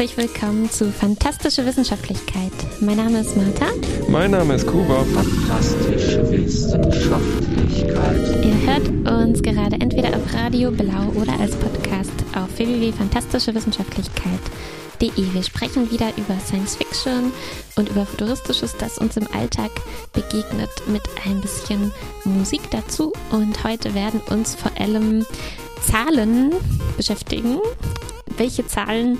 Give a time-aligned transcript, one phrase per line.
[0.00, 2.52] Herzlich willkommen zu Fantastische Wissenschaftlichkeit.
[2.80, 3.66] Mein Name ist Martha.
[4.08, 5.04] Mein Name ist Kuba.
[5.04, 8.42] Fantastische Wissenschaftlichkeit.
[8.42, 15.34] Ihr hört uns gerade entweder auf Radio Blau oder als Podcast auf www.fantastischewissenschaftlichkeit.de.
[15.34, 17.30] Wir sprechen wieder über Science Fiction
[17.76, 19.70] und über Futuristisches, das uns im Alltag
[20.14, 21.92] begegnet, mit ein bisschen
[22.24, 23.12] Musik dazu.
[23.32, 25.26] Und heute werden uns vor allem
[25.86, 26.54] Zahlen
[26.96, 27.58] beschäftigen.
[28.38, 29.18] Welche Zahlen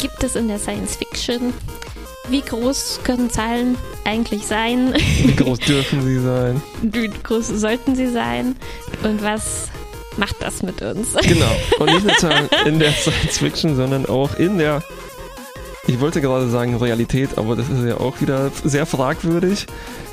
[0.00, 1.52] gibt es in der Science Fiction?
[2.28, 4.94] Wie groß können Zahlen eigentlich sein?
[5.22, 6.62] Wie groß dürfen sie sein?
[6.82, 8.56] Wie groß sollten sie sein?
[9.02, 9.68] Und was
[10.16, 11.14] macht das mit uns?
[11.22, 11.50] Genau.
[11.78, 14.82] Und nicht nur Zahlen in der Science Fiction, sondern auch in der,
[15.86, 19.66] ich wollte gerade sagen Realität, aber das ist ja auch wieder sehr fragwürdig.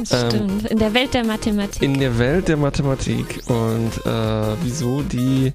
[0.10, 0.66] Das stimmt.
[0.70, 1.82] in der Welt der Mathematik.
[1.82, 3.42] In der Welt der Mathematik.
[3.48, 5.54] Und äh, wieso die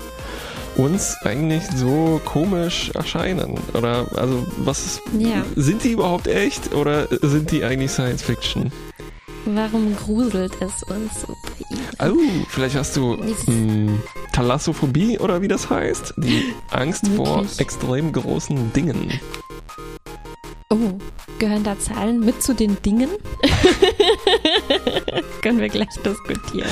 [0.77, 3.59] uns eigentlich so komisch erscheinen.
[3.75, 5.45] Oder also was Ja.
[5.57, 8.73] sind die überhaupt echt oder sind die eigentlich Science Fiction?
[9.45, 11.35] Warum gruselt es uns so?
[12.01, 12.17] Oh,
[12.49, 13.93] vielleicht hast du mh,
[14.33, 16.15] Thalassophobie oder wie das heißt?
[16.17, 19.19] Die Angst vor extrem großen Dingen.
[20.71, 20.77] Oh,
[21.39, 23.09] gehören da Zahlen mit zu den Dingen?
[25.43, 26.69] Können wir gleich diskutieren.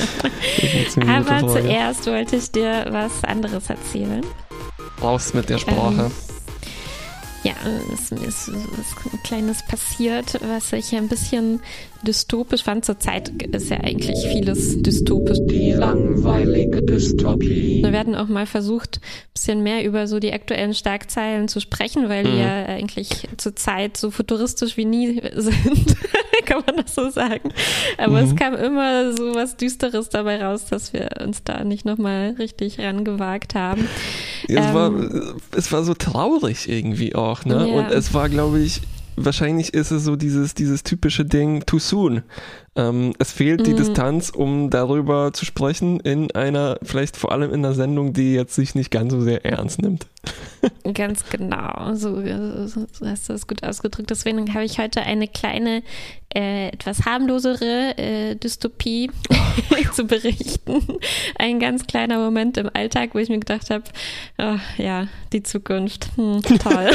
[1.07, 4.21] Aber zuerst wollte ich dir was anderes erzählen.
[5.01, 6.05] Raus mit der Sprache.
[6.05, 6.11] Ähm,
[7.43, 7.53] Ja,
[7.91, 11.59] es mir ist was Kleines passiert, was ich ein bisschen
[12.03, 12.85] dystopisch fand.
[12.85, 15.39] Zurzeit ist ja eigentlich vieles dystopisch.
[15.49, 17.81] Die langweilige Dystopie.
[17.83, 22.09] Wir werden auch mal versucht, ein bisschen mehr über so die aktuellen Schlagzeilen zu sprechen,
[22.09, 22.37] weil die Mhm.
[22.39, 25.95] ja eigentlich zurzeit so futuristisch wie nie sind.
[26.51, 27.51] Kann man das so sagen.
[27.97, 28.35] Aber es Mhm.
[28.35, 33.55] kam immer so was Düsteres dabei raus, dass wir uns da nicht nochmal richtig rangewagt
[33.55, 33.87] haben.
[34.47, 37.67] es, war, ähm, es war so traurig irgendwie auch, ne?
[37.67, 37.73] Ja.
[37.79, 38.81] Und es war, glaube ich,
[39.15, 42.23] wahrscheinlich ist es so dieses, dieses typische Ding, too soon.
[42.75, 43.77] Ähm, es fehlt die Mhm.
[43.77, 48.55] Distanz, um darüber zu sprechen in einer, vielleicht vor allem in einer Sendung, die jetzt
[48.55, 50.07] sich nicht ganz so sehr ernst nimmt.
[50.93, 52.21] Ganz genau, so,
[52.67, 54.11] so so hast du das gut ausgedrückt.
[54.11, 55.81] Deswegen habe ich heute eine kleine,
[56.35, 59.09] äh, etwas harmlosere äh, Dystopie
[59.93, 60.99] zu berichten.
[61.39, 63.85] Ein ganz kleiner Moment im Alltag, wo ich mir gedacht habe,
[64.37, 66.91] oh, ja, die Zukunft, hm, toll.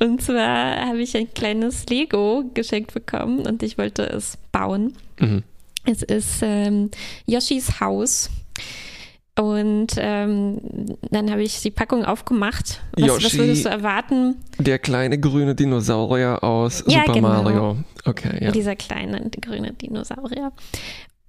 [0.00, 4.94] und zwar habe ich ein kleines Lego geschenkt bekommen und ich wollte es bauen.
[5.20, 5.42] Mhm.
[5.84, 6.90] Es ist ähm,
[7.26, 8.30] Yoshis Haus.
[9.38, 10.60] Und ähm,
[11.10, 12.80] dann habe ich die Packung aufgemacht.
[12.92, 13.38] Was, was Yoshi.
[13.38, 14.36] würdest du erwarten?
[14.58, 17.42] Der kleine grüne Dinosaurier aus Ja, Super genau.
[17.42, 17.76] Mario.
[18.06, 18.50] Okay, ja.
[18.50, 20.52] Dieser kleine grüne Dinosaurier.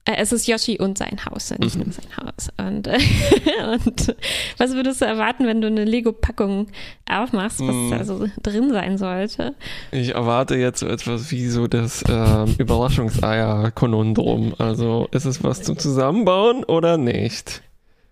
[0.08, 1.84] Äh, Es ist Yoshi und sein Haus, nicht Mhm.
[1.84, 2.50] nur sein Haus.
[2.58, 2.98] Und, äh,
[3.74, 4.16] und
[4.58, 6.68] was würdest du erwarten, wenn du eine Lego-Packung
[7.10, 7.90] aufmachst, was Mhm.
[7.92, 9.54] da so drin sein sollte?
[9.92, 14.56] Ich erwarte jetzt so etwas wie so das ähm, Überraschungseier-Konundrum.
[14.58, 17.62] Also ist es was zum Zusammenbauen oder nicht?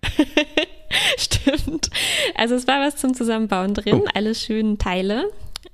[1.18, 1.90] Stimmt.
[2.34, 4.08] Also es war was zum Zusammenbauen drin, Oh.
[4.14, 5.24] alle schönen Teile,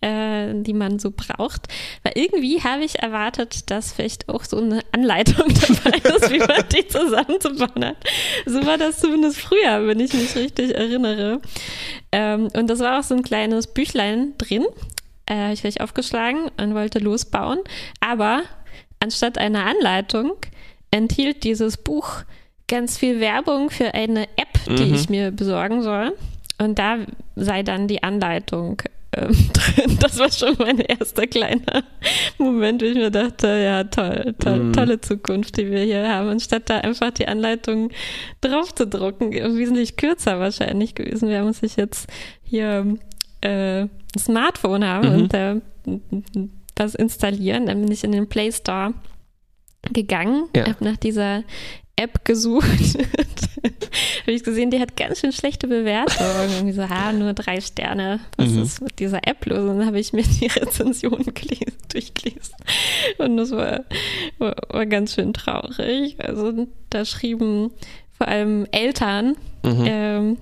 [0.02, 1.68] äh, die man so braucht.
[2.02, 6.68] Weil irgendwie habe ich erwartet, dass vielleicht auch so eine Anleitung dabei ist, wie man
[6.70, 7.96] die zusammenzubauen hat.
[8.46, 11.40] So war das zumindest früher, wenn ich mich richtig erinnere.
[12.12, 14.64] Ähm, und das war auch so ein kleines Büchlein drin.
[15.26, 17.60] Äh, habe ich gleich aufgeschlagen und wollte losbauen.
[18.00, 18.42] Aber
[19.00, 20.32] anstatt einer Anleitung
[20.90, 22.22] enthielt dieses Buch
[22.68, 24.94] ganz viel Werbung für eine App, die Mhm.
[24.94, 26.16] ich mir besorgen soll.
[26.58, 26.98] Und da
[27.36, 28.82] sei dann die Anleitung
[29.16, 29.98] ähm, drin.
[30.00, 31.82] Das war schon mein erster kleiner
[32.38, 34.72] Moment, wo ich mir dachte, ja, toll, toll Mhm.
[34.72, 36.28] tolle Zukunft, die wir hier haben.
[36.28, 37.90] Anstatt da einfach die Anleitung
[38.40, 42.08] drauf zu drucken, wesentlich kürzer wahrscheinlich gewesen wäre, muss ich jetzt
[42.42, 42.96] hier
[43.42, 45.14] äh, ein Smartphone haben Mhm.
[45.22, 45.56] und da
[46.76, 47.66] was installieren.
[47.66, 48.94] Dann bin ich in den Play Store
[49.92, 50.66] gegangen, Ja.
[50.68, 51.42] habe nach dieser
[52.02, 52.66] App gesucht.
[54.22, 56.50] habe ich gesehen, die hat ganz schön schlechte Bewertungen.
[56.56, 58.20] Irgendwie so, ha, nur drei Sterne.
[58.36, 58.62] Was Mhm.
[58.62, 59.58] ist mit dieser App los?
[59.60, 62.54] Und dann habe ich mir die Rezensionen gelesen, durchgelesen.
[63.18, 63.80] Und das war,
[64.38, 66.16] war, war ganz schön traurig.
[66.18, 67.70] Also da schrieben
[68.16, 69.84] vor allem Eltern Mhm.
[69.86, 70.36] ähm,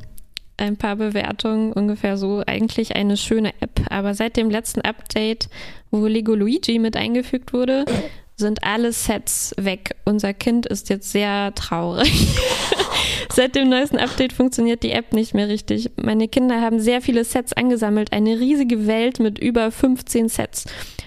[0.56, 2.42] ein paar Bewertungen ungefähr so.
[2.46, 5.48] Eigentlich eine schöne App, aber seit dem letzten Update,
[5.90, 7.84] wo Lego Luigi mit eingefügt wurde,
[8.40, 9.94] sind alle Sets weg.
[10.04, 12.10] Unser Kind ist jetzt sehr traurig.
[13.32, 15.90] Seit dem neuesten Update funktioniert die App nicht mehr richtig.
[15.96, 20.64] Meine Kinder haben sehr viele Sets angesammelt, eine riesige Welt mit über 15 Sets.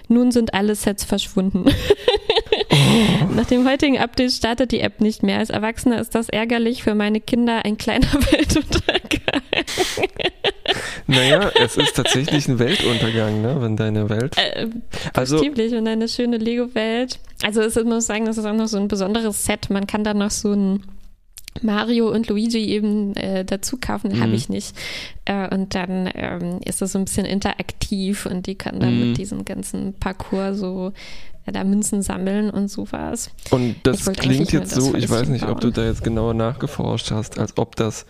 [0.08, 1.66] Nun sind alle Sets verschwunden.
[3.34, 5.38] Nach dem heutigen Update startet die App nicht mehr.
[5.38, 9.20] Als Erwachsener ist das ärgerlich für meine Kinder ein kleiner Weltuntergang.
[11.06, 13.56] Naja, es ist tatsächlich ein Weltuntergang, ne?
[13.60, 14.36] wenn deine Welt.
[14.38, 14.68] Äh,
[15.12, 17.18] Also- buchstäblich und eine schöne Lego-Welt.
[17.42, 19.68] Also es ist, muss sagen, das ist auch noch so ein besonderes Set.
[19.70, 20.82] Man kann da noch so ein
[21.62, 24.34] Mario und Luigi eben äh, dazu kaufen, den habe Mhm.
[24.34, 24.74] ich nicht.
[25.24, 29.08] Äh, und dann ähm, ist das so ein bisschen interaktiv und die können dann Mhm.
[29.10, 30.92] mit diesem ganzen Parcours so
[31.46, 33.30] äh, da Münzen sammeln und sowas.
[33.50, 35.74] Und das klingt jetzt das so, ich weiß nicht, ob du bauen.
[35.74, 38.06] da jetzt genauer nachgeforscht hast, als ob das.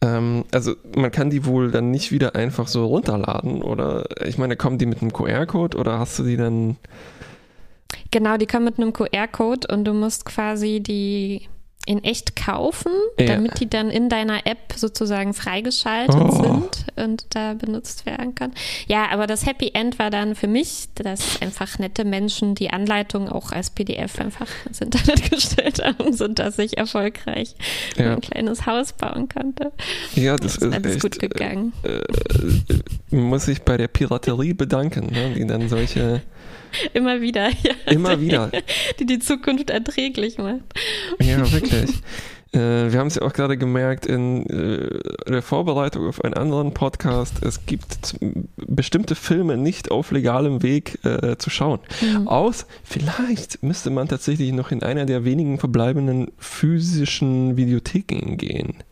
[0.00, 4.56] Ähm, also man kann die wohl dann nicht wieder einfach so runterladen oder ich meine,
[4.56, 6.76] kommen die mit einem QR-Code oder hast du die dann
[8.10, 11.48] Genau, die kommen mit einem QR-Code und du musst quasi die
[11.86, 13.26] in echt kaufen, Ja.
[13.26, 16.42] damit die dann in deiner App sozusagen freigeschaltet Oh.
[16.42, 18.52] sind und da benutzt werden kann.
[18.88, 23.28] Ja, aber das Happy End war dann für mich, dass einfach nette Menschen die Anleitung
[23.28, 27.54] auch als PDF einfach ins Internet gestellt haben, sodass ich erfolgreich
[27.96, 28.12] Ja.
[28.14, 29.72] ein kleines Haus bauen konnte.
[30.14, 31.72] Ja, das ist ist alles echt, gut gegangen.
[31.84, 32.82] Äh, äh,
[33.16, 36.20] muss ich bei der Piraterie bedanken, ne, die dann solche
[36.94, 38.50] Immer wieder, ja, immer wieder
[38.98, 40.62] die die Zukunft erträglich macht.
[41.20, 42.02] Ja, wirklich.
[42.52, 46.72] Äh, wir haben es ja auch gerade gemerkt in äh, der Vorbereitung auf einen anderen
[46.72, 47.42] Podcast.
[47.42, 48.16] Es gibt
[48.56, 51.80] bestimmte Filme nicht auf legalem Weg äh, zu schauen.
[52.00, 52.28] Mhm.
[52.28, 58.82] Aus, vielleicht müsste man tatsächlich noch in einer der wenigen verbleibenden physischen Videotheken gehen.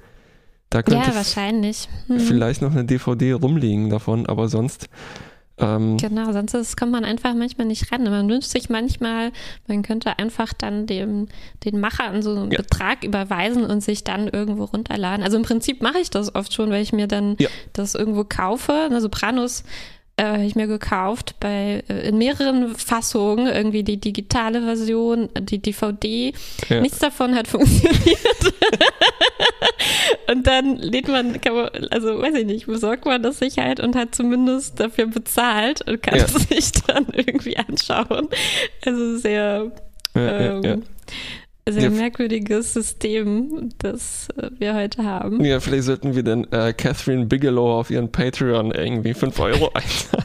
[0.71, 1.89] Da könnte Ja, wahrscheinlich.
[2.09, 2.19] Hm.
[2.19, 4.89] vielleicht noch eine DVD rumliegen davon, aber sonst.
[5.59, 8.03] Ähm, Genau, sonst ist, kommt man einfach manchmal nicht ran.
[8.05, 9.31] Man wünscht sich manchmal,
[9.69, 11.29] man könnte einfach dann dem,
[11.65, 12.59] den Machern so einen Ja.
[12.59, 15.25] Betrag überweisen und sich dann irgendwo runterladen.
[15.25, 17.49] Also im Prinzip mache ich das oft schon, weil ich mir dann Ja.
[17.73, 18.89] das irgendwo kaufe.
[18.91, 19.63] Na, Sopranos
[20.17, 25.59] äh, habe ich mir gekauft bei äh, in mehreren Fassungen, irgendwie die digitale Version, die
[25.59, 26.33] DVD.
[26.69, 26.81] Ja.
[26.81, 28.55] Nichts davon hat funktioniert.
[30.31, 33.81] und dann lädt man, kann man, also weiß ich nicht, besorgt man das sich halt
[33.81, 36.25] und hat zumindest dafür bezahlt und kann Ja.
[36.25, 38.29] es sich dann irgendwie anschauen.
[38.85, 39.71] Also sehr,
[40.15, 40.83] ja, ähm.
[41.69, 45.43] Sehr merkwürdiges System, das äh, wir heute haben.
[45.45, 50.25] ja, vielleicht sollten wir dann äh, Catherine Bigelow auf ihren Patreon irgendwie 5 Euro einzahlen.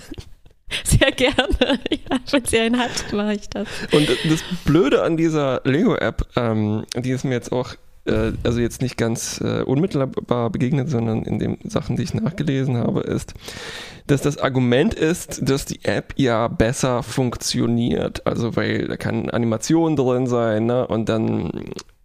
[0.83, 1.79] Sehr gerne.
[1.91, 3.67] Ja, wenn sie einen hat, mache ich das.
[3.91, 8.81] Und das Blöde an dieser Lego-App, ähm, die ist mir jetzt auch, äh, also jetzt
[8.81, 13.33] nicht ganz äh, unmittelbar begegnet, sondern in den Sachen, die ich nachgelesen habe, ist,
[14.07, 18.25] dass das Argument ist, dass die App ja besser funktioniert.
[18.25, 20.87] Also weil da kann Animation drin sein, ne?
[20.87, 21.51] Und dann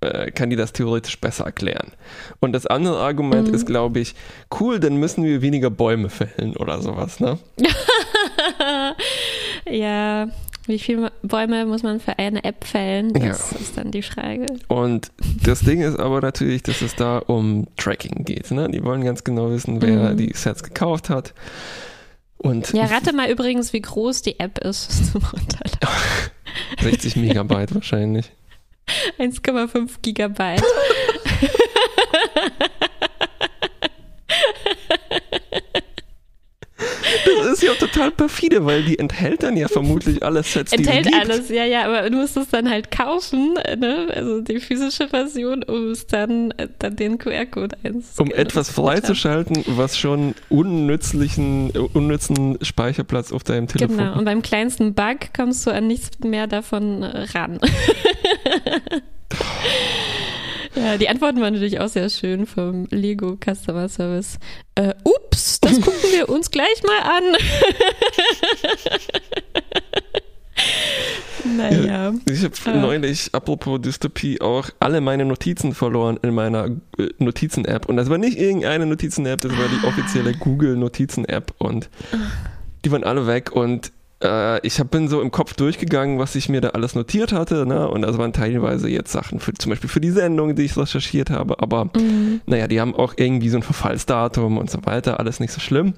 [0.01, 1.93] äh, kann die das theoretisch besser erklären.
[2.41, 3.55] Und das andere Argument Mhm.
[3.55, 4.15] ist, glaube ich,
[4.61, 7.39] cool, dann müssen wir weniger Bäume fällen oder sowas, ne?
[9.71, 10.29] ja,
[10.67, 13.13] wie viele Bäume muss man für eine App fällen?
[13.13, 14.47] Das ist dann die Frage.
[14.69, 15.11] Und
[15.43, 18.51] das Ding ist aber natürlich, dass es da um Tracking geht.
[18.51, 18.71] Ne?
[18.71, 20.17] Die wollen ganz genau wissen, wer Mhm.
[20.17, 21.35] die Sets gekauft hat.
[22.39, 25.79] Und Ja, rate mal übrigens, wie groß die App ist zum Runterladen.
[26.81, 28.31] 60 Megabyte wahrscheinlich.
[29.19, 30.63] 1,5 Gigabyte.
[37.45, 41.13] ist ja total perfide, weil die enthält dann ja vermutlich alle Sets, die Enthält es
[41.13, 41.25] gibt.
[41.31, 44.09] alles, ja, ja, aber du musst es dann halt kaufen, ne?
[44.15, 48.33] also die physische Version, um es dann, äh, dann den QR-Code einzuscannen.
[48.33, 54.19] Um etwas freizuschalten, was schon unnützlichen, unnützen Speicherplatz auf deinem Telefon Genau, hat.
[54.19, 57.59] und beim kleinsten Bug kommst du an nichts mehr davon ran.
[60.75, 64.39] ja, die Antworten waren natürlich auch sehr schön vom Lego Customer Service.
[64.75, 67.25] Äh, ups, das gucken wir uns gleich mal an.
[71.57, 72.13] naja.
[72.29, 72.77] Ich habe Ah.
[72.77, 76.67] neulich, apropos Dystopie, auch alle meine Notizen verloren in meiner
[76.99, 77.87] äh, Notizen-App.
[77.89, 81.55] Und das war nicht irgendeine Notizen-App, das war die offizielle Google-Notizen-App.
[81.59, 81.89] Und
[82.85, 83.53] die waren alle weg.
[83.53, 83.93] Und
[84.25, 87.67] äh, ich hab, bin so im Kopf durchgegangen, was ich mir da alles notiert hatte.
[87.67, 87.89] Ne?
[87.89, 91.31] Und das waren teilweise jetzt Sachen, für, zum Beispiel für die Sendung, die ich recherchiert
[91.31, 91.61] habe.
[91.61, 92.41] Aber Mhm.
[92.47, 95.21] naja, die haben auch irgendwie so ein Verfallsdatum und so weiter.
[95.21, 95.95] Alles nicht so schlimm.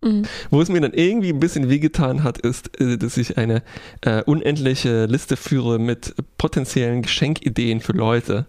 [0.00, 0.22] Mhm.
[0.50, 3.62] Wo es mir dann irgendwie ein bisschen wehgetan hat, ist, äh, dass ich eine
[4.02, 8.46] äh, unendliche Liste führe mit potenziellen Geschenkideen für Leute.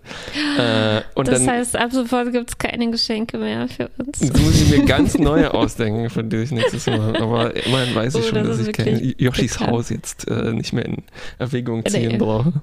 [0.60, 4.22] Äh, Das dann heißt, ab sofort gibt es keine Geschenke mehr für uns.
[4.22, 7.16] muss ich mir ganz neue ausdenken, von denen ich nächstes Mal.
[7.18, 9.60] Aber immerhin weiß ich Oh, schon, das dass ich kein Yoshis.
[9.60, 10.98] Haus jetzt äh, nicht mehr in
[11.40, 12.18] Erwägung ziehen Nee.
[12.18, 12.54] brauche.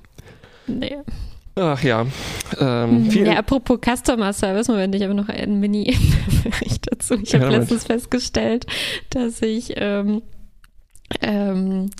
[0.69, 0.97] Nee.
[1.59, 2.07] Ach ja.
[2.61, 7.15] Ähm, vielen, Ja, apropos Customer Service, Moment, ich habe noch einen Mini-Bericht dazu.
[7.23, 8.67] Ich habe Ja, letztens festgestellt,
[9.09, 10.21] dass ich ähm,
[11.23, 11.91] ähm,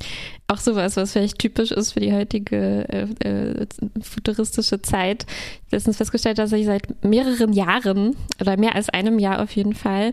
[0.47, 3.67] auch sowas, was vielleicht typisch ist für die heutige äh, äh,
[4.03, 5.25] futuristische Zeit,
[5.71, 10.13] letztens festgestellt, dass ich seit mehreren Jahren oder mehr als einem Jahr auf jeden Fall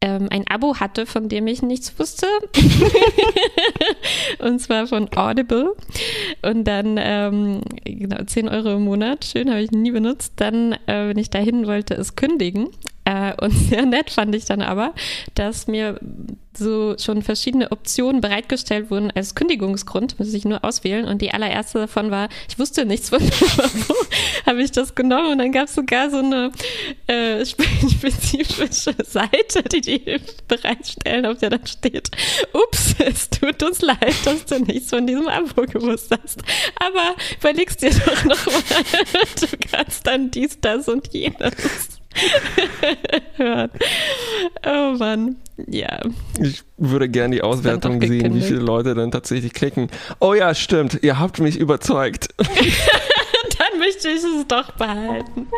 [0.00, 2.26] ähm, ein Abo hatte, von dem ich nichts wusste.
[4.38, 5.74] und zwar von Audible.
[6.42, 9.24] Und dann, ähm, genau, 10 Euro im Monat.
[9.24, 10.34] Schön, habe ich nie benutzt.
[10.36, 12.68] Dann, äh, wenn ich dahin wollte, es kündigen.
[13.08, 14.92] Äh, und sehr nett fand ich dann aber,
[15.34, 15.98] dass mir
[16.54, 21.06] so schon verschiedene Optionen bereitgestellt wurden als Kündigungsgrund, muss ich nur auswählen.
[21.06, 23.94] Und die allererste davon war, ich wusste nichts von wo
[24.44, 26.50] habe ich das genommen und dann gab es sogar so eine
[27.06, 32.10] äh, spezifische Seite, die die bereitstellen, auf der dann steht,
[32.52, 36.42] ups, es tut uns leid, dass du nichts von diesem Abo gewusst hast.
[36.76, 38.62] Aber überlegst dir doch nochmal,
[39.40, 41.97] du kannst dann dies, das und jenes
[43.36, 43.70] hören.
[44.66, 46.00] Oh Mann, ja.
[46.40, 49.88] Ich würde gerne die Auswertung sehen, wie viele Leute dann tatsächlich klicken.
[50.20, 52.28] Oh ja, stimmt, ihr habt mich überzeugt.
[53.58, 55.48] dann möchte ich es doch behalten.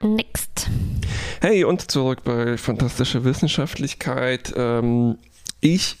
[0.00, 0.68] Next.
[1.40, 4.52] Hey, und zurück bei Fantastische Wissenschaftlichkeit.
[4.56, 5.18] Ähm,
[5.64, 5.96] ich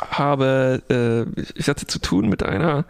[0.00, 2.84] habe, äh, ich hatte zu tun mit einer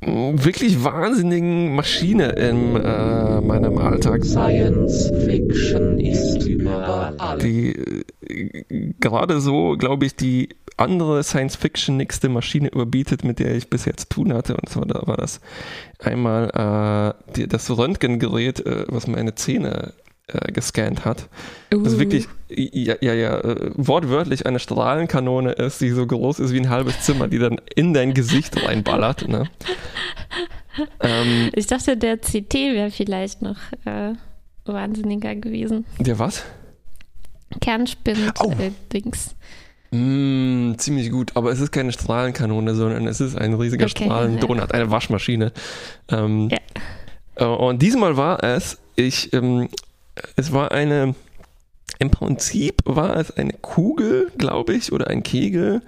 [0.00, 4.24] mm, wirklich wahnsinnigen Maschine in äh, meinem Alltag.
[4.24, 7.38] Science Fiction ist überall.
[7.38, 10.48] Die äh, gerade so, glaube ich, die
[10.78, 14.56] andere Science-Fiction nächste Maschine überbietet, mit der ich bis jetzt zu tun hatte.
[14.56, 15.40] Und zwar da war das
[15.98, 19.92] einmal äh, die, das Röntgengerät, äh, was meine Zähne
[20.32, 21.28] äh, gescannt hat.
[21.72, 21.82] Uh.
[21.82, 26.60] Das wirklich, ja, ja, ja, äh, wortwörtlich eine Strahlenkanone ist, die so groß ist wie
[26.60, 29.28] ein halbes Zimmer, die dann in dein Gesicht reinballert.
[29.28, 29.48] Ne?
[31.00, 34.12] ähm, ich dachte, der CT wäre vielleicht noch äh,
[34.64, 35.84] wahnsinniger gewesen.
[35.98, 36.44] Der was?
[37.60, 39.34] Kernspind-Dings.
[39.34, 39.96] Oh.
[39.96, 44.68] Mm, ziemlich gut, aber es ist keine Strahlenkanone, sondern es ist ein riesiger okay, Strahlendonut,
[44.68, 44.74] ja.
[44.74, 45.52] eine Waschmaschine.
[46.08, 46.58] Ähm, ja.
[47.34, 49.68] Äh, und diesmal war es, ich ähm,
[50.36, 51.14] es war eine,
[51.98, 55.82] im Prinzip war es eine Kugel, glaube ich, oder ein Kegel,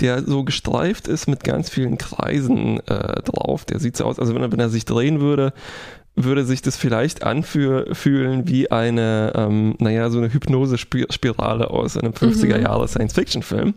[0.00, 3.64] der so gestreift ist mit ganz vielen Kreisen äh, drauf.
[3.64, 5.52] Der sieht so aus, also wenn er, wenn er sich drehen würde,
[6.24, 13.74] würde sich das vielleicht anfühlen wie eine, ähm, naja, so eine Hypnose-Spirale aus einem 50er-Jahre-Science-Fiction-Film.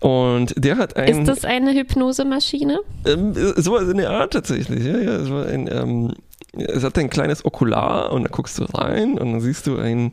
[0.00, 1.20] Und der hat ein.
[1.20, 2.80] Ist das eine Hypnosemaschine?
[3.06, 5.16] Ähm, so in der Art tatsächlich, ja, ja.
[5.16, 6.12] Es war ein, ähm,
[6.52, 10.12] es hat ein kleines Okular und da guckst du rein und dann siehst du ein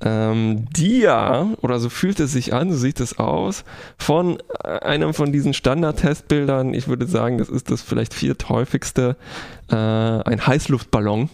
[0.00, 3.64] ähm, Dia, oder so fühlt es sich an, so sieht es aus,
[3.96, 9.16] von einem von diesen Standard-Testbildern, ich würde sagen, das ist das vielleicht vierthäufigste,
[9.70, 11.30] äh, ein Heißluftballon.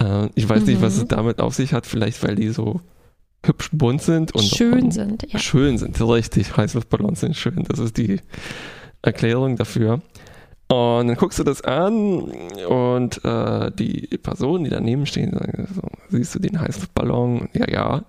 [0.00, 0.66] Äh, ich weiß mhm.
[0.66, 1.08] nicht, was es mhm.
[1.08, 2.80] damit auf sich hat, vielleicht weil die so
[3.44, 5.38] hübsch bunt sind und schön und sind, ja.
[5.38, 6.56] Schön sind, richtig.
[6.56, 7.64] Heißluftballons sind schön.
[7.68, 8.20] Das ist die
[9.02, 10.02] Erklärung dafür.
[10.70, 12.30] Und dann guckst du das an
[12.68, 17.48] und äh, die Personen, die daneben stehen, sagen, so, siehst du den Heißluftballon?
[17.54, 18.02] Ja, ja.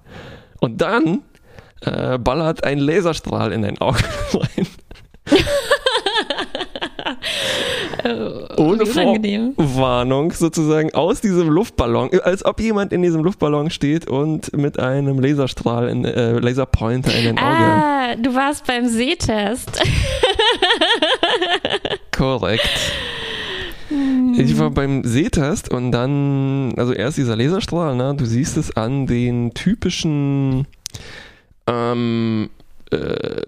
[0.59, 1.21] Und dann
[1.81, 4.03] äh, ballert ein Laserstrahl in dein Auge
[4.35, 4.67] rein.
[8.57, 8.83] Ohne
[9.57, 15.19] Warnung sozusagen aus diesem Luftballon, als ob jemand in diesem Luftballon steht und mit einem
[15.19, 17.47] Laserstrahl, in, äh, Laserpointer in den Auge.
[17.47, 19.81] Ah, du warst beim Sehtest.
[22.11, 22.69] Korrekt.
[24.37, 28.15] Ich war beim Sehtest und dann, also erst dieser Laserstrahl, ne?
[28.15, 30.65] du siehst es an den typischen
[31.67, 32.49] ähm,
[32.91, 33.41] äh,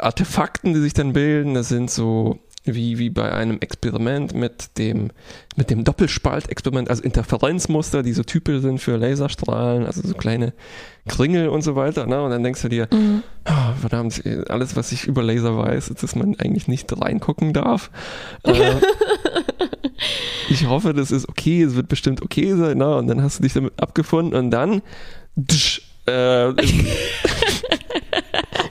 [0.00, 1.54] Artefakten, die sich dann bilden.
[1.54, 5.10] Das sind so wie, wie bei einem Experiment mit dem,
[5.56, 10.52] mit dem Doppelspaltexperiment, also Interferenzmuster, die so typisch sind für Laserstrahlen, also so kleine
[11.08, 12.06] Kringel und so weiter.
[12.06, 12.22] Ne?
[12.22, 13.22] Und dann denkst du dir, mhm.
[13.48, 17.90] oh, verdammt, alles, was ich über Laser weiß, ist, dass man eigentlich nicht reingucken darf.
[18.44, 18.74] äh,
[20.48, 22.78] ich hoffe, das ist okay, es wird bestimmt okay sein.
[22.78, 22.96] Ne?
[22.96, 24.82] Und dann hast du dich damit abgefunden und dann
[25.48, 26.52] tsch, äh,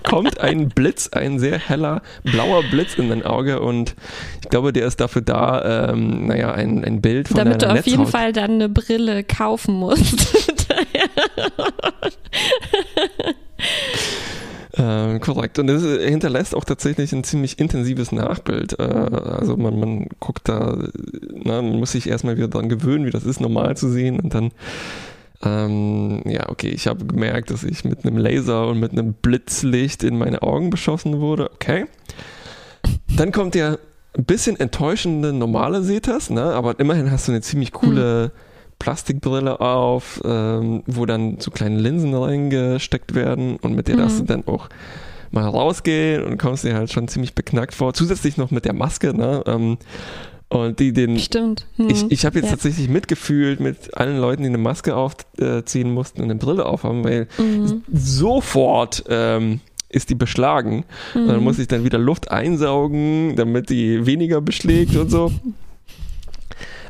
[0.05, 3.95] kommt ein Blitz, ein sehr heller blauer Blitz in dein Auge und
[4.41, 7.73] ich glaube, der ist dafür da, ähm, naja, ein, ein Bild von Damit du auf
[7.73, 7.91] Netzhaut.
[7.91, 10.33] jeden Fall dann eine Brille kaufen musst.
[14.77, 15.57] Äh, korrekt.
[15.57, 18.77] Und es hinterlässt auch tatsächlich ein ziemlich intensives Nachbild.
[18.77, 20.77] Äh, also man, man guckt da,
[21.31, 24.19] na, man muss sich erstmal wieder dran gewöhnen, wie das ist, normal zu sehen.
[24.19, 24.51] Und dann
[25.45, 30.03] ähm, ja, okay, ich habe gemerkt, dass ich mit einem Laser und mit einem Blitzlicht
[30.03, 31.51] in meine Augen beschossen wurde.
[31.53, 31.85] Okay.
[33.15, 33.79] Dann kommt der
[34.17, 36.41] ein bisschen enttäuschende normale Setas, ne?
[36.41, 38.39] aber immerhin hast du eine ziemlich coole mhm.
[38.79, 43.99] Plastikbrille auf, ähm, wo dann so kleine Linsen reingesteckt werden und mit der mhm.
[43.99, 44.69] darfst du dann auch
[45.31, 47.93] mal rausgehen und kommst dir halt schon ziemlich beknackt vor.
[47.93, 49.43] Zusätzlich noch mit der Maske, ne?
[49.45, 49.77] Ähm,
[50.55, 51.19] und die den.
[51.19, 51.65] Stimmt.
[51.77, 51.89] Hm.
[51.89, 52.51] Ich, ich habe jetzt Ja.
[52.51, 57.27] tatsächlich mitgefühlt mit allen Leuten, die eine Maske aufziehen mussten und eine Brille aufhaben, weil
[57.37, 57.83] Mhm.
[57.93, 59.59] sofort ähm,
[59.89, 60.83] ist die beschlagen.
[61.13, 65.31] Und dann muss ich dann wieder Luft einsaugen, damit die weniger beschlägt und so.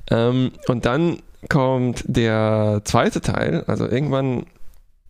[0.10, 1.18] Ähm, und dann
[1.50, 3.64] kommt der zweite Teil.
[3.68, 4.46] Also irgendwann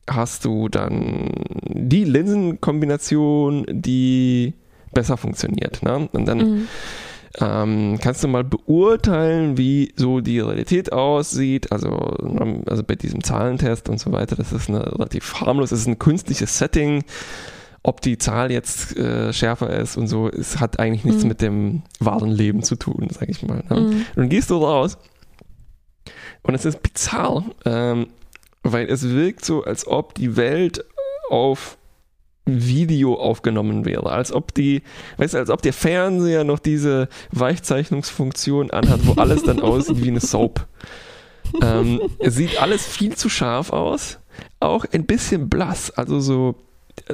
[0.09, 1.31] hast du dann
[1.67, 4.53] die Linsenkombination, die
[4.93, 5.81] besser funktioniert.
[5.83, 6.07] Ne?
[6.11, 6.67] Und dann Mhm.
[7.39, 11.71] Ähm, kannst du mal beurteilen, wie so die Realität aussieht?
[11.71, 15.79] Also, ähm, also bei diesem Zahlentest und so weiter, das ist eine relativ harmlos, das
[15.79, 17.03] ist ein künstliches Setting.
[17.83, 21.27] Ob die Zahl jetzt äh, schärfer ist und so, es hat eigentlich nichts Mhm.
[21.29, 23.63] mit dem wahren Leben zu tun, sag ich mal.
[23.69, 23.79] Ne?
[23.79, 23.87] Mhm.
[23.87, 24.97] Und dann gehst du raus
[26.41, 28.07] und es ist bizarr, ähm,
[28.63, 30.83] weil es wirkt so, als ob die Welt
[31.29, 31.77] auf
[32.45, 34.83] Video aufgenommen wäre, als ob die,
[35.17, 40.09] weißt du, als ob der Fernseher noch diese Weichzeichnungsfunktion anhat, wo alles dann aussieht wie
[40.09, 40.67] eine Soap.
[41.61, 44.19] Ähm, es sieht alles viel zu scharf aus,
[44.59, 46.55] auch ein bisschen blass, also so,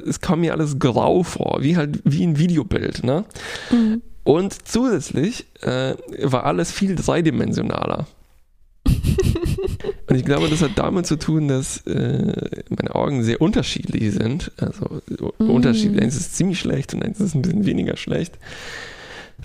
[0.06, 3.26] es kommt mir alles grau vor, wie halt wie ein Videobild, ne?
[3.72, 4.02] Mhm.
[4.24, 8.06] Und zusätzlich äh, war alles viel dreidimensionaler.
[10.12, 12.34] Und ich glaube, das hat damit zu tun, dass äh,
[12.70, 14.52] meine Augen sehr unterschiedlich sind.
[14.58, 15.02] Also
[15.40, 15.50] Mhm.
[15.50, 16.02] unterschiedlich.
[16.02, 18.34] Eins ist ziemlich schlecht und eins ist ein bisschen weniger schlecht.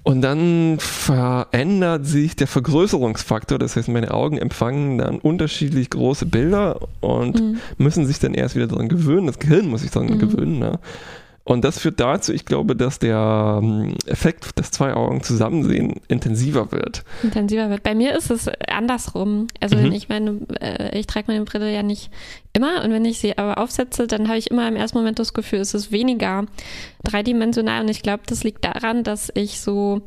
[0.02, 3.60] Und dann verändert sich der Vergrößerungsfaktor.
[3.60, 7.58] Das heißt, meine Augen empfangen dann unterschiedlich große Bilder und Mhm.
[7.78, 9.28] müssen sich dann erst wieder daran gewöhnen.
[9.28, 10.18] Das Gehirn muss sich daran Mhm.
[10.18, 10.58] gewöhnen.
[10.58, 10.80] Ne?
[11.48, 16.00] Und das führt dazu, ich glaube, dass der ähm, Effekt, dass zwei Augen zusammen sehen,
[16.08, 17.04] intensiver wird.
[17.22, 17.84] intensiver wird.
[17.84, 19.46] Bei mir ist es andersrum.
[19.60, 19.84] Also Mhm.
[19.84, 22.10] wenn ich meine, äh, ich trage meine Brille ja nicht
[22.52, 25.34] immer und wenn ich sie aber aufsetze, dann habe ich immer im ersten Moment das
[25.34, 26.46] Gefühl, es ist weniger
[27.04, 30.02] dreidimensional und ich glaube, das liegt daran, dass ich so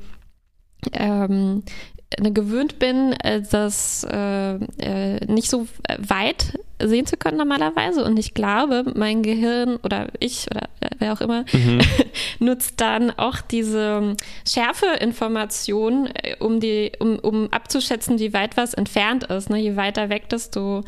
[0.92, 1.72] ähm, äh,
[2.18, 5.68] gewöhnt bin, äh, das äh, äh, nicht so
[5.98, 11.14] weit sehen zu können normalerweise und ich glaube, mein Gehirn oder ich oder äh, wer
[11.14, 11.46] auch immer
[12.40, 14.16] nutzt dann auch diese
[14.48, 19.50] Schärfeinformation, äh, um die, um, um abzuschätzen, wie weit was entfernt ist.
[19.50, 19.60] Ne?
[19.60, 20.84] Je weiter weg, desto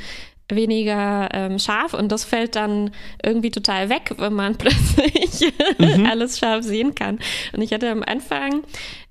[0.51, 2.91] weniger ähm, scharf und das fällt dann
[3.23, 5.53] irgendwie total weg, wenn man plötzlich
[6.09, 7.19] alles scharf sehen kann.
[7.53, 8.63] Und ich hatte am Anfang,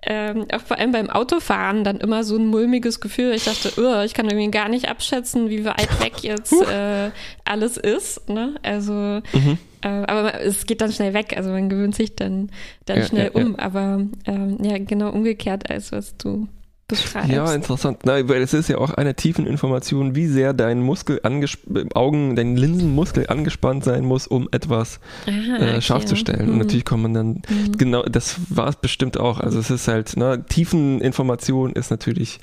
[0.03, 3.33] ähm, auch vor allem beim Autofahren, dann immer so ein mulmiges Gefühl.
[3.33, 7.11] Ich dachte, oh, ich kann irgendwie gar nicht abschätzen, wie weit weg jetzt äh,
[7.44, 8.29] alles ist.
[8.29, 8.55] Ne?
[8.62, 9.59] Also, Mhm.
[9.83, 11.35] äh, aber es geht dann schnell weg.
[11.37, 12.50] Also man gewöhnt sich dann,
[12.87, 13.46] dann Ja, schnell ja, ja.
[13.46, 13.57] um.
[13.57, 16.48] Aber ähm, ja, genau umgekehrt, als was du
[16.90, 17.31] beschreibst.
[17.31, 18.05] Ja, interessant.
[18.05, 22.37] Nein, weil es ist ja auch eine tiefen Information, wie sehr dein Muskel angesp- Augen,
[22.37, 25.81] dein Linsenmuskel angespannt sein muss, um etwas Aha, äh, okay.
[25.81, 26.48] scharf zu stellen.
[26.48, 26.59] Und Mhm.
[26.59, 27.79] natürlich kommt man dann, Mhm.
[27.79, 29.40] genau, das war es bestimmt auch.
[29.40, 32.40] Also es ist halt, ne, Tiefeninformation ist natürlich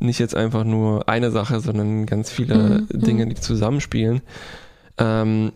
[0.00, 3.28] nicht jetzt einfach nur eine Sache, sondern ganz viele Mhm, Dinge, mhm.
[3.30, 4.20] die zusammenspielen.
[4.98, 5.52] Ähm,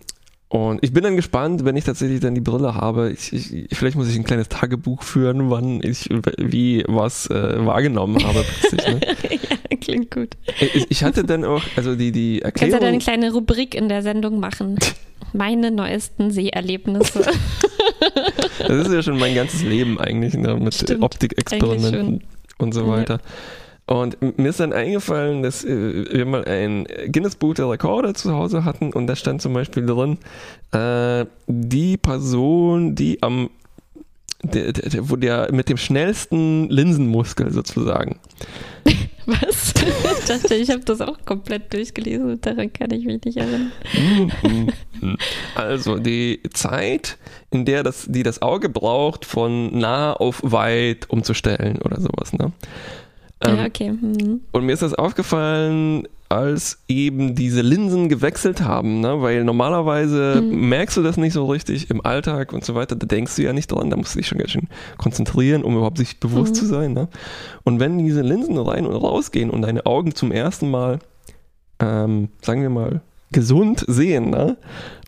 [0.51, 3.11] und ich bin dann gespannt, wenn ich tatsächlich dann die Brille habe.
[3.11, 6.09] Ich, ich, vielleicht muss ich ein kleines Tagebuch führen, wann ich
[6.39, 8.45] wie was äh, wahrgenommen habe.
[8.61, 9.01] plötzlich, ne?
[9.71, 10.31] ja, klingt gut.
[10.61, 12.99] ich, ich hatte dann auch, also die, die Du kannst ja dann eine Erklärung.
[13.01, 14.79] kleine Rubrik in der Sendung machen.
[15.35, 17.27] Meine neuesten Seherlebnisse.
[18.59, 22.23] Das ist ja schon mein ganzes Leben eigentlich, ne, mit Optikexperimenten
[22.57, 23.19] und so Ja.
[23.88, 28.35] Und mir ist dann eingefallen, dass äh, wir mal ein Guinness Buch der Rekorde zu
[28.35, 30.18] Hause hatten und da stand zum Beispiel drin,
[30.72, 33.48] äh, die Person, die am
[34.42, 38.20] der, der, der, wo der mit dem schnellsten Linsenmuskel sozusagen.
[39.27, 39.74] Was?
[40.20, 43.72] Ich dachte, ich habe das auch komplett durchgelesen und daran kann ich mich nicht erinnern.
[45.55, 47.18] Also die Zeit,
[47.53, 52.33] in der das, die das Auge braucht, von nah auf weit umzustellen oder sowas.
[52.33, 52.53] Ne?
[53.46, 53.90] Ähm, ja, okay.
[53.92, 54.40] Mhm.
[54.53, 59.22] Und mir ist das aufgefallen, als eben diese Linsen gewechselt haben, ne?
[59.22, 60.68] weil normalerweise Mhm.
[60.68, 63.53] merkst du das nicht so richtig im Alltag und so weiter, da denkst du ja
[63.55, 66.59] nicht dran, da musst du dich schon ganz schön konzentrieren, um überhaupt sich bewusst Mhm.
[66.59, 66.92] zu sein.
[66.92, 67.09] Ne?
[67.64, 70.98] Und wenn diese Linsen rein und rausgehen und deine Augen zum ersten Mal,
[71.81, 73.01] ähm, sagen wir mal,
[73.33, 74.57] gesund sehen, ne?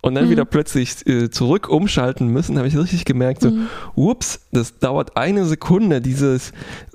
[0.02, 0.30] Und dann Mhm.
[0.30, 3.68] wieder plötzlich äh, zurück umschalten müssen, habe ich richtig gemerkt, so, Mhm.
[3.94, 6.52] ups, das dauert eine Sekunde, dieses,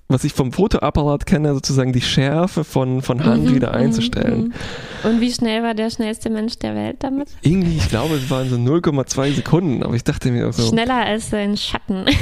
[0.08, 4.54] was ich vom Fotoapparat kenne, sozusagen die Schärfe von, von Hand Mhm, wieder mhm, einzustellen.
[5.04, 5.10] mhm.
[5.10, 7.30] Und wie schnell war der schnellste Mensch der Welt damit?
[7.42, 11.06] Irgendwie, ich glaube, es waren so 0,2 Sekunden, aber ich dachte mir auch so, Schneller
[11.06, 12.06] als sein Schatten.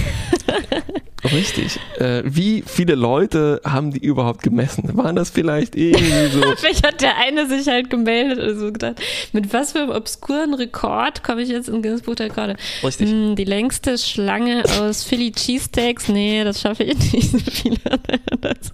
[1.31, 1.79] Richtig.
[1.99, 4.89] Äh, wie viele Leute haben die überhaupt gemessen?
[4.97, 6.41] Waren das vielleicht irgendwie so?
[6.57, 8.95] Vielleicht hat der eine sich halt gemeldet und so gedacht,
[9.31, 12.55] mit was für einem obskuren Rekord komme ich jetzt in das Buch der Rekorde?
[12.83, 13.09] Richtig.
[13.09, 17.77] Hm, die längste Schlange aus Philly Cheesesteaks, nee, das schaffe ich nicht so viele
[18.41, 18.73] dazu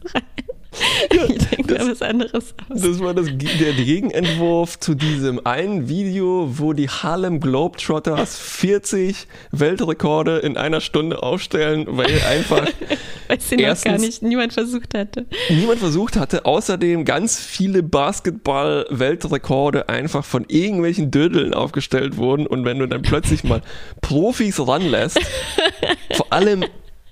[1.09, 2.81] ich denke da was anderes aus.
[2.81, 10.39] Das war das, der Gegenentwurf zu diesem einen Video, wo die Harlem Globetrotters 40 Weltrekorde
[10.39, 12.67] in einer Stunde aufstellen, weil einfach
[13.29, 15.27] Weil sie noch gar nicht niemand versucht hatte.
[15.49, 16.45] niemand versucht hatte.
[16.45, 22.47] Außerdem ganz viele Basketball-Weltrekorde einfach von irgendwelchen Dödeln aufgestellt wurden.
[22.47, 23.61] Und wenn du dann plötzlich mal
[24.01, 25.19] Profis ranlässt,
[26.15, 26.65] vor allem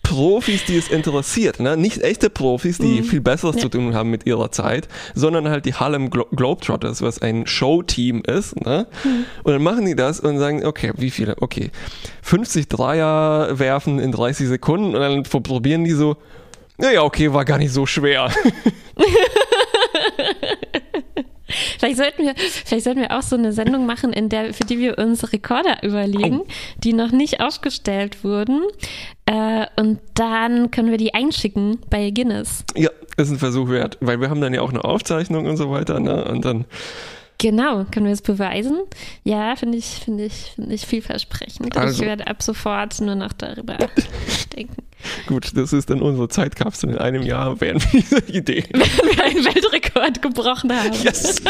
[0.07, 1.75] Profis, die es interessiert, ne?
[1.75, 5.73] nicht echte Profis, die viel Besseres zu tun haben mit ihrer Zeit, sondern halt die
[5.73, 8.59] Harlem Glo Globetrotters, was ein Showteam ist.
[8.65, 8.87] Ne?
[9.43, 11.35] Und dann machen die das und sagen, okay, wie viele?
[11.41, 11.71] Okay,
[12.21, 16.17] 50 Dreier werfen in 30 Sekunden und dann probieren die so,
[16.77, 18.31] naja, okay, war gar nicht so schwer.
[21.87, 24.77] Vielleicht sollten wir, vielleicht sollten wir auch so eine Sendung machen, in der, für die
[24.77, 26.41] wir uns Rekorder überlegen,
[26.83, 28.61] die noch nicht aufgestellt wurden.
[29.25, 32.65] Äh, und dann können wir die einschicken bei Guinness.
[32.75, 35.71] Ja, ist ein Versuch wert, weil wir haben dann ja auch eine Aufzeichnung und so
[35.71, 36.25] weiter, ne?
[36.25, 36.65] Und dann,
[37.39, 38.79] Genau, können wir es beweisen?
[39.23, 41.77] Ja, finde ich, finde ich, finde ich vielversprechend.
[41.77, 43.77] Also- ich werde ab sofort nur noch darüber
[44.55, 44.83] denken.
[45.27, 46.89] gut, das ist dann unsere Zeitkapsel.
[46.91, 48.63] In einem Jahr werden wir diese Idee.
[48.71, 48.81] Wenn
[49.17, 50.91] wir einen Weltrekord gebrochen haben.
[51.03, 51.41] Yes!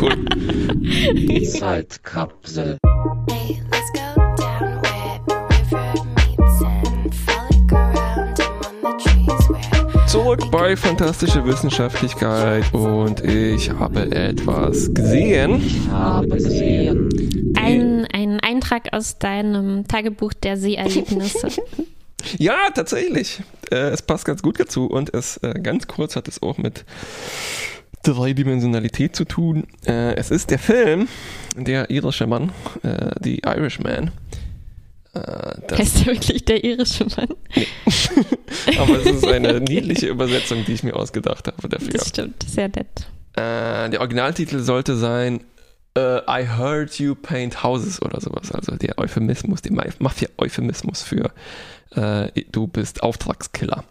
[0.00, 0.16] Cool.
[1.14, 2.78] Die Zeitkapsel.
[10.10, 15.64] Zurück bei Fantastische Wissenschaftlichkeit und ich habe etwas gesehen.
[15.64, 17.54] Ich habe gesehen.
[17.54, 21.48] Ein, ein Eintrag aus deinem Tagebuch der Seeerlebnisse.
[22.38, 23.40] Ja, tatsächlich.
[23.70, 26.84] Äh, es passt ganz gut dazu und es äh, ganz kurz hat es auch mit
[28.02, 29.66] Dreidimensionalität zu tun.
[29.86, 31.08] Äh, es ist der Film,
[31.56, 32.52] der irische Mann,
[33.22, 34.10] The Irishman.
[35.14, 37.28] Äh, das, heißt er wirklich der irische Mann?
[38.78, 41.90] aber es ist eine niedliche Übersetzung, die ich mir ausgedacht habe dafür.
[41.90, 43.06] Das stimmt, sehr nett.
[43.34, 45.40] Äh, der Originaltitel sollte sein
[45.96, 48.52] äh, I Heard You Paint Houses oder sowas.
[48.52, 51.30] Also der Euphemismus, der Ma- Mafia-Euphemismus für
[51.96, 53.84] äh, du bist Auftragskiller.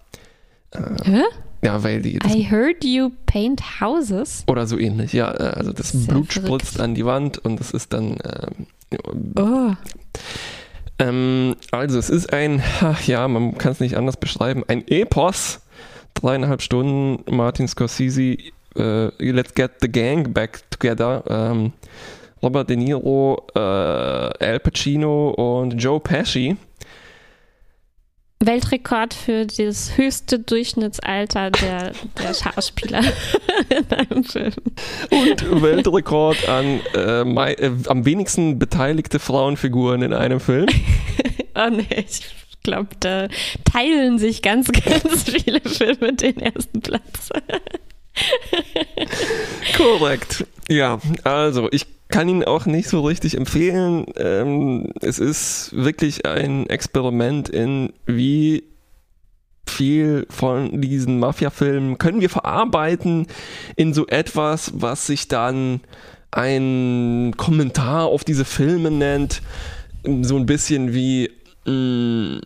[1.03, 1.23] Hä?
[1.61, 4.43] Ja, weil die I heard you paint houses.
[4.47, 5.29] oder so ähnlich, ja.
[5.33, 6.47] äh, Also das Sehr Blut verrückt.
[6.63, 8.67] spritzt an die Wand und das ist dann ähm,
[9.37, 9.73] Oh.
[10.99, 12.61] Ähm, also es ist ein,
[13.05, 15.61] ja, man kann es nicht anders beschreiben, ein Epos.
[16.15, 18.37] Dreieinhalb Stunden, Martin Scorsese,
[18.75, 21.23] äh, Let's Get the Gang Back Together.
[21.27, 21.71] Ähm,
[22.41, 26.57] Robert De Niro, äh, Al Pacino und Joe Pesci.
[28.41, 33.01] Weltrekord für das höchste Durchschnittsalter der, der Schauspieler
[33.69, 34.53] in einem Film.
[35.09, 40.67] Und Weltrekord an äh, mei- äh, am wenigsten beteiligte Frauenfiguren in einem Film.
[41.55, 42.21] Oh nee, ich
[42.63, 43.27] glaube, da
[43.65, 47.29] teilen sich ganz, ganz viele Filme den ersten Platz.
[49.77, 50.45] Korrekt.
[50.69, 54.05] Ja, also ich kann ihn auch nicht so richtig empfehlen.
[54.17, 58.63] Ähm, es ist wirklich ein Experiment in wie
[59.67, 63.27] viel von diesen Mafia-Filmen können wir verarbeiten
[63.75, 65.81] in so etwas, was sich dann
[66.31, 69.41] ein Kommentar auf diese Filme nennt.
[70.03, 71.29] So ein bisschen wie,
[71.65, 72.41] mh,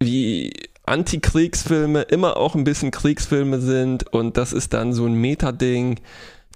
[0.00, 0.52] wie
[0.84, 6.00] Antikriegsfilme immer auch ein bisschen Kriegsfilme sind und das ist dann so ein Meta-Ding,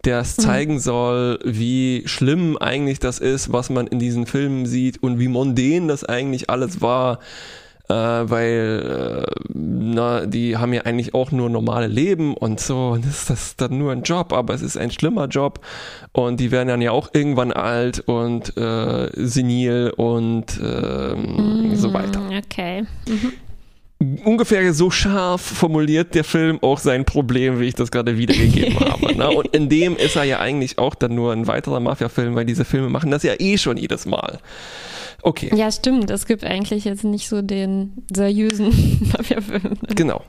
[0.05, 5.03] der es zeigen soll, wie schlimm eigentlich das ist, was man in diesen Filmen sieht
[5.03, 7.19] und wie mondän das eigentlich alles war,
[7.89, 13.07] äh, weil äh, na, die haben ja eigentlich auch nur normale Leben und so und
[13.07, 15.61] ist das dann nur ein Job, aber es ist ein schlimmer Job
[16.13, 22.21] und die werden dann ja auch irgendwann alt und äh, senil und ähm, so weiter.
[22.21, 22.85] Mm, Okay.
[23.99, 29.17] Ungefähr so scharf formuliert der Film auch sein Problem, wie ich das gerade wiedergegeben habe.
[29.17, 29.31] Ne?
[29.31, 32.65] Und in dem ist er ja eigentlich auch dann nur ein weiterer Mafia-Film, weil diese
[32.65, 34.39] Filme machen das ja eh schon jedes Mal.
[35.23, 36.11] Okay, Ja, stimmt.
[36.11, 39.79] Es gibt eigentlich jetzt nicht so den seriösen Mafia-Film.
[39.95, 40.23] genau.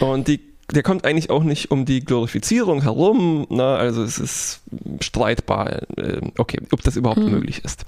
[0.00, 3.46] Und die, der kommt eigentlich auch nicht um die Glorifizierung herum.
[3.50, 3.64] Ne?
[3.64, 4.60] Also es ist
[5.00, 7.84] streitbar, äh, okay, ob das überhaupt möglich ist.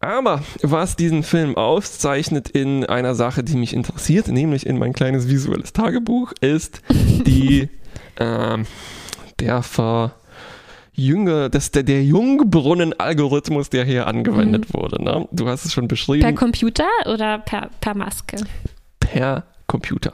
[0.00, 5.28] Aber was diesen Film auszeichnet in einer Sache, die mich interessiert, nämlich in mein kleines
[5.28, 7.68] visuelles Tagebuch, ist die
[8.18, 8.66] ähm,
[9.40, 15.02] der Verjünge, das, der, der Jungbrunnen-Algorithmus, der hier angewendet wurde.
[15.04, 15.28] Ne?
[15.32, 16.34] Du hast es schon Per beschrieben.
[16.34, 18.36] Computer oder per, per Maske?
[19.00, 20.12] per Computer.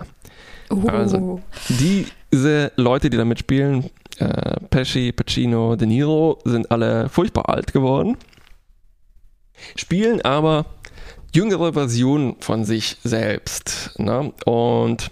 [0.71, 0.89] Oh.
[0.89, 3.85] Also, Diese Leute, die da mitspielen,
[4.19, 8.17] äh, Pesci, Pacino, De Niro, sind alle furchtbar alt geworden,
[9.77, 10.67] spielen aber
[11.33, 13.95] jüngere Versionen von sich selbst.
[13.99, 14.33] Ne?
[14.45, 15.11] Und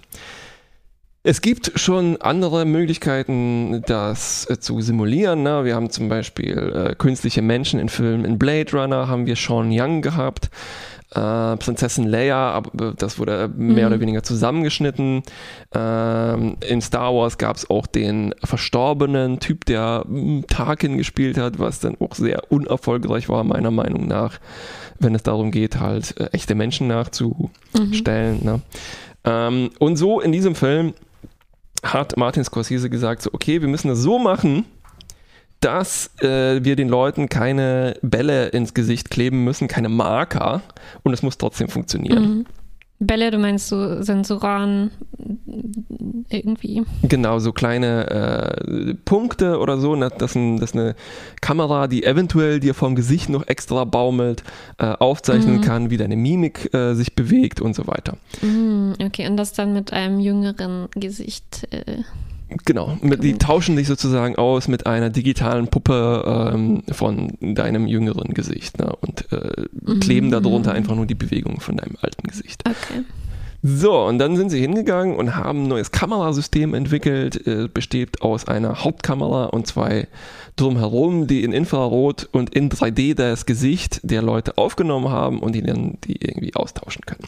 [1.27, 5.43] es gibt schon andere Möglichkeiten, das äh, zu simulieren.
[5.43, 5.65] Ne?
[5.65, 8.27] Wir haben zum Beispiel äh, künstliche Menschen in Filmen.
[8.27, 10.51] In Blade Runner haben wir Sean Young gehabt.
[11.15, 13.93] Äh, Prinzessin Leia, aber das wurde mehr Mhm.
[13.93, 15.23] oder weniger zusammengeschnitten.
[15.73, 21.59] Ähm, in Star Wars gab es auch den verstorbenen Typ, der mm, Tarkin gespielt hat,
[21.61, 24.41] was dann auch sehr unerfolgreich war, meiner Meinung nach,
[24.99, 28.45] wenn es darum geht, halt äh, echte Menschen nachzustellen.
[28.45, 28.61] Ne?
[29.25, 30.95] Ähm, und so in diesem Film
[31.83, 34.65] hat Martin Scorsese gesagt, so, okay, wir müssen das so machen,
[35.65, 40.61] dass äh, wir den Leuten keine Bälle ins Gesicht kleben müssen, keine Marker
[41.03, 42.23] und es muss trotzdem funktionieren.
[42.23, 42.47] Mhm.
[43.01, 44.91] Bälle, du meinst so Sensoren
[46.31, 46.85] irgendwie.
[47.03, 50.95] Genau, so kleine äh, Punkte oder so, ne, dass, ein, dass eine
[51.41, 54.45] Kamera, die eventuell dir vom Gesicht noch extra baumelt,
[54.79, 55.61] äh, aufzeichnen Mhm.
[55.63, 58.17] kann, wie deine Mimik äh, sich bewegt und so weiter.
[58.43, 61.67] Mhm, okay, und das dann mit einem jüngeren Gesicht.
[62.65, 68.79] Genau, die tauschen dich sozusagen aus mit einer digitalen Puppe ähm, von deinem jüngeren Gesicht
[68.79, 69.67] ne, und äh,
[70.01, 72.63] kleben darunter einfach nur die Bewegungen von deinem alten Gesicht.
[72.67, 73.05] okay.
[73.67, 78.47] So, und dann sind sie hingegangen und haben ein neues Kamerasystem entwickelt, äh, besteht aus
[78.47, 80.07] einer Hauptkamera und zwei
[80.57, 85.63] drumherum, die in Infrarot und in 3D das Gesicht der Leute aufgenommen haben und die
[85.63, 87.25] dann die irgendwie austauschen können.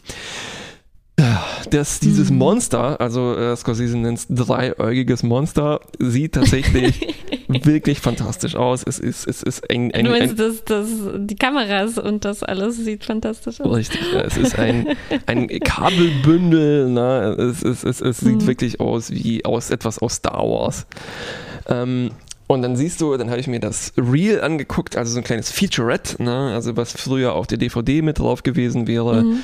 [1.71, 7.15] Das, dieses Monster, also äh, Scorsese nennt es dreiäugiges Monster, sieht tatsächlich
[7.47, 8.83] wirklich fantastisch aus.
[8.85, 12.43] Es ist, es ist ein, ein, du ein, meinst, dass das, die Kameras und das
[12.43, 13.75] alles sieht fantastisch aus.
[13.75, 14.87] Richtig, es ist ein,
[15.25, 17.35] ein Kabelbündel, ne?
[17.39, 18.47] es, es, es, es sieht Mhm.
[18.47, 20.85] wirklich aus wie aus etwas aus Star Wars.
[21.67, 22.11] Ähm,
[22.45, 25.51] und dann siehst du, dann habe ich mir das Reel angeguckt, also so ein kleines
[25.51, 26.53] Featurette, ne?
[26.53, 29.39] also was früher auf der DVD mit drauf gewesen wäre, Mhm.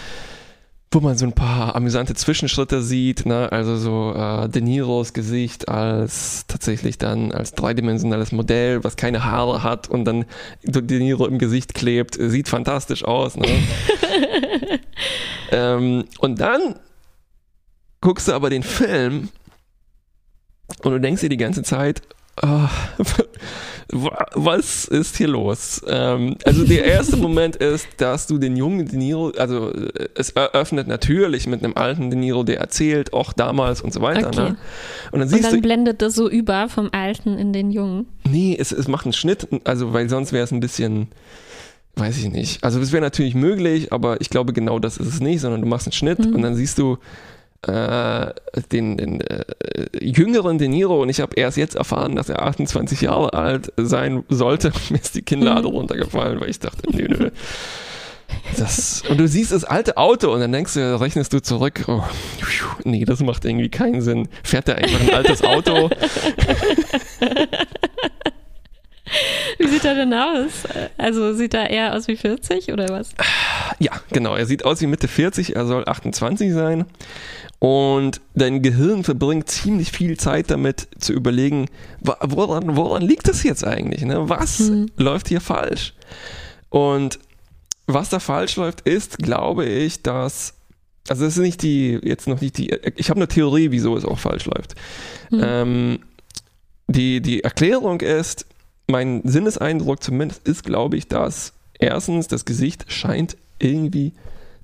[0.94, 3.52] Wo man so ein paar amüsante Zwischenschritte sieht, ne?
[3.52, 9.64] also so äh, De Niros Gesicht als tatsächlich dann als dreidimensionales Modell, was keine Haare
[9.64, 10.26] hat und dann
[10.64, 13.36] De Niro im Gesicht klebt, sieht fantastisch aus.
[13.36, 13.48] Ne?
[15.52, 16.76] ähm, und dann
[18.02, 19.30] guckst du aber den Film
[20.84, 22.02] und du denkst dir die ganze Zeit,
[22.42, 22.70] wa-
[23.92, 25.82] was ist hier los?
[25.88, 30.32] Ähm, also der erste Moment ist, dass du den jungen De Niro, also äh, es
[30.32, 34.28] eröffnet natürlich mit einem alten De Niro, der erzählt, auch damals und so weiter.
[34.28, 34.40] Okay.
[34.42, 34.48] Ne?
[35.12, 38.08] Und dann Und siehst dann du, blendet das so über vom Alten in den Jungen.
[38.30, 41.08] nee, es, es macht einen Schnitt, also weil sonst wäre es ein bisschen,
[41.96, 42.64] weiß ich nicht.
[42.64, 45.68] Also es wäre natürlich möglich, aber ich glaube genau das ist es nicht, sondern du
[45.68, 46.36] machst einen Schnitt Mhm.
[46.36, 46.98] und dann siehst du
[47.68, 48.34] äh,
[48.72, 49.44] den, den äh,
[50.02, 54.24] jüngeren De Niro und ich habe erst jetzt erfahren, dass er 28 Jahre alt sein
[54.30, 54.72] sollte.
[54.90, 55.76] Mir ist die Kinnlade Mhm.
[55.76, 57.30] runtergefallen, weil ich dachte, nö, nö.
[58.58, 62.02] Das, und du siehst das alte Auto und dann denkst du, rechnest du zurück, oh,
[62.84, 64.28] nee, das macht irgendwie keinen Sinn.
[64.44, 65.90] Fährt er einfach ein altes Auto?
[69.60, 70.64] Wie sieht er denn aus?
[70.98, 73.12] Also sieht er eher aus wie 40 oder was?
[73.80, 74.36] Ja, genau.
[74.36, 76.86] Er sieht aus wie Mitte 40, er soll 28 sein.
[77.60, 81.68] Und dein Gehirn verbringt ziemlich viel Zeit damit zu überlegen,
[82.02, 84.04] woran, woran liegt es jetzt eigentlich?
[84.04, 84.28] Ne?
[84.28, 84.88] Was Hm.
[84.98, 85.94] läuft hier falsch?
[86.70, 87.20] Und
[87.88, 90.56] was da falsch läuft, ist, glaube ich, dass.
[91.10, 94.06] Also das ist nicht die, jetzt noch nicht die, ich habe eine Theorie, wieso es
[94.06, 94.76] auch falsch läuft.
[95.30, 95.42] Hm.
[95.44, 96.00] Ähm,
[96.88, 98.46] die, die Erklärung ist,
[98.88, 104.14] mein Sinneseindruck zumindest ist, glaube ich, dass erstens das Gesicht scheint irgendwie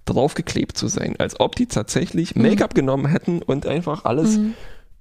[0.05, 2.41] draufgeklebt zu sein, als ob die tatsächlich Mhm.
[2.43, 4.53] Make-up genommen hätten und einfach alles Mhm.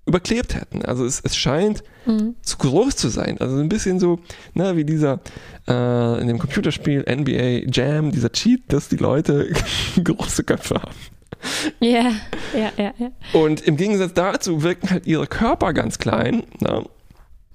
[0.07, 0.85] überklebt hätten.
[0.85, 2.35] Also es, es scheint Mhm.
[2.43, 3.39] zu groß zu sein.
[3.41, 4.21] Also ein bisschen so,
[4.55, 5.21] na, wie dieser
[5.67, 9.51] äh, in dem Computerspiel NBA Jam, dieser Cheat, dass die Leute
[10.03, 10.95] große Köpfe haben.
[11.81, 12.11] Ja,
[12.55, 13.11] ja, ja, ja.
[13.33, 16.43] Und im Gegensatz dazu wirken halt ihre Körper ganz klein.
[16.61, 16.85] Na?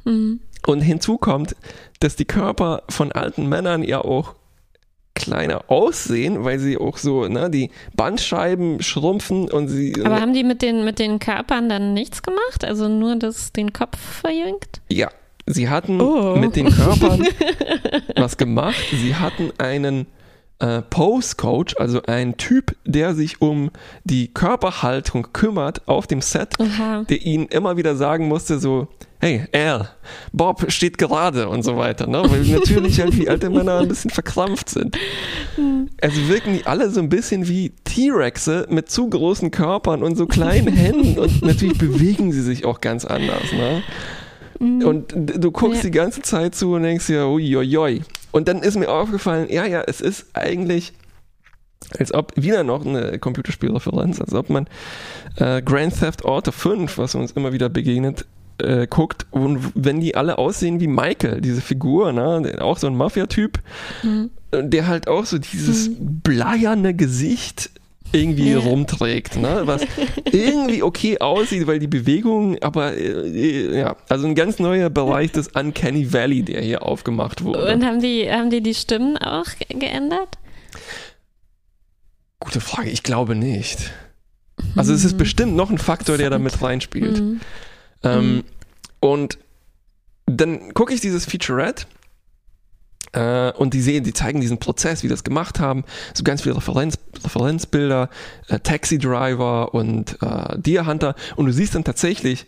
[0.05, 0.39] Mhm.
[0.65, 1.55] Und hinzu kommt,
[1.99, 4.35] dass die Körper von alten Männern ja auch
[5.15, 9.93] kleiner aussehen, weil sie auch so, ne, die Bandscheiben schrumpfen und sie.
[10.03, 12.63] Aber haben die mit den, mit den Körpern dann nichts gemacht?
[12.65, 14.81] Also nur das, den Kopf verjüngt?
[14.89, 15.09] ja,
[15.45, 16.35] sie hatten Oh.
[16.37, 17.27] mit den Körpern
[18.15, 18.75] was gemacht.
[18.91, 20.07] Sie hatten einen
[20.59, 23.69] äh, Pose-Coach, also einen Typ, der sich um
[24.05, 27.03] die Körperhaltung kümmert auf dem Set, Oha.
[27.09, 28.87] der ihnen immer wieder sagen musste, so,
[29.23, 29.89] hey, Al,
[30.33, 32.23] Bob steht gerade und so weiter, ne?
[32.27, 34.97] Weil natürlich halt wie alte Männer ein bisschen verkrampft sind.
[36.01, 40.25] Also wirken die alle so ein bisschen wie T-Rexe mit zu großen Körpern und so
[40.27, 43.81] kleinen Händen und natürlich bewegen sie sich auch ganz anders, ne?
[44.59, 45.89] Und d- du guckst Ja.
[45.89, 48.01] die ganze Zeit zu und denkst dir, uiuiui.
[48.31, 50.93] Und dann ist mir aufgefallen, ja, ja, es ist eigentlich,
[51.99, 54.67] als ob, wieder noch eine Computerspielreferenz, als ob man
[55.37, 58.25] äh, Grand Theft Auto 5, was uns immer wieder begegnet,
[58.59, 62.95] äh, guckt und wenn die alle aussehen wie Michael, diese Figur, ne, auch so ein
[62.95, 63.59] Mafia-Typ,
[64.51, 67.71] äh, der halt auch so dieses bleierne Gesicht
[68.15, 69.61] irgendwie rumträgt, ne?
[69.65, 69.81] was
[70.31, 75.47] irgendwie okay aussieht, weil die Bewegung, aber äh, ja, also ein ganz neuer Bereich des
[75.47, 77.73] Uncanny Valley, der hier aufgemacht wurde.
[77.73, 80.37] Und haben die, haben die die Stimmen auch ge- geändert?
[82.39, 83.91] Gute Frage, ich glaube nicht.
[84.75, 87.19] Also es ist bestimmt noch ein Faktor, der da mit reinspielt.
[87.19, 87.41] Mhm.
[88.03, 88.43] Ähm,
[88.99, 89.37] Und
[90.25, 91.85] dann gucke ich dieses Featurette
[93.11, 95.83] äh, und die sehen, die zeigen diesen Prozess, wie das gemacht haben.
[96.13, 98.09] So ganz viele Referenz, Referenzbilder,
[98.47, 101.15] äh, Taxi Driver und äh, Deer Hunter.
[101.35, 102.45] Und du siehst dann tatsächlich,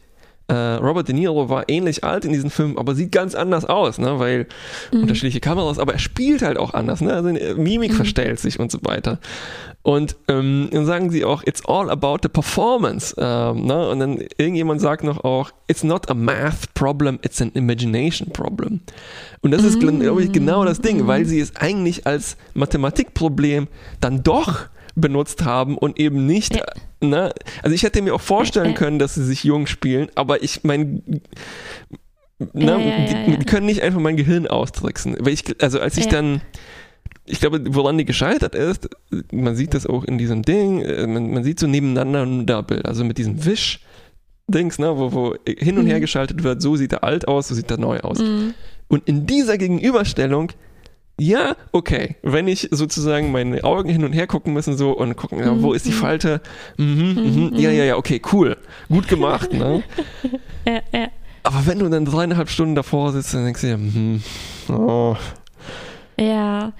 [0.47, 3.97] äh, Robert De Niro war ähnlich alt in diesem Film, aber sieht ganz anders aus,
[3.97, 4.19] ne?
[4.19, 4.47] weil
[4.91, 7.01] unterschiedliche Kameras, aber er spielt halt auch anders.
[7.01, 7.13] Ne?
[7.13, 9.19] Also seine Mimik verstellt sich und so weiter.
[9.85, 13.13] Und ähm, dann sagen sie auch, it's all about the performance.
[13.19, 13.87] Ähm, ne?
[13.87, 18.79] Und dann irgendjemand sagt noch auch, it's not a math problem, it's an imagination problem.
[19.41, 23.67] Und das ist, glaube ich, genau das Ding, weil sie es eigentlich als Mathematikproblem
[24.01, 24.61] dann doch
[24.95, 26.63] benutzt haben und eben nicht, Ja.
[27.01, 27.31] ne?
[27.61, 31.03] also ich hätte mir auch vorstellen können, dass sie sich jung spielen, aber ich meine,
[32.39, 35.15] ne, Ja, ja, die, die können nicht einfach mein Gehirn austricksen.
[35.19, 36.41] Weil ich, also als ich dann,
[37.25, 38.89] ich glaube, woran die gescheitert ist,
[39.31, 43.03] man sieht das auch in diesem Ding, äh, man, man sieht so nebeneinander Bilder, also
[43.03, 43.79] mit diesem Wisch.
[44.47, 46.01] Dings, ne, wo, wo hin und her Mhm.
[46.01, 48.19] geschaltet wird, so sieht er alt aus, so sieht er neu aus.
[48.19, 48.53] Mhm.
[48.87, 50.51] Und in dieser Gegenüberstellung,
[51.19, 55.39] ja, okay, wenn ich sozusagen meine Augen hin und her gucken müssen so und gucken,
[55.39, 56.41] ja, wo ist die Falte?
[56.77, 58.55] Mhm, mhm, ja, ja, ja, okay, cool,
[58.87, 59.81] gut gemacht, ne?
[60.67, 61.07] Ja, ja.
[61.41, 64.21] Aber wenn du dann dreieinhalb Stunden davor sitzt, dann denkst du dir, hm,
[64.69, 65.15] oh,
[66.19, 66.73] Ja,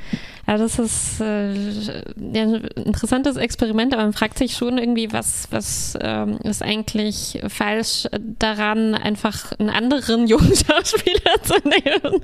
[0.47, 5.47] ja, das ist äh, ja, ein interessantes Experiment, aber man fragt sich schon irgendwie, was,
[5.51, 8.07] was ähm, ist eigentlich falsch
[8.39, 12.21] daran, einfach einen anderen jungen Schauspieler zu nehmen.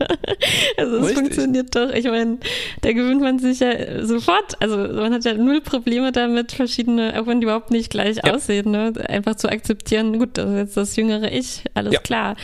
[0.77, 1.17] Also es Richtig.
[1.17, 1.89] funktioniert doch.
[1.93, 2.38] Ich meine,
[2.81, 7.27] da gewöhnt man sich ja sofort, also man hat ja null Probleme damit, verschiedene, auch
[7.27, 8.36] wenn die überhaupt nicht gleich Ja.
[8.36, 8.93] aussehen, ne?
[9.07, 11.99] einfach zu akzeptieren, gut, das ist jetzt das jüngere Ich, alles Ja.
[12.01, 12.36] klar.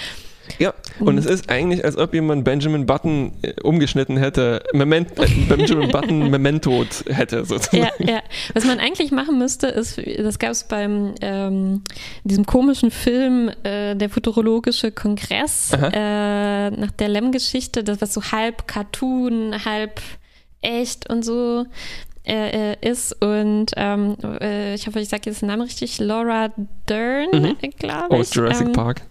[0.60, 5.28] Ja, und es ist eigentlich, als ob jemand Benjamin Button äh, umgeschnitten hätte, Moment, äh,
[5.48, 7.90] Benjamin Button Memento hätte, sozusagen.
[8.00, 8.22] Ja, ja.
[8.54, 11.84] Was man eigentlich machen müsste, ist, das gab es beim ähm,
[12.24, 18.68] diesem komischen Film, äh, der Futurologische Kongress, äh, nach der Lem-Geschichte, das was so halb
[18.68, 20.02] Cartoon, halb
[20.62, 21.66] echt und so
[22.28, 23.22] äh, ist.
[23.22, 26.50] Und ähm, äh, ich hoffe, ich sage jetzt den Namen richtig, Laura
[26.90, 27.58] Dern, Mhm.
[27.78, 28.20] glaube ich.
[28.20, 29.02] Aus Jurassic ähm, Park.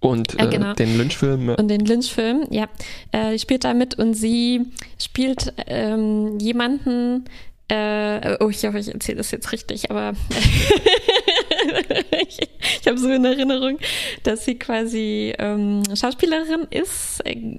[0.00, 0.72] Und äh, genau.
[0.72, 1.50] den Lynch-Film.
[1.50, 2.68] und den Lynch-Film, ja.
[3.12, 4.66] Äh, spielt da mit und sie
[4.98, 7.26] spielt ähm, jemanden,
[7.68, 10.14] äh, oh, ich hoffe, ich erzähle das jetzt richtig, aber
[12.26, 12.38] ich,
[12.80, 13.78] ich habe so in Erinnerung,
[14.24, 17.58] dass sie quasi ähm, Schauspielerin ist, äh,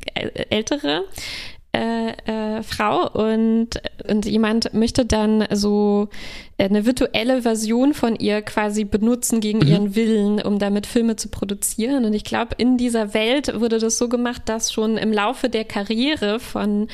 [0.50, 1.06] ältere.
[1.74, 3.70] Äh, äh, Frau und,
[4.06, 6.10] und jemand möchte dann so
[6.58, 12.04] eine virtuelle Version von ihr quasi benutzen gegen ihren Willen, um damit Filme zu produzieren.
[12.04, 15.64] Und ich glaube, in dieser Welt wurde das so gemacht, dass schon im Laufe der
[15.64, 16.90] Karriere von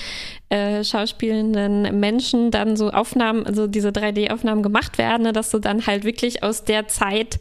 [0.49, 5.87] äh, schauspielenden Menschen dann so Aufnahmen, also diese 3D-Aufnahmen gemacht werden, ne, dass du dann
[5.87, 7.39] halt wirklich aus der Zeit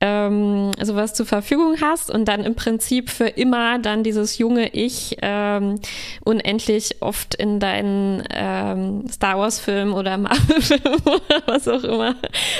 [0.00, 5.16] ähm, sowas zur Verfügung hast und dann im Prinzip für immer dann dieses junge Ich
[5.22, 5.80] ähm,
[6.24, 12.14] unendlich oft in deinen ähm, Star Wars-Film oder Marvel-Film oder was auch immer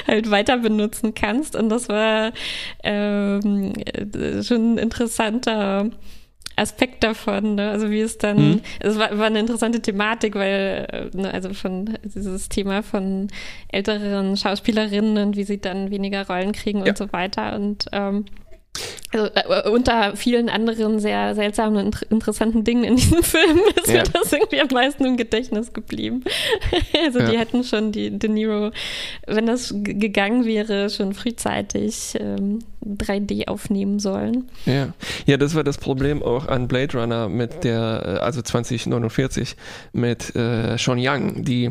[0.06, 1.56] halt weiter benutzen kannst.
[1.56, 2.32] Und das war
[2.82, 5.90] ähm, äh, schon ein interessanter
[6.56, 7.70] Aspekt davon, ne?
[7.70, 8.60] also wie es dann, Mhm.
[8.80, 13.28] es war, war eine interessante Thematik, weil, äh, ne, also von dieses Thema von
[13.70, 16.86] älteren Schauspielerinnen und wie sie dann weniger Rollen kriegen Ja.
[16.88, 18.24] und so weiter und ähm,
[19.12, 23.88] also, äh, unter vielen anderen sehr seltsamen und inter interessanten Dingen in diesem Film ist
[23.88, 24.02] Ja.
[24.02, 26.24] mir das irgendwie am meisten im Gedächtnis geblieben.
[27.04, 27.40] also die Ja.
[27.40, 28.70] hätten schon die De Niro,
[29.26, 34.48] wenn das gegangen wäre, schon frühzeitig ähm, 3D aufnehmen sollen.
[34.64, 34.88] Ja.
[35.26, 39.56] ja, das war das Problem auch an Blade Runner mit der, äh, also 2049,
[39.92, 41.70] mit äh, Sean Young, die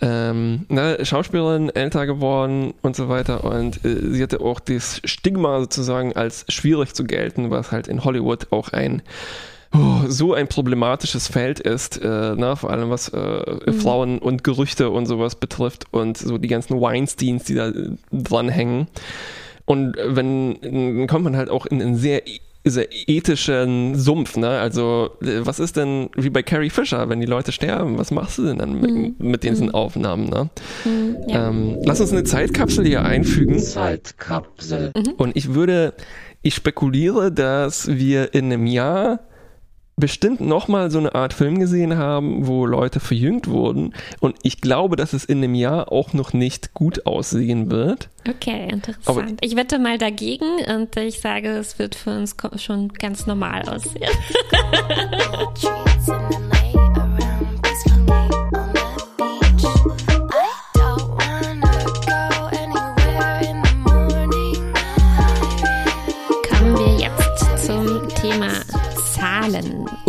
[0.00, 3.44] ähm, ne, Schauspielerin, älter geworden und so weiter.
[3.44, 8.04] Und äh, sie hatte auch das Stigma sozusagen als schwierig zu gelten, was halt in
[8.04, 9.02] Hollywood auch ein
[9.74, 14.90] oh, so ein problematisches Feld ist, äh, ne, vor allem was äh, Frauen und Gerüchte
[14.90, 18.88] und sowas betrifft und so die ganzen Weinsteins, die da äh, dranhängen.
[19.64, 22.22] Und wenn, dann kommt man halt auch in einen sehr
[22.70, 24.48] sehr ethischen Sumpf, ne?
[24.48, 27.98] Also, äh, was ist denn wie bei Carrie Fisher, wenn die Leute sterben?
[27.98, 30.50] Was machst du denn dann mit, mit diesen Aufnahmen, ne?
[30.84, 31.48] Hm, ja.
[31.48, 33.58] Ähm, lass uns eine Zeitkapsel hier einfügen.
[33.58, 34.92] Zeitkapsel.
[35.16, 35.94] Und ich würde,
[36.42, 39.20] ich spekuliere, dass wir in einem Jahr
[39.98, 43.94] bestimmt nochmal so eine Art Film gesehen haben, wo Leute verjüngt wurden.
[44.20, 48.08] Und ich glaube, dass es in einem Jahr auch noch nicht gut aussehen wird.
[48.28, 49.06] Okay, interessant.
[49.06, 53.62] Aber- ich wette mal dagegen und ich sage, es wird für uns schon ganz normal
[53.68, 54.10] aussehen.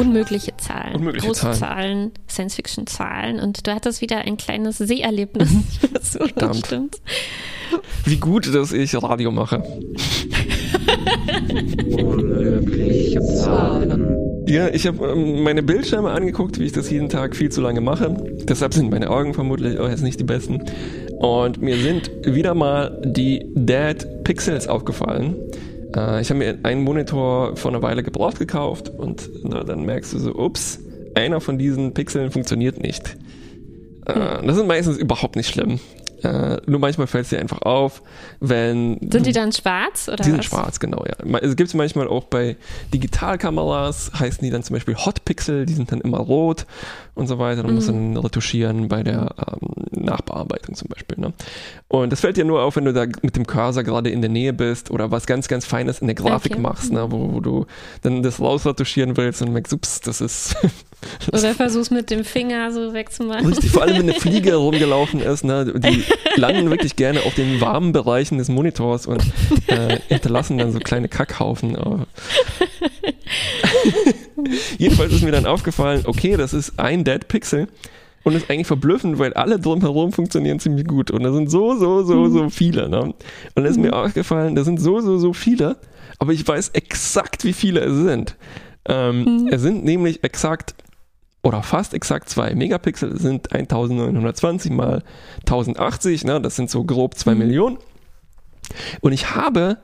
[0.09, 0.15] Zahlen.
[0.15, 0.95] Unmögliche Zahlen.
[0.95, 3.39] Unmögliche Großzahlen, Science-Fiction-Zahlen.
[3.39, 5.49] Und du hattest wieder ein kleines Seherlebnis.
[6.01, 6.65] so, Verdammt.
[6.65, 6.97] stimmt.
[8.05, 9.63] Wie gut, dass ich Radio mache.
[12.03, 14.15] Unmögliche Zahlen.
[14.47, 17.81] Ja, ich habe ähm, meine Bildschirme angeguckt, wie ich das jeden Tag viel zu lange
[17.81, 18.15] mache.
[18.47, 20.63] Deshalb sind meine Augen vermutlich auch jetzt nicht die besten.
[21.19, 25.35] Und mir sind wieder mal die Dead Pixels aufgefallen.
[25.95, 30.13] Äh, ich habe mir einen Monitor vor einer Weile gebraucht gekauft und na, dann merkst
[30.13, 30.79] du so, ups,
[31.15, 33.17] einer von diesen Pixeln funktioniert nicht.
[34.05, 35.79] Äh, das ist meistens überhaupt nicht schlimm.
[36.23, 38.01] Äh, nur manchmal fällt es dir einfach auf,
[38.39, 40.45] wenn Sind die dann schwarz oder die sind was?
[40.45, 41.37] schwarz, genau, ja.
[41.39, 42.57] Es gibt es manchmal auch bei
[42.93, 46.65] Digitalkameras, heißen die dann zum Beispiel Hotpixel, die sind dann immer rot
[47.15, 47.63] und so weiter.
[47.63, 48.13] Man muss Mhm.
[48.15, 51.17] dann retuschieren bei der ähm, Nachbearbeitung zum Beispiel.
[51.19, 51.33] Ne?
[51.87, 54.29] Und das fällt dir nur auf, wenn du da mit dem Cursor gerade in der
[54.29, 56.61] Nähe bist oder was ganz, ganz Feines in der Grafik Okay.
[56.61, 57.05] machst, ne?
[57.11, 57.65] wo, wo du
[58.01, 60.55] dann das rausretuschieren willst und merkst, ups, das ist
[61.31, 63.45] Oder versuchst mit dem Finger so wegzumachen.
[63.45, 66.03] Richtig, vor allem wenn eine Fliege rumgelaufen ist, ne, die
[66.35, 69.21] landen wirklich gerne auf den warmen Bereichen des Monitors und
[69.67, 71.75] äh, hinterlassen dann so kleine Kackhaufen.
[71.75, 72.07] Aber
[74.77, 77.67] Jedenfalls ist mir dann aufgefallen, okay, das ist ein Dead Pixel
[78.23, 82.03] und ist eigentlich verblüffend, weil alle drumherum funktionieren ziemlich gut und da sind so, so,
[82.03, 82.89] so, so viele.
[82.89, 83.01] Ne?
[83.01, 83.15] Und
[83.55, 85.77] da ist mir aufgefallen, da sind so, so, so viele,
[86.19, 88.35] aber ich weiß exakt, wie viele es sind.
[88.85, 90.73] Ähm, Es sind nämlich exakt
[91.41, 95.03] oder fast exakt 2 Megapixel sind 1920 mal
[95.41, 97.77] 1080, ne, das sind so grob 2 Millionen.
[99.01, 99.77] Und ich habe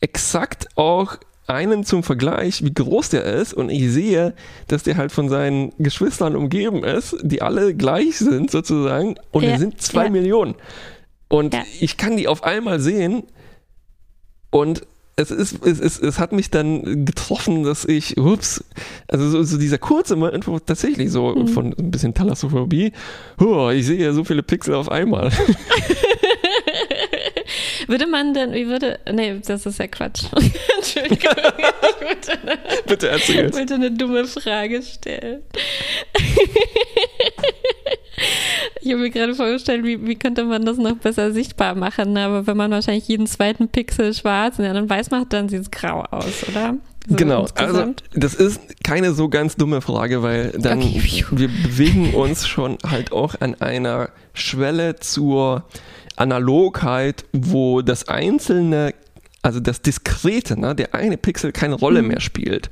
[0.00, 4.34] exakt auch einen zum Vergleich, wie groß der ist und ich sehe,
[4.68, 9.52] dass der halt von seinen Geschwistern umgeben ist, die alle gleich sind sozusagen und Ja,
[9.52, 10.10] es sind 2 ja.
[10.10, 10.54] Millionen.
[11.28, 11.64] Und Ja.
[11.80, 13.22] ich kann die auf einmal sehen
[14.50, 14.86] und
[15.18, 18.64] es, ist, es, es, es hat mich dann getroffen, dass ich, ups,
[19.08, 21.48] also so, so dieser kurze Moment, wo tatsächlich so Mhm.
[21.48, 22.92] von ein bisschen Thalassophobie,
[23.40, 25.30] oh, ich sehe ja so viele Pixel auf einmal.
[27.88, 30.24] Würde man denn, wie würde, nee, das ist ja Quatsch.
[30.76, 33.46] Entschuldigung, ich wollte eine, Bitte erzähl.
[33.46, 35.42] ich wollte eine dumme Frage stellen.
[38.80, 42.24] Ich habe mir gerade vorgestellt, wie, wie könnte man das noch besser sichtbar machen, ne?
[42.24, 45.70] aber wenn man wahrscheinlich jeden zweiten Pixel schwarz ja, dann weiß macht, dann sieht es
[45.70, 46.76] grau aus, oder?
[47.08, 51.24] So Genau, also das ist keine so ganz dumme Frage, weil dann Okay.
[51.30, 55.64] wir bewegen uns schon halt auch an einer Schwelle zur
[56.16, 58.92] Analogheit, wo das einzelne,
[59.48, 62.68] also das Diskrete, ne, der eine Pixel keine Rolle mehr spielt.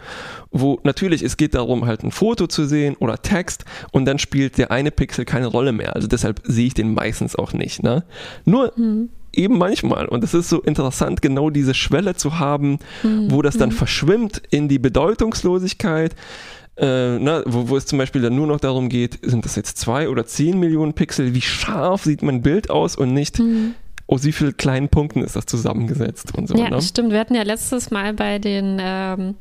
[0.50, 4.58] Wo natürlich, es geht darum, halt ein Foto zu sehen oder Text und dann spielt
[4.58, 5.96] der eine Pixel keine Rolle mehr.
[5.96, 7.82] Also deshalb sehe ich den meistens auch nicht.
[7.82, 8.04] Ne?
[8.44, 8.74] Nur
[9.32, 10.04] eben manchmal.
[10.04, 12.78] Und es ist so interessant, genau diese Schwelle zu haben,
[13.30, 16.14] wo das dann verschwimmt in die Bedeutungslosigkeit.
[16.76, 19.78] Äh, na, wo, wo es zum Beispiel dann nur noch darum geht, sind das jetzt
[19.78, 23.40] zwei oder zehn Millionen Pixel, wie scharf sieht mein Bild aus und nicht,
[24.08, 26.56] aus wie vielen kleinen Punkten ist das zusammengesetzt und so.
[26.56, 26.80] Ja, ne?
[26.82, 27.10] stimmt.
[27.12, 29.34] Wir hatten ja letztes Mal bei den, ähm,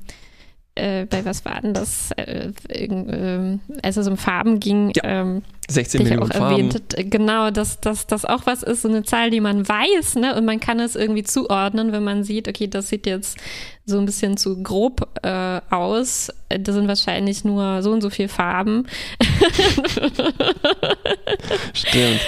[0.76, 5.42] äh, bei was war denn das, äh, ähm, als es um Farben ging, Ja, ähm,
[5.70, 6.52] 16 dich Millionen auch Farben.
[6.70, 10.16] erwähnt, äh, genau, dass dass das auch was ist, so eine Zahl, die man weiß,
[10.16, 13.38] ne, und man kann es irgendwie zuordnen, wenn man sieht, okay, das sieht jetzt
[13.88, 16.32] so ein bisschen zu grob äh, aus.
[16.50, 18.88] Das sind wahrscheinlich nur so und so viele Farben.
[21.74, 22.20] Stimmt.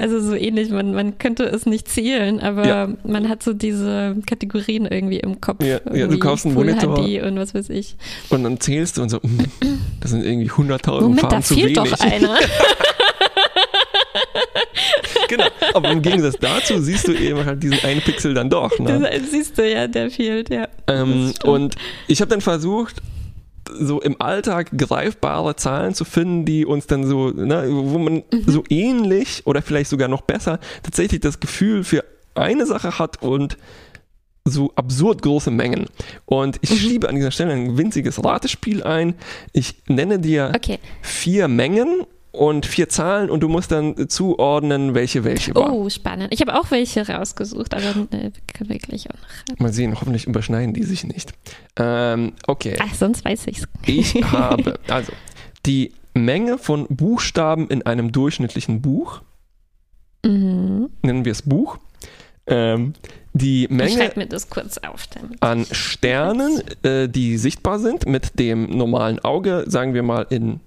[0.00, 2.88] Also so ähnlich, man, man könnte es nicht zählen, aber Ja.
[3.04, 5.62] man hat so diese Kategorien irgendwie im Kopf.
[5.64, 6.96] Ja, ja, du kaufst einen Full Monitor.
[7.04, 7.96] HD und was weiß ich.
[8.30, 9.38] Und dann zählst du und so, mm,
[10.00, 11.90] das sind irgendwie 100.000 Moment, Farben da zu fehlt wenig.
[11.92, 12.36] doch einer.
[15.28, 15.44] genau.
[15.74, 18.78] Aber im Gegensatz dazu siehst du eben halt diesen einen Pixel dann doch.
[18.78, 19.00] Ne?
[19.00, 20.68] Das siehst du ja, der fehlt, ja.
[20.86, 21.76] Ähm, und
[22.06, 22.96] ich habe dann versucht,
[23.70, 28.42] so im Alltag greifbare Zahlen zu finden, die uns dann so, ne, wo man Mhm.
[28.46, 32.02] so ähnlich oder vielleicht sogar noch besser tatsächlich das Gefühl für
[32.34, 33.58] eine Sache hat und
[34.46, 35.84] so absurd große Mengen.
[36.24, 36.60] Und Mhm.
[36.62, 39.14] ich schiebe an dieser Stelle ein winziges Ratespiel ein.
[39.52, 40.78] Ich nenne dir Okay.
[41.02, 45.72] vier Mengen und vier Zahlen und du musst dann zuordnen, welche welche war.
[45.72, 46.32] Oh, spannend.
[46.32, 49.14] Ich habe auch welche rausgesucht, aber äh, können wir gleich auch
[49.50, 49.58] noch.
[49.58, 51.32] Mal sehen, hoffentlich überschneiden die sich nicht.
[51.76, 52.76] Ähm, okay.
[52.80, 53.64] Ach, sonst weiß ich's.
[53.86, 55.12] Ich habe also
[55.66, 59.22] die Menge von Buchstaben in einem durchschnittlichen Buch,
[60.24, 60.90] Mhm.
[61.02, 61.78] nennen wir es Buch,
[62.46, 62.94] ähm,
[63.34, 65.08] die Ich Menge auf.
[65.40, 70.60] An Sternen, äh, die sichtbar sind mit dem normalen Auge, sagen wir mal in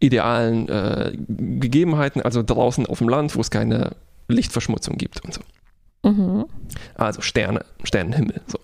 [0.00, 3.92] idealen äh, Gegebenheiten, also draußen auf dem Land, wo es keine
[4.28, 5.40] Lichtverschmutzung gibt und so.
[6.04, 6.44] Mhm.
[6.94, 8.40] Also Sterne, Sternenhimmel.
[8.46, 8.58] So.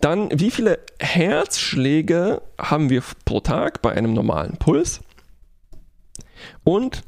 [0.00, 5.00] Dann, wie viele Herzschläge haben wir pro Tag bei einem normalen Puls?
[6.62, 7.02] Und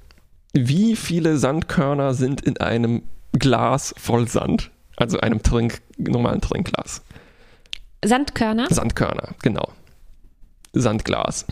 [0.53, 3.03] wie viele Sandkörner sind in einem
[3.33, 4.71] Glas voll Sand?
[4.97, 7.03] Also einem Trink, normalen Trinkglas.
[8.05, 9.69] Sandkörner Sandkörner, genau.
[10.73, 11.47] Sandglas.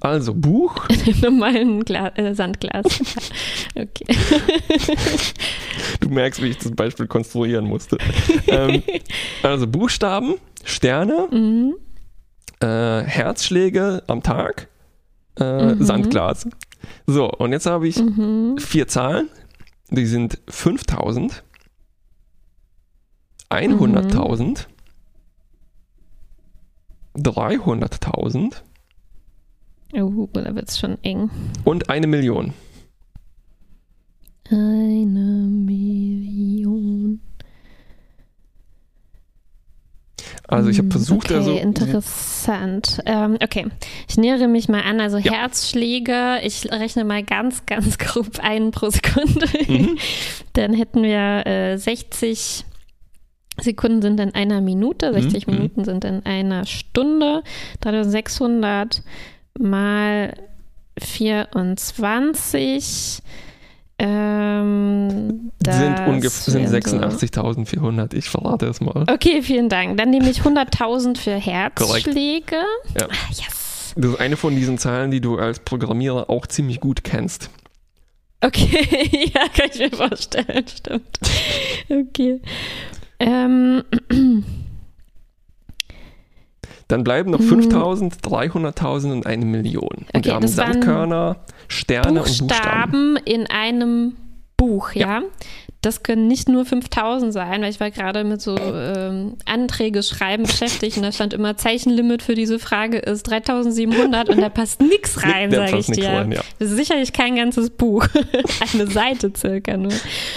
[0.00, 0.86] Also Buch,
[1.22, 2.86] normalen Gla äh, Sandglas.
[3.76, 4.06] okay.
[6.00, 7.98] du merkst, wie ich das Beispiel konstruieren musste.
[8.46, 8.82] ähm,
[9.42, 11.74] also Buchstaben, Sterne, Mhm.
[12.60, 14.68] äh, Herzschläge am Tag,
[15.38, 15.84] äh, Mhm.
[15.84, 16.46] Sandglas.
[17.06, 18.56] So, und jetzt habe ich Mhm.
[18.58, 19.28] vier Zahlen.
[19.90, 21.42] Die sind 5000,
[23.50, 24.66] 100.000,
[27.16, 28.62] 300.000
[29.94, 31.30] Oh, da wird's schon eng.
[31.64, 32.52] und eine Million.
[34.50, 37.20] Eine Million.
[40.46, 43.00] Also ich habe Hm, versucht, okay, da so interessant.
[43.06, 43.66] Ähm, okay,
[44.08, 45.00] ich nähere mich mal an.
[45.00, 45.32] Also Ja.
[45.32, 49.46] Herzschläge, ich rechne mal ganz, ganz grob einen pro Sekunde.
[49.68, 49.96] Mhm.
[50.54, 52.64] Dann hätten wir äh, 60
[53.60, 55.54] Sekunden sind in einer Minute, 60 Mhm.
[55.54, 57.42] Minuten sind in einer Stunde,
[57.82, 59.02] 3600
[59.58, 60.34] mal
[60.98, 63.20] 24
[63.98, 68.14] ähm, sind ungefähr sind wären so- 86.400.
[68.14, 69.04] Ich verrate es mal.
[69.10, 69.98] Okay, vielen Dank.
[69.98, 72.56] Dann nehme ich 100.000 für Herzschläge.
[72.98, 73.06] Ja.
[73.08, 73.92] Ah, yes.
[73.96, 77.50] Das ist eine von diesen Zahlen, die du als Programmierer auch ziemlich gut kennst.
[78.40, 81.20] Okay, ja, kann ich mir vorstellen, stimmt.
[81.90, 82.40] Okay.
[83.18, 83.82] Ähm,
[86.90, 87.48] Dann bleiben noch Mhm.
[87.48, 89.82] 5000, 300.000 und eine Million.
[89.88, 91.36] Und Okay, wir haben Sandkörner,
[91.68, 92.48] Sterne und Buchstaben.
[92.48, 94.16] Buchstaben in einem
[94.56, 95.22] Buch, ja?
[95.82, 100.42] Das können nicht nur 5000 sein, weil ich war gerade mit so ähm, Anträge schreiben
[100.42, 105.22] beschäftigt und da stand immer Zeichenlimit für diese Frage ist 3700 und da passt nichts
[105.24, 106.10] rein, sage ich dir.
[106.10, 106.42] rein, ja.
[106.58, 108.06] Das ist sicherlich kein ganzes Buch.
[108.74, 109.92] Eine Seite circa nur.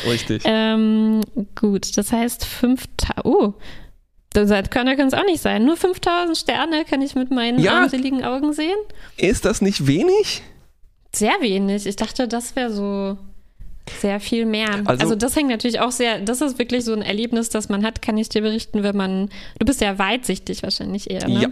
[0.10, 0.43] Richtig.
[0.45, 1.20] Ähm,
[1.60, 3.26] gut, das heißt 5000.
[3.26, 3.54] Oh.
[4.36, 5.65] Sandkörner können es auch nicht sein.
[5.65, 7.81] Nur 5000 Sterne kann ich mit meinen Ja.
[7.81, 8.75] armseligen Augen sehen.
[9.17, 10.41] Ist das nicht wenig?
[11.13, 11.86] Sehr wenig.
[11.86, 13.17] Ich dachte, das wäre so
[14.01, 14.69] sehr viel mehr.
[14.86, 17.86] Also- Also, das hängt natürlich auch sehr, das ist wirklich so ein Erlebnis, das man
[17.86, 19.29] hat, kann ich dir berichten, wenn man,
[19.59, 21.41] du bist ja weitsichtig wahrscheinlich eher, ne?
[21.41, 21.47] Ja.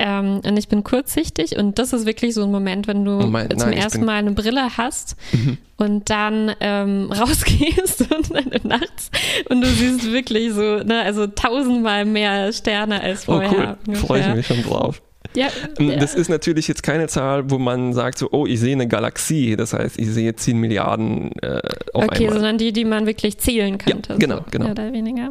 [0.00, 3.26] Ähm, und ich bin kurzsichtig und das ist wirklich so ein Moment, wenn du Oh
[3.26, 5.58] mein- zum nein, ersten Mal eine Brille hast Mhm.
[5.76, 9.10] und dann ähm, rausgehst und dann nachts
[9.50, 13.76] und du siehst wirklich so, ne, also tausendmal mehr Sterne als Oh vorher.
[13.88, 15.02] cool, freue ich mich schon drauf.
[15.34, 15.96] Ja, Ähm, ja.
[15.96, 19.56] Das ist natürlich jetzt keine Zahl, wo man sagt so, oh, ich sehe eine Galaxie.
[19.56, 21.60] Das heißt, ich sehe 10 Milliarden äh,
[21.92, 22.34] auf Okay, einmal.
[22.34, 24.16] sondern die, die man wirklich zählen könnte.
[24.18, 24.64] genau, so, genau.
[24.66, 25.30] Mehr oder weniger.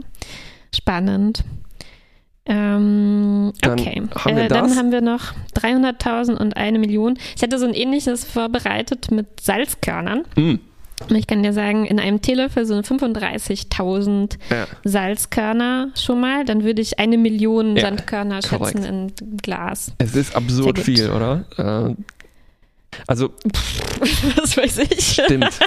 [0.75, 1.43] Spannend.
[2.47, 7.17] Ähm, Dann okay, haben äh, dann haben wir noch 300.000 und eine Million.
[7.35, 10.23] Ich hätte so ein ähnliches vorbereitet mit Salzkörnern.
[10.35, 10.55] Mm,
[11.13, 14.65] Ich kann dir sagen, in einem Teelöffel sind 35.000 ja.
[14.83, 16.45] Salzkörner schon mal.
[16.45, 18.77] Dann würde ich eine Million Ja, Sandkörner korrekt.
[18.79, 19.91] schätzen in Glas.
[19.97, 21.45] Es ist absurd viel, oder?
[21.57, 21.95] Äh,
[23.05, 23.29] also
[24.35, 25.13] Was weiß ich.
[25.13, 25.59] Stimmt.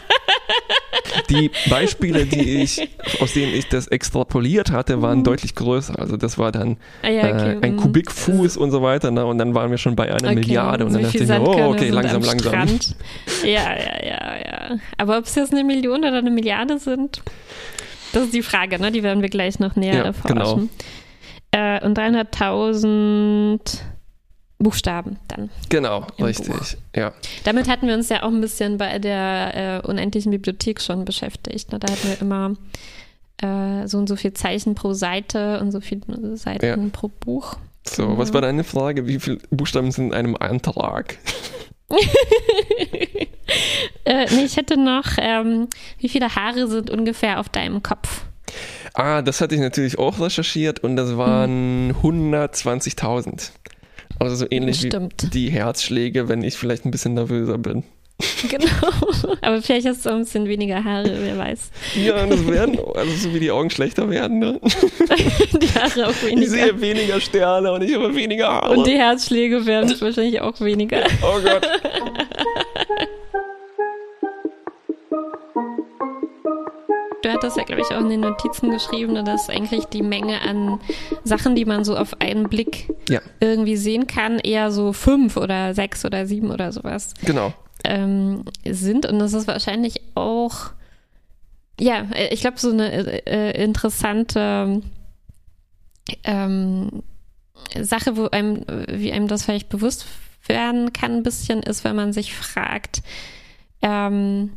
[1.28, 2.88] Die Beispiele, die ich,
[3.20, 5.98] aus denen ich das extrapoliert hatte, waren deutlich größer.
[5.98, 7.58] Also das war dann Ah, ja, okay.
[7.60, 7.78] äh, ein mm.
[7.78, 9.10] Kubikfuß und so weiter.
[9.10, 9.24] Ne?
[9.24, 10.84] Und dann waren wir schon bei einer Okay, Milliarde.
[10.84, 12.52] Und so dann dachte ich mir, oh, okay, langsam, am langsam.
[12.52, 12.96] Strand.
[13.42, 14.78] Ja, ja, ja, ja.
[14.98, 17.22] Aber ob es jetzt eine Million oder eine Milliarde sind,
[18.12, 18.90] das ist die Frage, ne?
[18.92, 20.70] Die werden wir gleich noch näher Ja, erforschen.
[21.52, 23.60] Äh, und 300.000
[24.60, 25.50] Buchstaben dann.
[25.70, 26.48] Genau, richtig.
[26.54, 26.66] Buch.
[26.94, 27.12] Ja.
[27.44, 31.72] Damit hatten wir uns ja auch ein bisschen bei der äh, unendlichen Bibliothek schon beschäftigt.
[31.72, 31.78] Ne?
[31.78, 32.52] Da hatten wir immer
[33.42, 36.76] äh, so und so viel Zeichen pro Seite und so viele Seiten Ja.
[36.92, 37.56] pro Buch.
[37.88, 39.06] So, was war deine Frage?
[39.06, 41.16] Wie viele Buchstaben sind in einem Antrag?
[44.04, 48.22] Äh, nee, ich hätte noch, ähm, wie viele Haare sind ungefähr auf deinem Kopf?
[48.94, 53.50] Ah, das hatte ich natürlich auch recherchiert und das waren 120.000.
[54.20, 55.24] Also so ähnlich Stimmt.
[55.24, 57.82] wie die Herzschläge, wenn ich vielleicht ein bisschen nervöser bin.
[58.50, 58.66] Genau.
[59.40, 61.70] Aber vielleicht hast du ein bisschen weniger Haare, wer weiß.
[62.04, 64.38] Ja, das werden, also so wie die Augen schlechter werden.
[64.38, 64.60] Ne?
[65.62, 66.50] Die Haare auch Ich weniger.
[66.50, 68.76] sehe weniger Sterne und ich habe weniger Haare.
[68.76, 71.02] Und die Herzschläge werden wahrscheinlich auch weniger.
[71.22, 71.66] oh Gott.
[77.22, 80.80] Du hattest ja, glaube ich, auch in den Notizen geschrieben, dass eigentlich die Menge an
[81.22, 85.74] Sachen, die man so auf einen Blick Ja, irgendwie sehen kann, eher so fünf oder
[85.74, 87.52] sechs oder sieben oder sowas genau.
[87.84, 89.06] ähm, sind.
[89.06, 90.70] Und das ist wahrscheinlich auch,
[91.78, 94.82] ja, äh, ich glaube, so eine äh, interessante
[96.24, 97.02] ähm,
[97.80, 100.06] Sache, wo einem, wie einem das vielleicht bewusst
[100.46, 103.02] werden kann, ein bisschen ist, wenn man sich fragt,
[103.82, 104.50] ähm,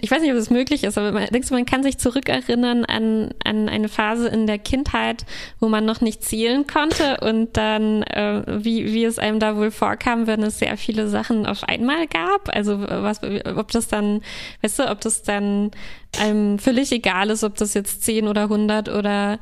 [0.00, 2.84] ich weiß nicht, ob es möglich ist, aber man, denkst du, man kann sich zurückerinnern
[2.84, 5.24] an, an eine Phase in der Kindheit,
[5.60, 9.70] wo man noch nicht zählen konnte und dann, äh, wie, wie es einem da wohl
[9.70, 12.54] vorkam, wenn es sehr viele Sachen auf einmal gab.
[12.54, 14.22] Also was, ob das dann,
[14.62, 15.70] weißt du, ob das dann
[16.18, 19.38] einem völlig egal ist, ob das jetzt 10 oder 100 oder,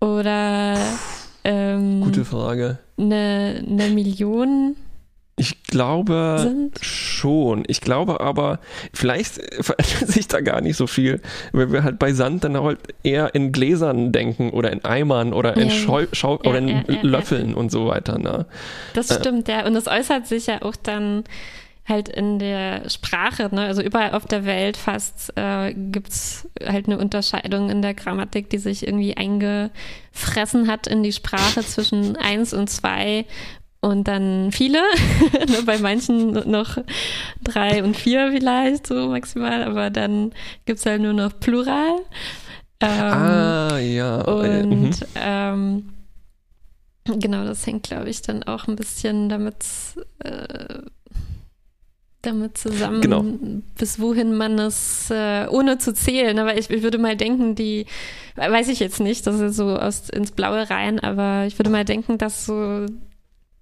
[0.00, 0.76] oder
[1.44, 2.78] ähm, Gute Frage.
[2.98, 4.76] eine, eine Million
[5.36, 6.78] Ich glaube sind.
[6.82, 7.64] schon.
[7.66, 8.60] Ich glaube aber,
[8.92, 11.20] vielleicht verändert sich da gar nicht so viel,
[11.52, 15.56] weil wir halt bei Sand dann halt eher in Gläsern denken oder in Eimern oder
[15.56, 15.74] in Ja.
[15.74, 16.84] Schau, Schau Ja, oder in ja.
[17.02, 18.18] Löffeln und so weiter.
[18.18, 18.44] Ne?
[18.94, 19.18] Das Äh.
[19.20, 19.66] stimmt, ja.
[19.66, 21.24] Und es äußert sich ja auch dann
[21.88, 23.62] halt in der Sprache, ne?
[23.62, 28.58] Also überall auf der Welt fast äh, gibt's halt eine Unterscheidung in der Grammatik, die
[28.58, 33.24] sich irgendwie eingefressen hat in die Sprache zwischen eins und zwei
[33.82, 34.78] und dann viele,
[35.48, 36.78] ne, bei manchen noch
[37.42, 40.32] drei und vier vielleicht so maximal, aber dann
[40.64, 41.96] gibt's halt nur noch Plural.
[42.80, 44.20] Ähm, ah, ja.
[44.42, 44.72] äh, mhm.
[44.72, 45.88] und ähm,
[47.04, 49.64] genau, das hängt, glaube ich, dann auch ein bisschen damit,
[50.20, 50.78] äh,
[52.22, 53.24] damit zusammen, Genau.
[53.76, 56.38] bis wohin man es, äh, ohne zu zählen.
[56.38, 57.86] Aber ich, ich würde mal denken, die,
[58.36, 61.84] weiß ich jetzt nicht, das ist so aus, ins Blaue rein, aber ich würde mal
[61.84, 62.86] denken, dass so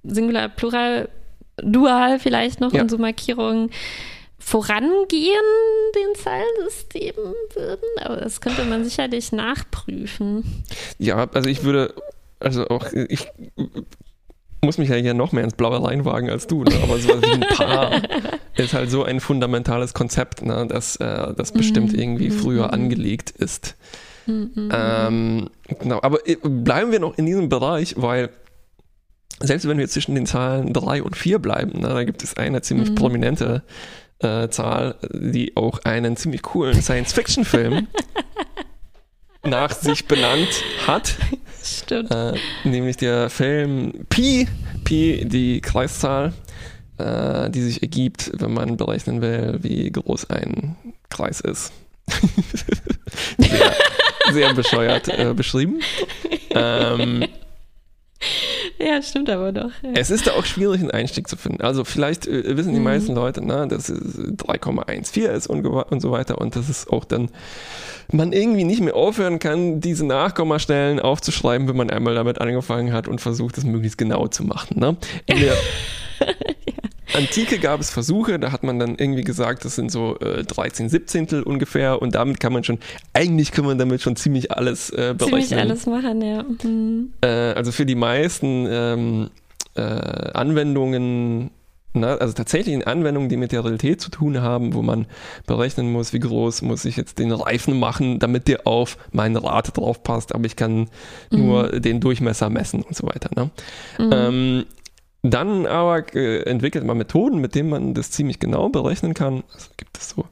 [0.05, 1.09] Singular, Plural,
[1.63, 2.83] Dual vielleicht noch Ja.
[2.83, 3.71] und so Markierungen
[4.39, 5.35] vorangehen
[5.95, 10.65] den Zahlensystemen würden, aber das könnte man sicherlich nachprüfen.
[10.99, 11.95] Ja, also ich würde,
[12.41, 13.29] also auch, ich
[14.65, 16.75] muss mich ja hier noch mehr ins Blaue reinwagen als du, ne?
[16.83, 18.01] aber sowas wie ein Paar
[18.57, 20.67] ist halt so ein fundamentales Konzept, ne?
[20.67, 23.77] dass äh, das bestimmt irgendwie früher angelegt ist.
[24.27, 28.31] Ähm, genau, aber äh, bleiben wir noch in diesem Bereich, weil
[29.43, 32.63] selbst wenn wir zwischen den Zahlen 3 und 4 bleiben, ne, da gibt es eine
[32.63, 33.63] ziemlich prominente
[34.21, 37.89] äh, Zahl, die auch einen ziemlich coolen Science-Fiction-Film
[39.45, 41.15] nach sich benannt hat,
[41.63, 42.11] Stimmt.
[42.11, 42.35] äh,
[42.65, 44.47] nämlich der Film Pi,
[44.85, 46.35] Pi, die Kreiszahl,
[46.99, 50.77] äh, die sich ergibt, wenn man berechnen will, wie groß ein
[51.09, 51.73] Kreis ist.
[53.39, 53.73] sehr,
[54.33, 55.81] sehr bescheuert äh, beschrieben.
[56.51, 57.25] Ähm,
[58.81, 59.71] Ja, stimmt aber doch.
[59.83, 59.91] Ja.
[59.95, 61.61] es ist da auch schwierig, einen Einstieg zu finden.
[61.61, 62.85] Also vielleicht äh, wissen die Mhm.
[62.85, 67.05] meisten Leute, ne, dass es 3,14 ist und, und so weiter und dass es auch
[67.05, 67.29] dann
[68.13, 73.07] man irgendwie nicht mehr aufhören kann, diese Nachkommastellen aufzuschreiben, wenn man einmal damit angefangen hat
[73.07, 74.81] und versucht, es möglichst genau zu machen.
[74.81, 74.97] Ne?
[75.27, 75.55] In der
[77.15, 80.89] Antike gab es Versuche, da hat man dann irgendwie gesagt, das sind so äh, 13
[80.89, 82.79] Siebzehntel ungefähr und damit kann man schon,
[83.13, 85.43] eigentlich kann man damit schon ziemlich alles äh, berechnen.
[85.43, 86.43] Ziemlich alles machen, ja.
[86.43, 87.13] Mhm.
[87.21, 89.31] Äh, also für die meisten ähm,
[89.75, 91.51] äh, Anwendungen,
[91.93, 95.07] na, also tatsächlich in Anwendungen, die mit der Realität zu tun haben, wo man
[95.47, 99.77] berechnen muss, wie groß muss ich jetzt den Reifen machen, damit der auf mein Rad
[99.77, 100.89] drauf passt, aber ich kann
[101.31, 103.31] nur den Durchmesser messen und so weiter.
[103.35, 103.51] Ne?
[103.99, 104.65] Ähm,
[105.23, 109.43] dann aber äh, entwickelt man Methoden, mit denen man das ziemlich genau berechnen kann.
[109.53, 110.27] Also gibt es so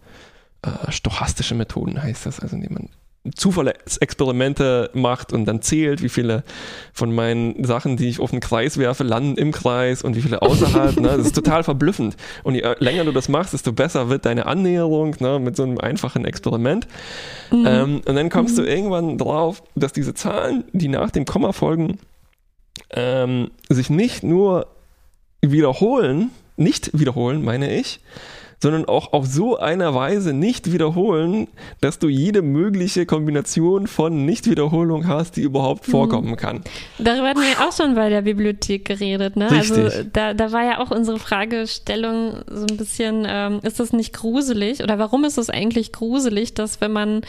[0.63, 2.89] äh, stochastische Methoden, heißt das, also indem man
[3.35, 6.45] Zufallsexperimente macht und dann zählt, wie viele
[6.93, 10.41] von meinen Sachen, die ich auf den Kreis werfe, landen im Kreis und wie viele
[10.43, 10.99] außerhalb.
[11.01, 11.09] ne?
[11.17, 12.17] Das ist total verblüffend.
[12.43, 15.39] Und je länger du das machst, desto besser wird deine Annäherung ne?
[15.39, 16.87] mit so einem einfachen Experiment.
[17.53, 21.99] Ähm, und dann kommst du irgendwann drauf, dass diese Zahlen, die nach dem Komma folgen,
[22.91, 24.67] ähm, sich nicht nur
[25.43, 28.01] wiederholen, nicht wiederholen, meine ich,
[28.61, 31.47] sondern auch auf so einer Weise nicht wiederholen,
[31.81, 35.93] dass du jede mögliche Kombination von Nichtwiederholung hast, die überhaupt Mhm.
[35.93, 36.65] vorkommen kann.
[36.99, 39.49] Darüber hatten wir auch schon bei der Bibliothek geredet, ne?
[39.49, 40.09] Also Richtig.
[40.13, 44.83] da, da war ja auch unsere Fragestellung so ein bisschen, ähm, ist das nicht gruselig
[44.83, 47.21] oder warum ist es eigentlich gruselig, dass wenn man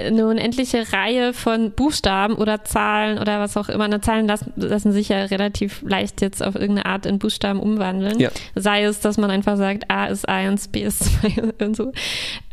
[0.00, 4.92] eine unendliche Reihe von Buchstaben oder Zahlen oder was auch immer, eine Zahlen lassen, lassen
[4.92, 8.18] sich ja relativ leicht jetzt auf irgendeine Art in Buchstaben umwandeln.
[8.20, 8.30] Ja.
[8.54, 11.92] Sei es, dass man einfach sagt, A ist 1, B ist 2 und so.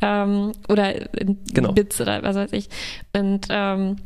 [0.02, 1.72] Ähm, oder in Genau.
[1.74, 2.70] Bits oder was weiß ich.
[3.14, 3.98] Und ähm,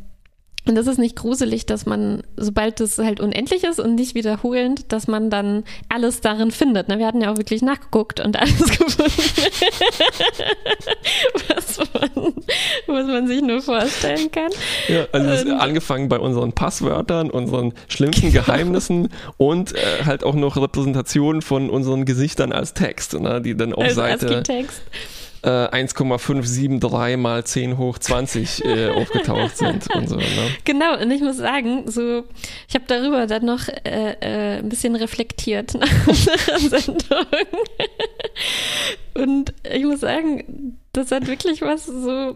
[0.67, 4.91] und das ist nicht gruselig, dass man, sobald es halt unendlich ist und nicht wiederholend,
[4.91, 6.87] dass man dann alles darin findet.
[6.87, 6.97] Ne?
[6.99, 9.11] Wir hatten ja auch wirklich nachgeguckt und alles gefunden,
[11.49, 12.33] was man,
[12.87, 14.51] was man sich nur vorstellen kann.
[14.87, 20.57] Ja, also Und- angefangen bei unseren Passwörtern, unseren schlimmsten Geheimnissen und äh, halt auch noch
[20.57, 24.81] Repräsentationen von unseren Gesichtern als Text, ne, die dann auf Also Seite ASCII-Text.
[25.45, 30.15] Äh, 1,573 mal 10 hoch 20 äh, aufgetaucht sind und so.
[30.17, 30.25] Ne?
[30.63, 32.23] Genau, und ich muss sagen, so,
[32.67, 37.25] ich habe darüber dann noch äh, äh, ein bisschen reflektiert nach unserer Sendung.
[39.13, 42.35] und ich muss sagen, das hat wirklich was so,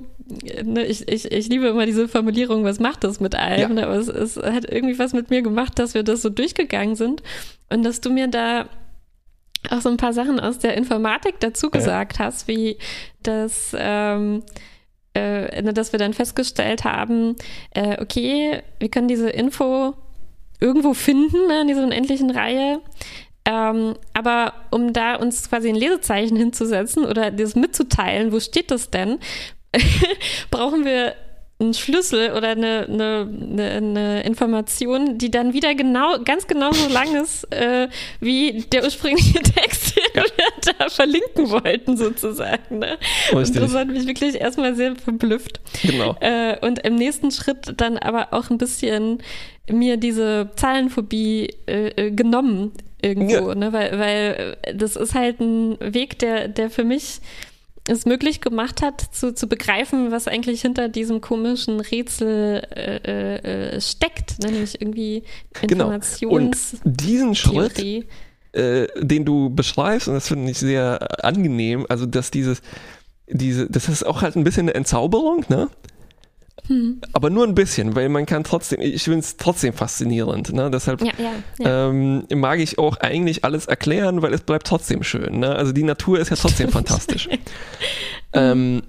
[0.64, 3.70] ne, ich, ich, ich liebe immer diese Formulierung, was macht das mit einem, Ja.
[3.70, 6.96] ne, aber es, es hat irgendwie was mit mir gemacht, dass wir das so durchgegangen
[6.96, 7.24] sind
[7.70, 8.68] und dass du mir da
[9.70, 12.78] auch so ein paar Sachen aus der Informatik dazu gesagt hast, wie
[13.24, 14.44] das, ähm,
[15.14, 17.36] äh, ne, dass wir dann festgestellt haben,
[17.72, 19.94] äh, okay, wir können diese Info
[20.60, 22.82] irgendwo finden ne, in dieser unendlichen Reihe.
[23.46, 28.92] Ähm, aber um da uns quasi ein Lesezeichen hinzusetzen oder das mitzuteilen, wo steht das
[28.92, 29.20] denn,
[30.52, 31.16] brauchen wir
[31.62, 36.88] einen Schlüssel oder eine, eine, eine, eine Information, die dann wieder genau, ganz genau so
[36.88, 37.90] lang ist, äh,
[38.22, 42.80] wie der ursprüngliche Text, den wir da verlinken wollten, sozusagen.
[42.80, 42.98] Ne?
[43.34, 45.60] Und das hat mich wirklich erstmal sehr verblüfft.
[45.84, 46.16] Genau.
[46.22, 49.22] Äh, und im nächsten Schritt dann aber auch ein bisschen
[49.70, 53.56] mir diese Zahlenphobie äh, äh, genommen irgendwo, Ja.
[53.56, 53.74] ne?
[53.74, 57.20] weil, weil das ist halt ein Weg, der, der für mich
[57.88, 63.76] es möglich gemacht hat, zu, zu begreifen, was eigentlich hinter diesem komischen Rätsel äh, äh,
[63.76, 64.52] äh, steckt, ne?
[64.52, 65.24] nämlich irgendwie
[65.62, 65.92] Genau.
[66.28, 67.80] Und diesen Schritt,
[68.52, 72.62] äh, den du beschreibst, und das finde ich sehr angenehm, also dass dieses,
[73.28, 75.70] diese, das ist auch halt ein bisschen eine Entzauberung, ne?
[76.68, 77.02] Hm.
[77.14, 80.70] Aber nur ein bisschen, weil man kann trotzdem, ich finde es trotzdem faszinierend, ne?
[80.72, 81.90] Deshalb Ja, ja, ja.
[81.90, 85.40] ähm, mag ich auch eigentlich alles erklären, weil es bleibt trotzdem schön.
[85.40, 85.56] Ne?
[85.56, 87.30] Also die Natur ist ja trotzdem fantastisch.
[88.34, 88.84] ähm,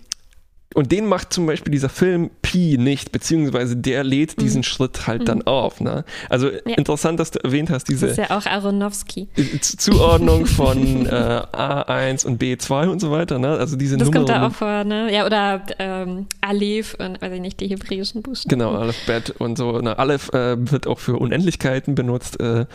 [0.74, 5.26] und den macht zum Beispiel dieser Film Pi nicht, beziehungsweise der lädt diesen Schritt halt
[5.28, 5.80] dann auf.
[5.80, 6.04] Ne?
[6.28, 9.26] Also interessant, dass du erwähnt hast, das diese ist ja auch Aronofsky.
[9.60, 13.40] Z- Zuordnung von äh, A1 und B2 und so weiter.
[13.40, 13.48] Ne?
[13.56, 15.12] Also diese Das kommt da Nummern- auch vor, ne?
[15.12, 18.50] Ja, oder ähm, Aleph und weiß ich nicht, die hebräischen Buchstaben.
[18.58, 19.80] Genau, Aleph-Bet und so.
[19.82, 22.38] Na, Aleph äh, wird auch für Unendlichkeiten benutzt.
[22.40, 22.66] Äh,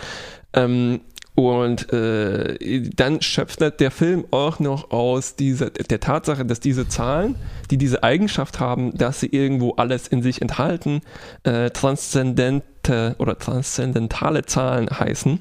[0.53, 0.99] ähm,
[1.35, 7.35] und äh, dann schöpft der Film auch noch aus dieser, der Tatsache, dass diese Zahlen,
[7.69, 11.01] die diese Eigenschaft haben, dass sie irgendwo alles in sich enthalten,
[11.43, 15.39] äh, transzendente oder transzendentale Zahlen heißen.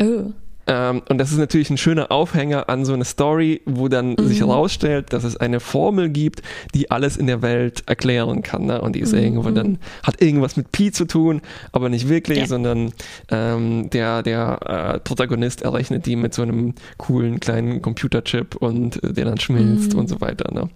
[0.00, 0.32] Oh.
[0.66, 4.40] Ähm, und das ist natürlich ein schöner Aufhänger an so eine Story, wo dann sich
[4.40, 4.46] Mhm.
[4.46, 6.42] herausstellt, dass es eine Formel gibt,
[6.74, 8.66] die alles in der Welt erklären kann.
[8.66, 8.80] Ne?
[8.80, 9.18] Und die ist Mhm.
[9.18, 11.40] irgendwo dann, hat irgendwas mit Pi zu tun,
[11.72, 12.46] aber nicht wirklich, Ja.
[12.46, 12.92] sondern
[13.30, 19.12] ähm, der, der äh, Protagonist errechnet die mit so einem coolen kleinen Computerchip und äh,
[19.12, 19.98] der dann schmilzt Mhm.
[19.98, 20.52] und so weiter.
[20.54, 20.68] Ne?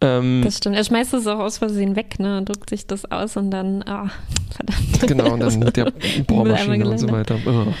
[0.00, 0.76] Ähm, Das stimmt.
[0.76, 2.42] Er schmeißt es auch aus Versehen weg, ne?
[2.44, 4.08] Druckt sich das aus und dann, ah,
[4.56, 5.08] verdammt.
[5.08, 5.92] genau, und dann mit der
[6.26, 7.36] Bohrmaschine und so weiter.
[7.46, 7.72] Oh.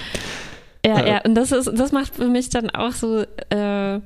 [0.86, 4.00] Ja, ja, und das ist, das macht für mich dann auch so, äh,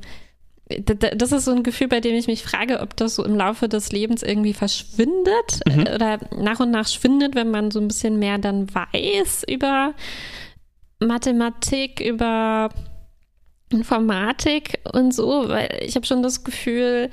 [0.69, 3.69] das ist so ein Gefühl, bei dem ich mich frage, ob das so im Laufe
[3.69, 5.87] des Lebens irgendwie verschwindet Mhm.
[5.87, 9.95] äh, oder nach und nach schwindet, wenn man so ein bisschen mehr dann weiß über
[11.01, 12.69] Mathematik, über
[13.71, 17.11] Informatik und so, weil ich habe schon das Gefühl,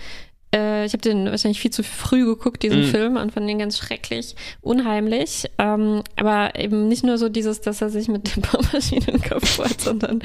[0.54, 2.86] äh, ich habe den wahrscheinlich viel zu früh geguckt, diesen Mhm.
[2.86, 5.50] Film, und fand den ganz schrecklich, unheimlich.
[5.58, 9.58] Ähm, aber eben nicht nur so dieses, dass er sich mit den Bohrmaschinen im Kopf
[9.58, 10.22] bohrt, sondern,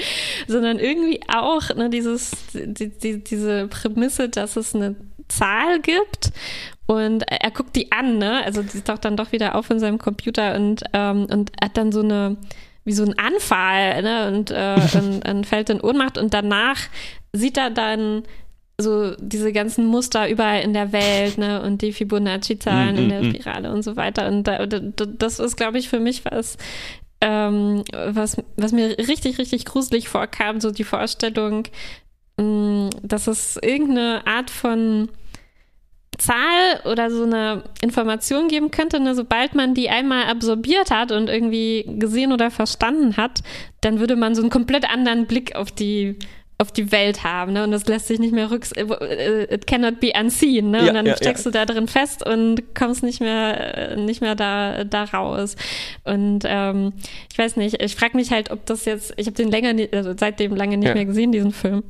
[0.47, 4.97] sondern irgendwie auch ne, dieses, die, die, diese Prämisse, dass es eine
[5.29, 6.33] Zahl gibt
[6.87, 8.45] und er guckt die an, ne?
[8.45, 11.93] Also die taucht dann doch wieder auf in seinem Computer und, ähm, und hat dann
[11.93, 12.37] so eine
[12.85, 14.29] wie so ein Anfall, ne?
[14.29, 16.79] Und, äh, und, und fällt in Ohnmacht und danach
[17.33, 18.25] sieht er dann
[18.83, 23.09] so diese ganzen Muster überall in der Welt, ne, und die Fibonacci-Zahlen Mm, in mm,
[23.09, 23.30] der mm.
[23.30, 24.28] Spirale und so weiter.
[24.28, 26.59] Und da, da, das ist, glaube ich, für mich was,
[27.20, 31.68] ähm, was, was mir richtig, richtig gruselig vorkam, so die Vorstellung,
[32.37, 35.09] mh, dass es irgendeine Art von
[36.18, 41.28] Zahl oder so eine Information geben könnte, ne, sobald man die einmal absorbiert hat und
[41.28, 43.41] irgendwie gesehen oder verstanden hat,
[43.80, 46.18] dann würde man so einen komplett anderen Blick auf die
[46.62, 47.64] auf die Welt haben, ne?
[47.64, 50.82] Und das lässt sich nicht mehr rücks äh, it cannot be unseen, ne?
[50.82, 51.50] Ja, und dann ja, steckst ja.
[51.50, 55.56] du da drin fest und kommst nicht mehr äh, nicht mehr da da raus.
[56.04, 56.94] Und ähm,
[57.30, 60.14] ich weiß nicht, ich frage mich halt, ob das jetzt, ich habe den länger, also
[60.16, 60.94] seitdem lange nicht Ja.
[60.94, 61.82] mehr gesehen, diesen Film.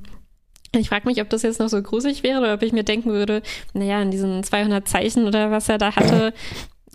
[0.75, 3.11] Ich frage mich, ob das jetzt noch so gruselig wäre oder ob ich mir denken
[3.11, 3.43] würde,
[3.75, 6.33] naja, in diesen 200 Zeichen oder was er da hatte,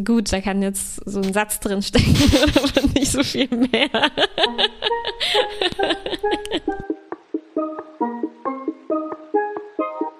[0.04, 2.16] gut, da kann jetzt so ein Satz drin stecken,
[2.56, 3.90] aber nicht so viel mehr.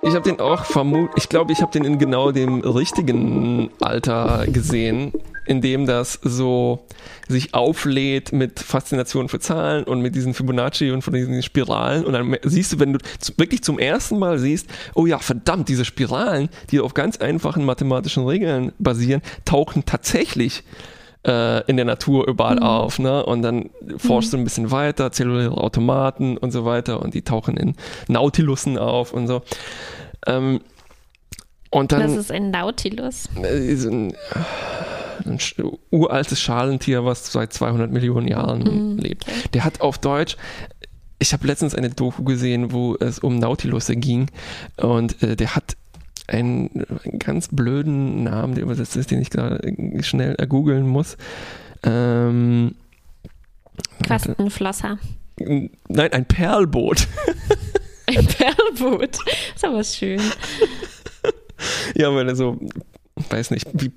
[0.02, 4.46] Ich habe den auch vermut, ich glaube, ich habe den in genau dem richtigen Alter
[4.48, 5.12] gesehen,
[5.46, 6.86] in dem das so
[7.28, 12.14] sich auflädt mit Faszination für Zahlen und mit diesen Fibonacci und von diesen Spiralen und
[12.14, 13.00] dann siehst du, wenn du
[13.36, 18.26] wirklich zum ersten Mal siehst, oh ja, verdammt, diese Spiralen, die auf ganz einfachen mathematischen
[18.26, 20.64] Regeln basieren, tauchen tatsächlich
[21.28, 23.26] äh, in der Natur überall auf, ne?
[23.26, 27.58] Und dann forschst du ein bisschen weiter, zelluläre Automaten und so weiter und die tauchen
[27.58, 27.76] in
[28.08, 29.42] Nautilussen auf und so.
[30.26, 30.62] Ähm,
[31.70, 33.30] und Das dann ist ein Nautilus.
[33.44, 34.14] äh, ist ein,
[35.26, 35.38] ein
[35.92, 39.26] uraltes Schalentier, was seit 200 Millionen Jahren lebt.
[39.54, 40.38] Der hat auf Deutsch
[41.20, 44.30] ich habe letztens eine Doku gesehen, wo es um Nautilusse ging
[44.78, 45.76] und äh, der hat
[46.28, 46.70] einen,
[47.04, 49.60] einen ganz blöden Namen, der übersetzt ist, den ich gerade
[50.02, 51.18] schnell äh, googeln muss.
[51.84, 52.76] Ähm,
[54.04, 55.00] Quastenflosser.
[55.38, 57.08] nein, ein Perlboot.
[58.10, 59.18] Ein Perlboot.
[59.54, 60.22] Ist aber schön.
[61.96, 62.58] ja, weil er so,
[63.30, 63.92] weiß nicht, wie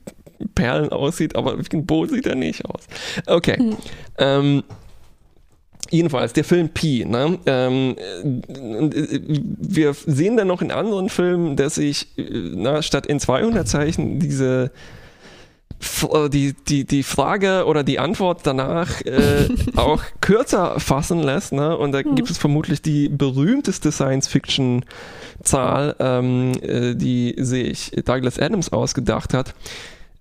[0.56, 2.88] Perlen aussieht, aber wie ein Boot sieht er nicht aus.
[3.26, 3.76] Okay.
[4.18, 4.64] Ähm,
[5.90, 7.04] Jedenfalls, der Film Pi.
[7.04, 7.38] Ne?
[7.46, 8.40] Ähm, äh,
[9.58, 12.22] wir sehen dann noch in anderen Filmen, dass sich äh,
[12.54, 14.70] na, statt in 200 Zeichen diese
[16.12, 21.52] äh, die, die, die Frage oder die Antwort danach äh, auch kürzer fassen lässt.
[21.52, 21.76] Ne?
[21.76, 29.34] Und da gibt es vermutlich die berühmteste Science-Fiction-Zahl, ähm, äh, die sich Douglas Adams ausgedacht
[29.34, 29.54] hat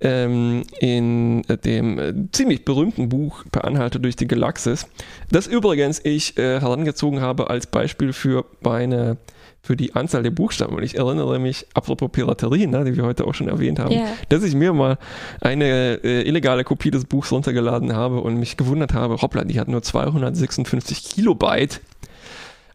[0.01, 4.87] ähm, in dem äh, ziemlich berühmten Buch Per Anhalter durch die Galaxis,
[5.31, 9.17] das übrigens ich äh, herangezogen habe als Beispiel für meine
[9.61, 10.73] für die Anzahl der Buchstaben.
[10.77, 14.05] Und ich erinnere mich, apropos Piraterie, ne, die wir heute auch schon erwähnt haben, Ja.
[14.29, 14.97] dass ich mir mal
[15.41, 19.67] eine äh, illegale Kopie des Buchs runtergeladen habe und mich gewundert habe, hoppla, die hat
[19.67, 21.81] nur 256 Kilobyte.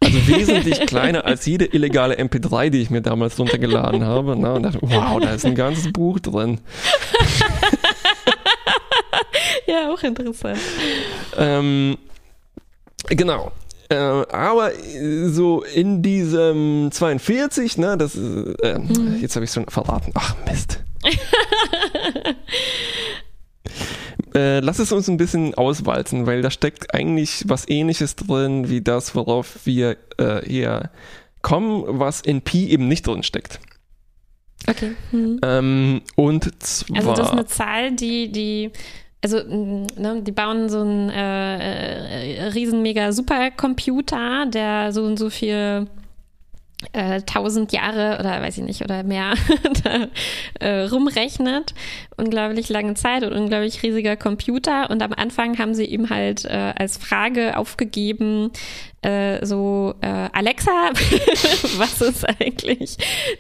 [0.05, 4.37] Also wesentlich kleiner als jede illegale MP3, die ich mir damals runtergeladen habe.
[4.37, 6.61] Ne, und dachte, wow, da ist ein ganzes Buch drin.
[9.67, 10.59] Ja, auch interessant.
[11.37, 11.97] Ähm,
[13.09, 13.53] genau.
[13.89, 18.79] Äh, aber äh, so in diesem 42, ne, das ist, äh,
[19.21, 20.13] jetzt habe ich schon verraten.
[20.15, 20.83] Ach Mist.
[24.35, 28.81] äh, lass es uns ein bisschen auswalzen, weil da steckt eigentlich was ähnliches drin, wie
[28.81, 30.91] das, worauf wir äh, hier
[31.43, 33.61] kommen, was in Pi eben nicht drin steckt.
[34.67, 34.93] Okay.
[35.11, 35.41] Hm.
[35.43, 36.97] Ähm, und zwar.
[36.97, 38.71] Also das ist eine Zahl, die, die,
[39.23, 45.19] also mh, ne, die bauen so einen äh, äh, riesen mega Supercomputer, der so und
[45.19, 45.87] so viel
[46.93, 49.35] äh, tausend Jahre oder weiß ich nicht oder mehr
[49.85, 50.09] da,
[50.61, 51.75] äh, rumrechnet.
[52.17, 54.91] Unglaublich lange Zeit und unglaublich riesiger Computer.
[54.91, 58.51] Und am Anfang haben sie ihm halt äh, als Frage aufgegeben,
[59.03, 60.91] äh, so äh, Alexa,
[61.77, 62.97] was ist eigentlich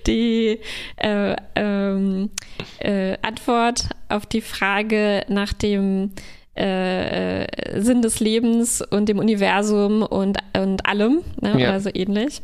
[0.07, 0.61] die
[0.97, 2.31] äh, ähm,
[2.79, 6.13] äh, Antwort auf die Frage nach dem
[6.57, 11.71] äh, Sinn des Lebens und dem Universum und, und allem, ne, Ja.
[11.71, 12.41] oder so ähnlich.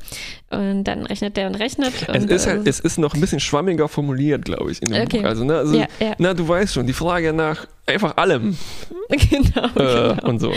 [0.51, 1.93] Und dann rechnet der und rechnet.
[2.09, 4.91] Es und, ist äh, halt, es ist noch ein bisschen schwammiger formuliert, glaube ich, in
[4.91, 5.19] dem Okay.
[5.19, 5.27] Buch.
[5.27, 6.15] Also, ne, also Ja, ja.
[6.19, 8.57] na, du weißt schon, die Frage nach einfach allem
[9.09, 10.29] genau, äh, genau.
[10.29, 10.53] und so.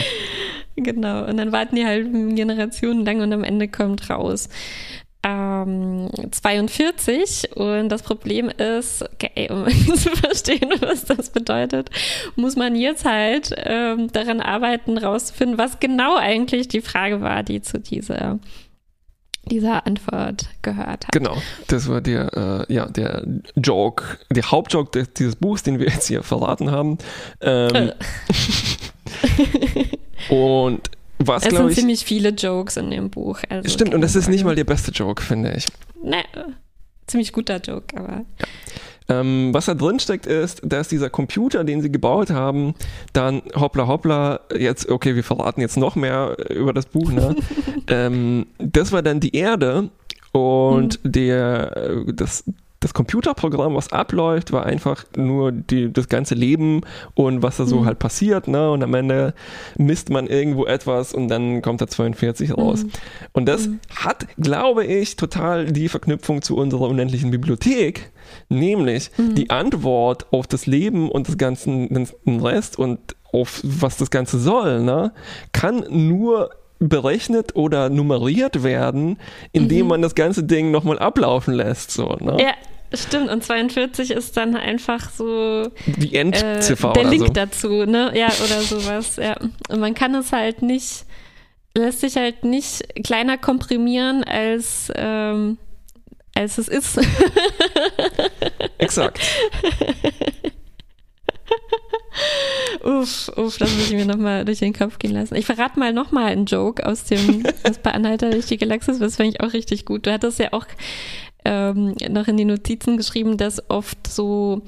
[0.75, 4.49] Genau, und dann warten die halt Generationen lang und am Ende kommt raus.
[5.25, 9.65] Ähm, 42 und das Problem ist, okay, um
[9.95, 11.89] zu verstehen, was das bedeutet,
[12.35, 17.61] muss man jetzt halt ähm, daran arbeiten, rauszufinden, was genau eigentlich die Frage war, die
[17.61, 18.39] zu dieser,
[19.45, 21.11] dieser Antwort gehört hat.
[21.13, 25.87] Genau, das war der, äh, ja, der Joke, der Hauptjoke des, dieses Buchs, den wir
[25.87, 26.97] jetzt hier verraten haben.
[27.39, 27.93] Ähm,
[30.29, 30.89] und
[31.27, 33.39] was, Es sind ich, ziemlich viele Jokes in dem Buch.
[33.49, 35.65] Also stimmt, und das ist nicht mal der beste Joke, finde ich.
[36.03, 36.23] Ne,
[37.07, 38.25] ziemlich guter Joke, aber
[39.09, 42.73] Ähm, was da drin steckt, ist, dass dieser Computer, den sie gebaut haben,
[43.11, 47.35] dann hoppla hoppla, jetzt, okay, wir verraten jetzt noch mehr über das Buch, ne?
[47.87, 49.89] ähm, das war dann die Erde
[50.31, 52.45] und der, äh, das,
[52.83, 56.81] das Computerprogramm, was abläuft, war einfach nur die, das ganze Leben
[57.13, 58.71] und was da so halt passiert, ne?
[58.71, 59.33] Und am Ende
[59.77, 62.85] misst man irgendwo etwas und dann kommt da 42 raus.
[63.31, 68.11] Und das hat, glaube ich, total die Verknüpfung zu unserer unendlichen Bibliothek,
[68.49, 71.87] nämlich die Antwort auf das Leben und das ganzen
[72.25, 75.11] den Rest und auf was das Ganze soll, ne?
[75.51, 76.51] kann nur
[76.89, 79.17] berechnet oder nummeriert werden,
[79.51, 81.91] indem man das ganze Ding nochmal ablaufen lässt.
[81.91, 82.37] So, ne?
[82.39, 82.53] Ja,
[82.97, 83.29] stimmt.
[83.29, 87.33] Und 42 ist dann einfach so Die äh, Endziffer der oder Link so.
[87.33, 88.11] dazu, ne?
[88.15, 89.15] Ja, oder sowas.
[89.17, 89.35] Ja.
[89.69, 91.05] Und man kann es halt nicht,
[91.75, 95.57] lässt sich halt nicht kleiner komprimieren als, ähm,
[96.35, 96.99] als es ist.
[98.77, 99.19] Exakt.
[102.83, 105.35] uff, uff, das muss ich mir nochmal durch den Kopf gehen lassen.
[105.35, 109.15] Ich verrate mal nochmal einen Joke aus dem aus bei Anhalter durch die Galaxis, das
[109.15, 110.05] fand ich auch richtig gut.
[110.05, 110.65] Du hattest ja auch
[111.45, 114.61] ähm, noch in die Notizen geschrieben, dass oft so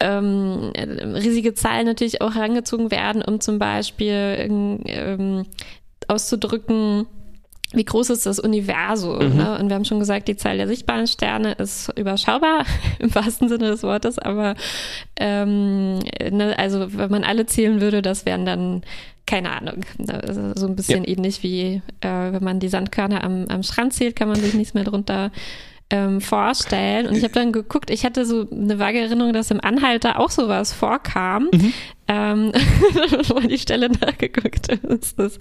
[0.00, 5.46] ähm, riesige Zahlen natürlich auch herangezogen werden, um zum Beispiel ähm,
[6.08, 7.06] auszudrücken,
[7.72, 9.30] wie groß ist das Universum?
[9.30, 9.36] Mhm.
[9.36, 9.58] Ne?
[9.58, 12.64] Und wir haben schon gesagt, die Zahl der sichtbaren Sterne ist überschaubar
[12.98, 14.54] im wahrsten Sinne des Wortes, aber
[15.16, 18.82] ähm, ne, also wenn man alle zählen würde, das wären dann
[19.24, 23.62] keine Ahnung, also so ein bisschen ähnlich wie äh, wenn man die Sandkörner am, am
[23.62, 25.30] Strand zählt, kann man sich nichts mehr drunter
[25.90, 27.06] ähm, vorstellen.
[27.06, 30.30] Und ich habe dann geguckt, ich hatte so eine vage Erinnerung, dass im Anhalter auch
[30.30, 31.50] sowas vorkam.
[32.08, 32.52] Ähm,
[33.34, 34.68] mal die Stelle nachgeguckt.
[34.68, 35.38] ist das,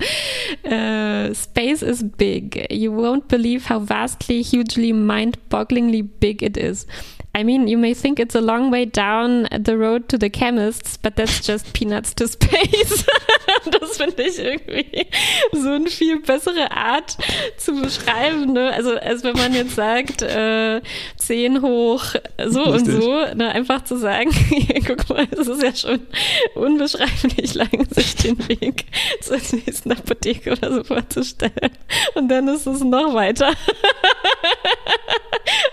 [0.64, 2.72] äh, Space is big.
[2.72, 6.86] You won't believe how vastly, hugely, mind-bogglingly big it is.
[7.34, 10.98] I mean, you may think it's a long way down the road to the chemists,
[10.98, 13.06] but that's just peanuts to space.
[13.72, 15.08] das finde ich irgendwie
[15.54, 17.18] so eine viel bessere Art
[17.58, 18.52] zu beschreiben.
[18.52, 18.72] Ne?
[18.74, 20.82] Also, als wenn man jetzt sagt, äh,
[21.18, 22.04] 10 hoch
[22.48, 22.96] so Richtig.
[22.96, 23.50] und so, ne?
[23.54, 24.32] einfach zu sagen,
[24.86, 26.08] guck mal, es ist ja schon
[26.56, 28.86] unbeschreiblich lang, sich den Weg
[29.22, 31.72] zur nächsten Apotheke oder so vorzustellen.
[32.16, 33.54] Und dann ist es noch weiter.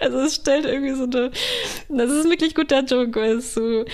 [0.00, 1.30] Also es stellt irgendwie so eine,
[1.88, 3.84] das ist ein wirklich guter Joke, weil es so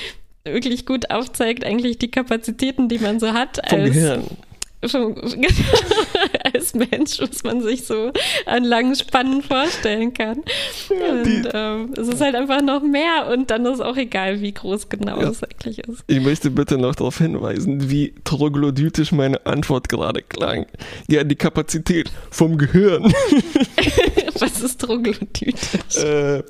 [0.44, 4.24] wirklich gut aufzeigt eigentlich die Kapazitäten, die man so hat Vom als, Gehirn.
[4.86, 5.14] vom,
[6.52, 8.12] als Mensch, was man sich so
[8.44, 10.40] an langen Spannen vorstellen kann.
[10.90, 14.90] und ähm, es ist halt einfach noch mehr und dann ist auch egal, wie groß
[14.90, 15.30] genau Ja.
[15.30, 16.04] es eigentlich ist.
[16.08, 20.66] Ich möchte bitte noch darauf hinweisen, wie troglodytisch meine Antwort gerade klang.
[21.08, 23.04] Ja, die Kapazität vom Gehirn.
[24.38, 25.96] was ist troglodytisch?
[25.96, 26.42] äh,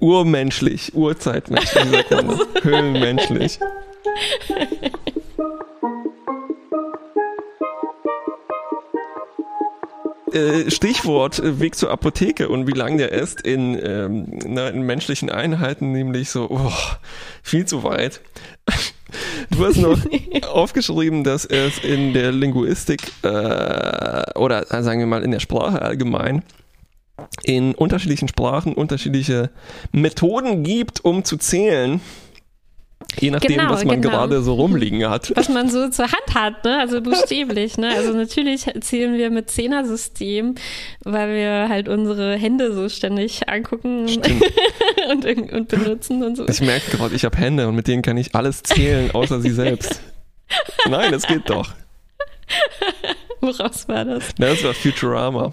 [0.00, 2.38] urmenschlich, urzeitmenschlich, sagt man.
[2.62, 3.58] Höhlenmenschlich.
[10.32, 14.82] Äh, Stichwort äh, Weg zur Apotheke und wie lang der ist in, ähm, na, in
[14.82, 16.72] menschlichen Einheiten, nämlich so oh,
[17.42, 18.20] viel zu weit.
[19.50, 19.96] Du hast noch
[20.48, 25.80] aufgeschrieben, dass es in der Linguistik äh, oder äh, sagen wir mal in der Sprache
[25.80, 26.42] allgemein
[27.42, 29.50] in unterschiedlichen Sprachen unterschiedliche
[29.92, 32.00] Methoden gibt, um zu zählen.
[33.20, 34.14] Je nachdem, Genau, was man genau.
[34.16, 35.30] gerade so rumliegen hat.
[35.36, 36.78] was man so zur Hand hat, ne?
[36.80, 37.90] Also buchstäblich, ne?
[37.94, 40.54] Also natürlich zählen wir mit Zehner-System,
[41.04, 44.06] weil wir halt unsere Hände so ständig angucken
[45.10, 46.48] und, und benutzen und so.
[46.48, 49.50] Ich merke gerade, ich habe Hände und mit denen kann ich alles zählen, außer sie
[49.50, 50.00] selbst.
[50.88, 51.72] Nein, das geht doch.
[53.40, 54.24] Woraus war das?
[54.38, 55.52] Na, Das war Futurama.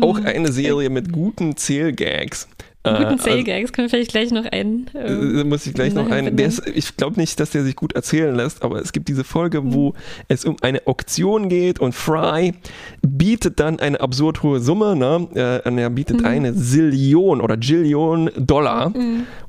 [0.00, 2.48] Auch eine Serie mit guten Zählgags.
[2.86, 4.90] Äh, Guten also- Zählgags können wir vielleicht gleich noch ein.
[4.94, 6.36] Ähm, Äh, muss ich gleich noch einen.
[6.36, 9.24] Der ist, ich glaube nicht, dass der sich gut erzählen lässt, aber es gibt diese
[9.24, 9.94] Folge, wo
[10.28, 12.52] es um eine Auktion geht und Fry
[13.00, 15.28] bietet dann eine absurd hohe Summe, ne?
[15.64, 18.92] Äh, und er bietet eine Zillion oder Jillion Dollar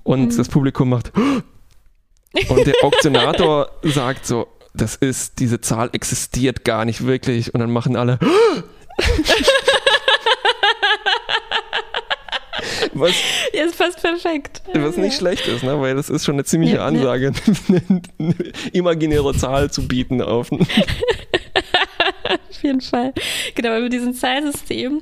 [0.03, 1.11] und das Publikum macht
[2.49, 7.71] und der Auktionator sagt so, das ist, diese Zahl existiert gar nicht wirklich und dann
[7.71, 8.17] machen alle
[12.95, 13.11] was
[13.53, 14.61] ja, ist fast perfekt.
[14.73, 15.79] Was nicht schlecht ist, ne?
[15.79, 16.85] weil das ist schon eine ziemliche Ja.
[16.87, 17.31] Ansage,
[17.67, 18.01] eine
[18.73, 20.51] imaginäre Zahl zu bieten auf.
[20.51, 20.59] Auf
[22.63, 23.13] jeden Fall.
[23.53, 25.01] Genau, aber mit diesem Zahlsystem,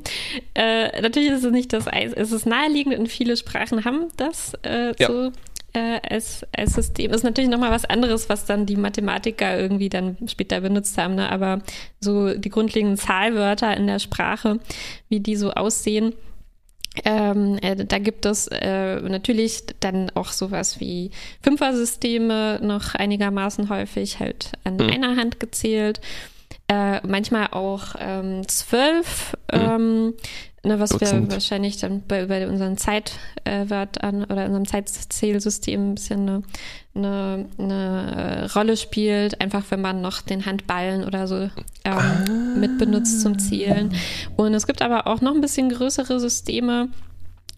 [0.54, 4.54] äh, natürlich ist es nicht das Eis, es ist naheliegend und viele Sprachen haben das
[4.64, 5.08] äh, Ja.
[5.08, 5.32] so
[5.74, 7.12] äh, als, als System.
[7.12, 11.32] Ist natürlich nochmal was anderes, was dann die Mathematiker irgendwie dann später benutzt haben, ne?
[11.32, 11.62] aber
[12.00, 14.60] so die grundlegenden Zahlwörter in der Sprache,
[15.10, 16.14] wie die so aussehen,
[17.06, 21.10] Ähm, äh, da gibt es äh, natürlich dann auch sowas wie
[21.42, 24.90] Fünfer-Systeme noch einigermaßen häufig, halt an Mhm.
[24.90, 26.02] einer Hand gezählt.
[26.68, 29.60] Äh, manchmal auch ähm, zwölf, Mhm.
[29.60, 30.14] ähm,
[30.64, 31.28] ne, was Dutzend.
[31.30, 36.44] wir wahrscheinlich dann bei, bei unserem Zeitwert an oder unserem Zeitzählsystem ein bisschen eine,
[36.96, 41.50] eine, eine Rolle spielt, einfach wenn man noch den Handballen oder so
[41.86, 43.94] ähm, mit benutzt zum Zielen.
[44.36, 46.90] Und es gibt aber auch noch ein bisschen größere Systeme,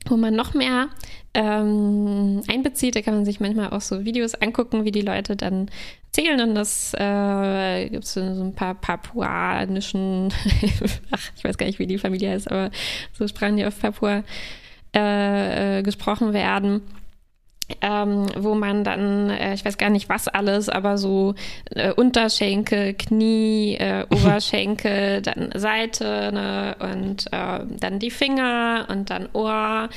[0.08, 0.88] wo man noch mehr
[1.34, 2.96] ähm, einbezieht.
[2.96, 5.70] Da kann man sich manchmal auch so Videos angucken, wie die Leute dann
[6.12, 6.40] zählen.
[6.40, 10.32] Und das äh, gibt es so ein paar papuanischen,
[11.12, 12.72] ach, ich weiß gar nicht, wie die Familie heißt, aber
[13.14, 14.24] so Sprachen, die auf Papua
[14.96, 16.82] äh, äh, gesprochen werden.
[17.82, 21.34] Ähm, wo man dann, äh, ich weiß gar nicht was alles, aber so
[21.72, 29.30] äh, Unterschenkel, Knie, äh, Oberschenkel, dann Seite ne, und äh, dann die Finger und dann
[29.34, 29.90] Ohr,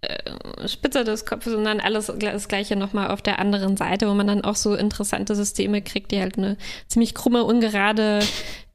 [0.00, 4.14] äh, Spitze des Kopfes und dann alles das gleiche nochmal auf der anderen Seite, wo
[4.14, 6.56] man dann auch so interessante Systeme kriegt, die halt eine
[6.86, 8.20] ziemlich krumme, ungerade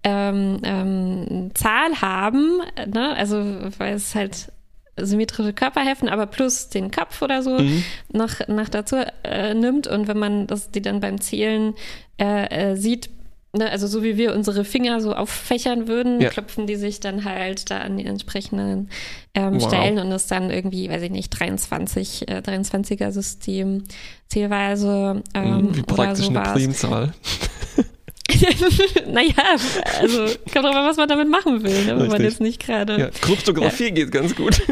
[0.03, 3.15] ähm, ähm, Zahl haben, ne?
[3.15, 3.37] also
[3.77, 4.51] weil es halt
[4.97, 7.83] symmetrische Körperheften, aber plus den Kopf oder so Mhm.
[8.11, 9.87] noch, noch dazu äh, nimmt.
[9.87, 11.73] Und wenn man das, die dann beim Zählen
[12.19, 13.09] äh, äh, sieht,
[13.53, 16.29] ne, also so wie wir unsere Finger so auffächern würden, Ja.
[16.29, 18.89] klopfen die sich dann halt da an die entsprechenden
[19.33, 19.67] ähm, Wow.
[19.67, 23.83] Stellen und ist dann irgendwie, weiß ich nicht, 23, äh, 23er System
[24.27, 26.53] Zählweise ähm, Mhm, Wie oder praktisch eine sowas.
[26.53, 27.13] Primzahl.
[29.11, 29.33] naja,
[29.99, 30.19] also
[30.51, 33.09] kommt drauf an, was man damit machen will, ne, wenn man jetzt nicht gerade Ja,
[33.09, 34.61] Kryptographie geht ganz gut.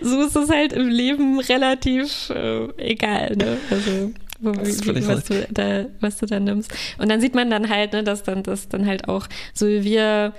[0.00, 3.58] so ist es halt im Leben relativ äh, egal, ne?
[3.70, 6.72] Also wo, wie, was, du da, was du da nimmst.
[6.98, 9.84] Und dann sieht man dann halt, ne, dass dann das dann halt auch, so wie
[9.84, 10.32] wir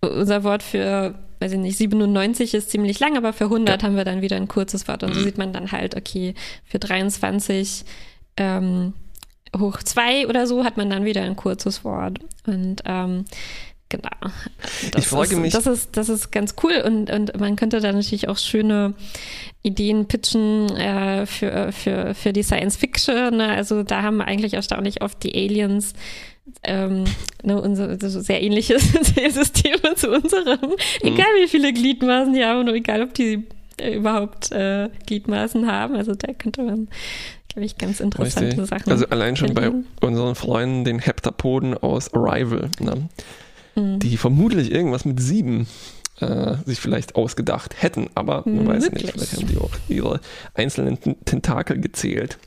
[0.00, 3.86] unser Wort für, weiß ich nicht, 97 ist ziemlich lang, aber für 100 Ja.
[3.88, 5.04] haben wir dann wieder ein kurzes Wort.
[5.04, 5.24] Und so Mhm.
[5.24, 7.84] sieht man dann halt, okay, für 23
[8.36, 8.94] ähm,
[9.58, 12.18] hoch 2 oder so hat man dann wieder ein kurzes Wort.
[12.46, 13.24] Und ähm,
[13.88, 14.10] genau.
[14.92, 17.80] Das Ich frage ist, mich- Das ist, das ist ganz cool und, und man könnte
[17.80, 18.94] da natürlich auch schöne
[19.62, 23.36] Ideen pitchen äh, für, für, für die Science Fiction.
[23.36, 23.48] Ne?
[23.48, 25.92] Also da haben eigentlich erstaunlich oft die Aliens
[26.64, 27.04] ähm,
[27.44, 28.78] ne, unsere, so sehr ähnliche
[29.30, 30.74] Systeme zu unserem.
[31.02, 33.46] Egal wie viele Gliedmaßen die haben und egal ob die
[33.88, 35.94] überhaupt äh, Gliedmaßen haben.
[35.96, 36.88] Also da könnte man,
[37.48, 38.66] glaube ich, ganz interessante Richtig.
[38.68, 38.92] Sachen.
[38.92, 39.86] Also allein schon bei erleben.
[40.00, 43.08] unseren Freunden, den Heptapoden aus Arrival, ne?
[43.76, 44.00] Mhm.
[44.00, 45.68] die vermutlich irgendwas mit sieben
[46.20, 49.10] äh, sich vielleicht ausgedacht hätten, aber man weiß nicht, Möglich.
[49.12, 50.20] vielleicht haben die auch ihre
[50.54, 52.38] einzelnen Ten- Tentakel gezählt.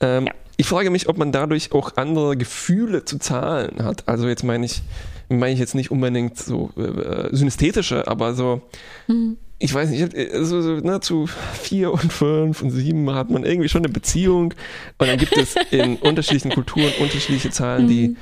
[0.00, 0.32] Ähm, Ja.
[0.58, 4.06] Ich frage mich, ob man dadurch auch andere Gefühle zu Zahlen hat.
[4.08, 4.82] Also jetzt meine ich,
[5.28, 8.60] meine ich jetzt nicht unbedingt so äh, synästhetische, aber so
[9.08, 9.38] Mhm.
[9.62, 13.14] Ich weiß nicht, ich hab, äh, so, so, ne, zu vier und fünf und sieben
[13.14, 14.54] hat man irgendwie schon eine Beziehung
[14.98, 18.16] und dann gibt es in unterschiedlichen Kulturen unterschiedliche Zahlen, die Mhm.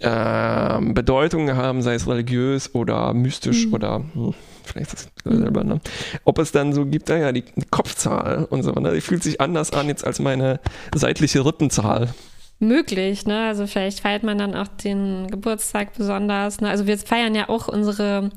[0.00, 3.74] ähm, Bedeutungen haben, sei es religiös oder mystisch Mhm.
[3.74, 5.80] oder hm, vielleicht das selber, ne?
[6.24, 8.92] Ob es dann so gibt, naja, die Kopfzahl und so, ne?
[8.92, 10.60] Die fühlt sich anders an jetzt als meine
[10.94, 12.12] seitliche Rippenzahl.
[12.58, 13.46] Möglich, ne?
[13.48, 16.60] Also vielleicht feiert man dann auch den Geburtstag besonders.
[16.60, 16.68] Ne?
[16.70, 18.30] Also wir feiern ja auch unsere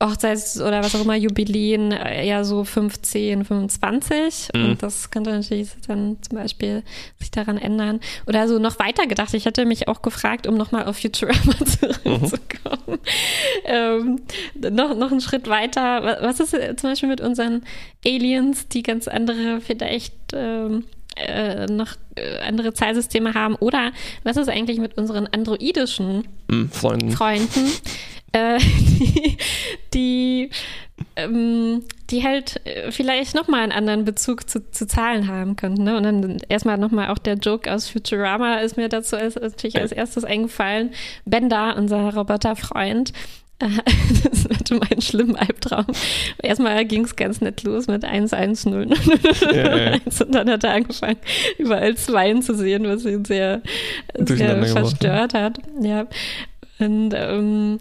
[0.00, 4.50] Hochzeits- oder was auch immer Jubiläen äh, ja so 15, 25.
[4.54, 4.64] Mhm.
[4.64, 6.84] Und das könnte natürlich dann zum Beispiel
[7.18, 7.98] sich daran ändern.
[8.26, 9.34] Oder so noch weiter gedacht.
[9.34, 12.98] Ich hatte mich auch gefragt, um nochmal auf Futurama zurückzukommen.
[13.64, 14.20] ähm,
[14.54, 16.02] noch, noch einen Schritt weiter.
[16.04, 17.62] Wa- Was ist äh, zum Beispiel mit unseren
[18.06, 20.84] Aliens, die ganz andere vielleicht ähm,
[21.16, 23.56] äh, noch äh, andere Zahlsysteme haben?
[23.56, 23.90] Oder
[24.22, 27.10] was ist eigentlich mit unseren androidischen Hm, Freunden.
[27.10, 27.70] Freunden,
[28.32, 28.58] äh,
[29.10, 29.38] die,
[29.94, 30.50] die,
[31.16, 35.84] ähm, die halt äh, vielleicht nochmal einen anderen Bezug zu, zu Zahlen haben könnten.
[35.84, 35.96] Ne?
[35.96, 39.92] Und dann erstmal nochmal auch der Joke aus Futurama ist mir dazu als, natürlich als
[39.92, 40.90] erstes eingefallen.
[41.24, 43.12] Bender, unser Roboterfreund,
[43.58, 45.86] das hatte meinen schlimmen Albtraum.
[46.40, 48.94] Erstmal ging es ganz nett los mit 110
[49.52, 49.92] Ja, ja.
[49.94, 51.18] und dann hat er angefangen,
[51.58, 53.62] überall Zweien zu sehen, was ihn sehr,
[54.14, 55.58] sehr verstört hat.
[55.80, 56.06] Ja.
[56.78, 57.80] Und ähm,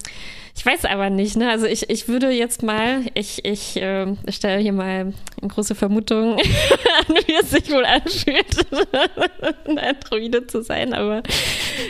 [0.58, 1.52] ich weiß aber nicht, ne?
[1.52, 6.34] Also ich, ich würde jetzt mal, ich, ich äh, stelle hier mal eine große Vermutung
[6.38, 8.66] an, wie es sich wohl anfühlt,
[9.68, 11.22] ein Androide zu sein, aber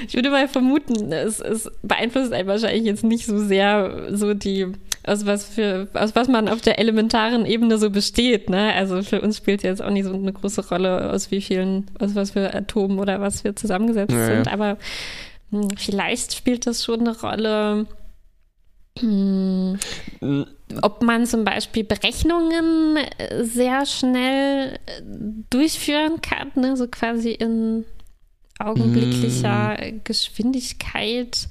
[0.06, 4.68] ich würde mal vermuten, es, es beeinflusst einen wahrscheinlich jetzt nicht so sehr so die
[5.06, 8.74] aus was für, aus was man auf der elementaren Ebene so besteht, ne?
[8.74, 12.14] Also für uns spielt jetzt auch nicht so eine große Rolle, aus wie vielen, aus
[12.16, 14.36] was für Atomen oder was wir zusammengesetzt Ja, ja.
[14.36, 14.78] sind, aber
[15.52, 17.86] hm, vielleicht spielt das schon eine Rolle.
[19.02, 19.78] Hm,
[20.20, 20.44] Mm,
[20.82, 25.02] ob man zum Beispiel Berechnungen äh, sehr schnell äh,
[25.50, 26.76] durchführen kann, ne?
[26.76, 27.86] so quasi in
[28.60, 31.48] augenblicklicher Geschwindigkeit.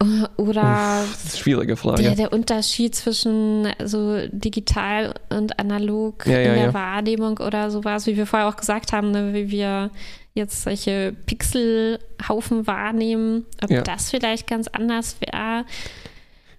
[0.00, 0.04] Äh,
[0.40, 2.02] Oder Das ist eine schwierige Frage.
[2.02, 6.74] der, der Unterschied zwischen so digital und analog Ja, ja, in der ja.
[6.74, 9.90] Wahrnehmung oder sowas, wie wir vorher auch gesagt haben, ne, wie wir
[10.34, 13.82] jetzt solche Pixelhaufen wahrnehmen, ob Ja.
[13.82, 15.64] das vielleicht ganz anders wäre.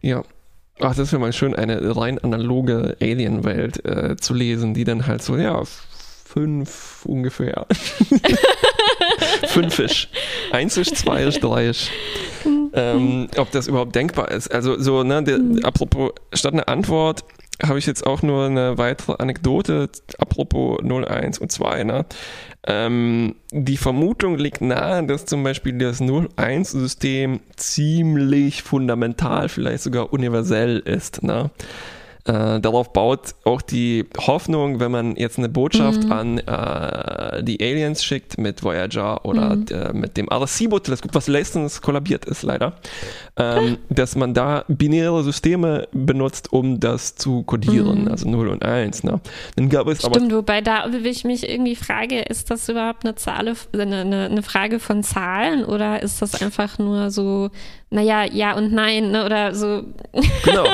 [0.05, 0.23] Ja.
[0.79, 5.23] Ach, das wäre mal schön, eine rein analoge Alien-Welt äh, zu lesen, die dann halt
[5.23, 5.63] so, ja,
[6.25, 7.65] fünf ungefähr.
[9.47, 10.09] Fünfisch.
[10.51, 11.89] Einsisch, zweiisch, dreiisch.
[12.73, 14.53] Ähm, ob das überhaupt denkbar ist.
[14.53, 17.23] Also so, ne, der, apropos, statt einer Antwort
[17.63, 22.05] habe ich jetzt auch nur eine weitere Anekdote, apropos 01 und 2, ne?
[22.67, 30.79] Ähm, die Vermutung liegt nahe, dass zum Beispiel das 01-System ziemlich fundamental, vielleicht sogar universell
[30.79, 31.51] ist, ne?
[32.27, 38.03] Äh, darauf baut auch die Hoffnung, wenn man jetzt eine Botschaft an äh, die Aliens
[38.03, 42.77] schickt mit Voyager oder äh, mit dem Arecibo-Teleskop, was letztens kollabiert ist leider,
[43.37, 49.03] ähm, dass man da binäre Systeme benutzt, um das zu kodieren, also 0 und 1.
[49.03, 49.21] Ne?
[49.55, 53.13] Dann gab es aber Stimmt, wobei da ich mich irgendwie frage, ist das überhaupt eine
[53.13, 57.51] Zahl, eine, eine, eine Frage von Zahlen oder ist das einfach nur so,
[57.91, 59.25] naja, ja und nein, ne?
[59.25, 59.83] oder so
[60.43, 60.65] genau,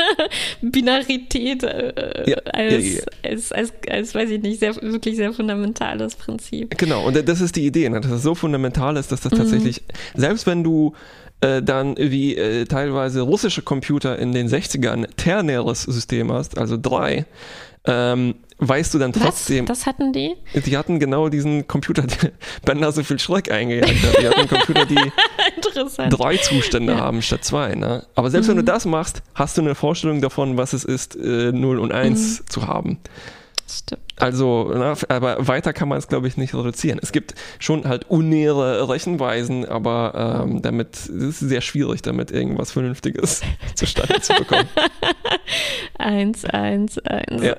[0.62, 3.30] Binarität äh, Ja, als, ja, ja.
[3.30, 6.76] Als, als, als, weiß ich nicht, sehr, wirklich sehr fundamentales Prinzip.
[6.78, 8.00] Genau, und das ist die Idee, ne?
[8.00, 9.82] dass es so fundamental ist, dass das tatsächlich,
[10.14, 10.94] selbst wenn du
[11.40, 17.26] äh, dann wie äh, teilweise russische Computer in den 60ern ternäres System hast, also drei,
[17.84, 19.78] ähm, weißt du dann trotzdem, Was?
[19.80, 20.34] Das hatten die?
[20.54, 22.32] die hatten genau diesen Computer, der
[22.64, 24.18] Bender so viel Schreck eingejagt hat.
[24.22, 24.96] Die hatten Computer, die
[26.10, 27.74] drei Zustände haben statt zwei.
[27.74, 28.06] Ne?
[28.14, 28.50] Aber selbst Mhm.
[28.52, 31.92] wenn du das machst, hast du eine Vorstellung davon, was es ist, äh, 0 und
[31.92, 32.46] 1 Mhm.
[32.48, 32.98] zu haben.
[33.68, 34.02] Stimmt.
[34.16, 37.00] Also, na, aber weiter kann man es, glaube ich, nicht reduzieren.
[37.02, 42.70] Es gibt schon halt unnähere Rechenweisen, aber ähm, damit es ist sehr schwierig, damit irgendwas
[42.70, 43.42] Vernünftiges
[43.74, 44.68] zustande zu bekommen.
[45.98, 47.42] Eins, eins, eins.
[47.42, 47.56] Ja.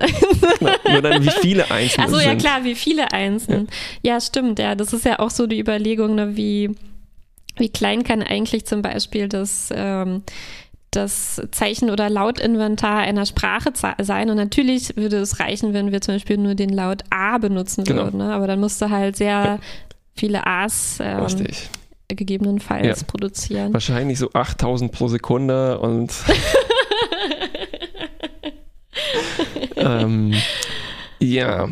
[0.90, 3.68] Nur dann, wie viele Einzelne Achso, ja klar, wie viele Einsen.
[4.02, 4.22] Ja.
[4.22, 4.76] stimmt, ja.
[4.76, 6.76] Das ist ja auch so die Überlegung, ne, wie,
[7.58, 10.24] wie klein kann eigentlich zum Beispiel das, ähm,
[10.92, 14.30] das Zeichen- oder Lautinventar einer Sprache sein.
[14.30, 18.04] Und natürlich würde es reichen, wenn wir zum Beispiel nur den Laut A benutzen Genau.
[18.06, 18.18] würden.
[18.20, 18.34] Ne?
[18.34, 19.60] Aber dann musst du halt sehr
[20.16, 21.70] viele A's ähm, Richtig.
[22.08, 23.08] gegebenenfalls Ja.
[23.08, 23.74] produzieren.
[23.74, 26.12] Wahrscheinlich so 8000 pro Sekunde und.
[29.76, 30.34] ähm,
[31.20, 31.70] ja,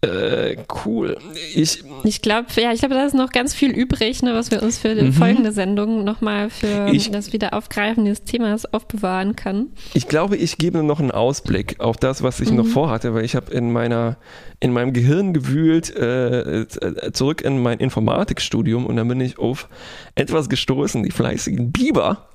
[0.00, 1.16] äh, cool.
[1.56, 4.62] Ich, Ich glaube, ja, ich glaube, da ist noch ganz viel übrig, ne, was wir
[4.62, 6.94] uns für die folgende Sendung nochmal für Mhm.
[6.94, 9.66] Ich- das Wiederaufgreifen dieses Themas aufbewahren kann.
[9.94, 13.34] ich glaube, ich gebe noch einen Ausblick auf das, was ich noch vorhatte, weil ich
[13.34, 14.16] habe in meiner
[14.60, 19.68] in meinem Gehirn gewühlt äh, äh, zurück in mein Informatikstudium und dann bin ich auf
[20.16, 22.28] etwas gestoßen, die fleißigen Biber.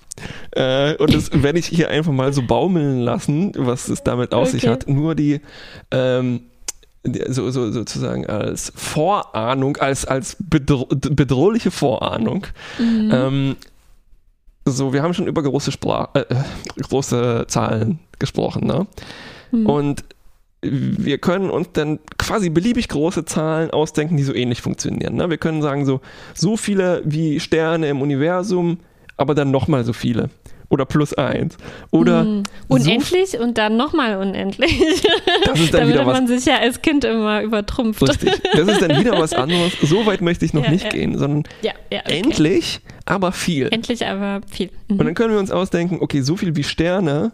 [0.51, 4.49] Äh, und das werde ich hier einfach mal so baumeln lassen, was es damit auf
[4.49, 4.71] sich Okay.
[4.71, 4.87] hat.
[4.89, 5.41] Nur die
[5.91, 6.52] ähm, die-
[7.27, 12.47] so, so, sozusagen als Vorahnung, als, als bedro bedrohliche Vorahnung.
[12.79, 13.55] Ähm,
[14.65, 16.35] so, wir haben schon über große, Sprach äh, äh,
[16.81, 18.87] große Zahlen gesprochen, ne?
[19.65, 20.03] Und
[20.63, 25.15] wir können uns dann quasi beliebig große Zahlen ausdenken, die so ähnlich funktionieren.
[25.15, 25.29] Ne?
[25.29, 25.99] Wir können sagen, so,
[26.33, 28.79] so viele wie Sterne im Universum,
[29.17, 30.29] aber dann nochmal so viele.
[30.73, 31.55] Oder plus eins.
[31.91, 34.81] Oder so Unendlich und dann nochmal unendlich.
[35.45, 38.01] Das ist da dann wieder was man sich ja als Kind immer übertrumpft.
[38.01, 38.41] Richtig.
[38.53, 39.73] Das ist dann wieder was anderes.
[39.83, 40.89] So weit möchte ich noch Ja, nicht ja.
[40.89, 42.21] gehen, sondern Ja, ja, okay.
[42.23, 43.67] endlich, aber viel.
[43.71, 44.71] Endlich aber viel.
[44.87, 44.99] Mhm.
[44.99, 47.33] Und dann können wir uns ausdenken, okay, so viel wie Sterne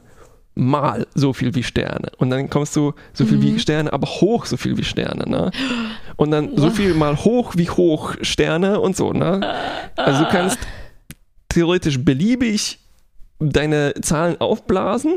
[0.55, 2.11] mal so viel wie Sterne.
[2.17, 3.43] Und dann kommst du so viel Mhm.
[3.43, 5.29] wie Sterne, aber hoch so viel wie Sterne.
[5.29, 5.51] Ne?
[6.17, 9.13] Und dann so viel mal hoch wie hoch Sterne und so.
[9.13, 9.39] Ne?
[9.95, 10.59] Also du kannst
[11.47, 12.79] theoretisch beliebig
[13.39, 15.15] deine Zahlen aufblasen.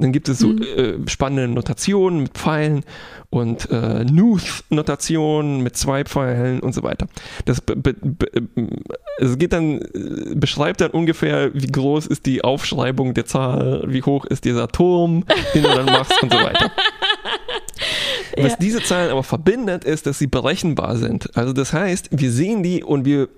[0.00, 0.62] Dann gibt es so Mhm.
[0.62, 2.84] äh, spannende Notationen mit Pfeilen
[3.30, 7.06] und äh, Nuth-Notationen mit zwei Pfeilen und so weiter.
[7.44, 7.94] Das be
[9.18, 14.02] es geht dann, äh, beschreibt dann ungefähr, wie groß ist die Aufschreibung der Zahl, wie
[14.02, 15.24] hoch ist dieser Turm,
[15.54, 16.72] den du dann machst und so weiter.
[18.36, 18.56] Was Ja.
[18.60, 21.36] diese Zahlen aber verbindet, ist, dass sie berechenbar sind.
[21.36, 23.28] Also das heißt, wir sehen die und wir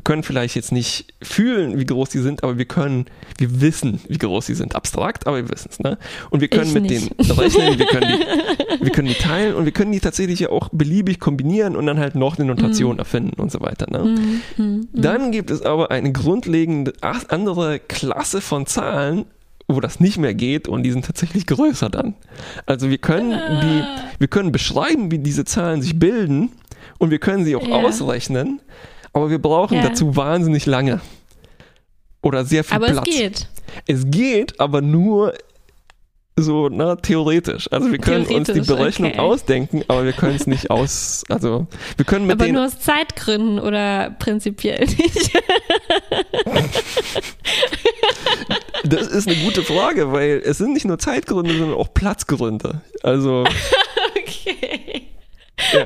[0.00, 3.04] Wir können vielleicht jetzt nicht fühlen, wie groß die sind, aber wir können,
[3.36, 4.74] wir wissen, wie groß sie sind.
[4.74, 5.78] Abstrakt, aber wir wissen es.
[5.78, 5.98] Ne?
[6.30, 7.10] Und wir können Ich mit nicht.
[7.18, 10.48] denen rechnen, wir können, die, wir können die teilen und wir können die tatsächlich ja
[10.48, 13.90] auch beliebig kombinieren und dann halt noch eine Notation erfinden und so weiter.
[13.90, 14.16] Ne?
[14.56, 14.88] Mhm.
[14.94, 19.26] Dann gibt es aber eine grundlegende andere Klasse von Zahlen,
[19.68, 22.14] wo das nicht mehr geht und die sind tatsächlich größer dann.
[22.64, 23.82] Also wir können die,
[24.18, 26.52] wir können beschreiben, wie diese Zahlen sich bilden
[26.96, 27.74] und wir können sie auch Ja.
[27.82, 28.60] ausrechnen,
[29.12, 29.88] aber wir brauchen Ja.
[29.88, 31.00] dazu wahnsinnig lange.
[32.22, 33.08] Oder sehr viel Aber Platz.
[33.08, 33.48] es geht.
[33.86, 35.32] Es geht, aber nur
[36.36, 37.70] so na, theoretisch.
[37.70, 39.20] Also wir können uns die Berechnung okay.
[39.20, 41.24] ausdenken, aber wir können es nicht aus.
[41.28, 41.66] Also
[41.96, 45.32] wir können mit Aber denen nur aus Zeitgründen oder prinzipiell nicht.
[48.84, 52.80] Das ist eine gute Frage, weil es sind nicht nur Zeitgründe, sondern auch Platzgründe.
[53.02, 53.44] Also,
[54.16, 55.02] okay.
[55.72, 55.84] ja.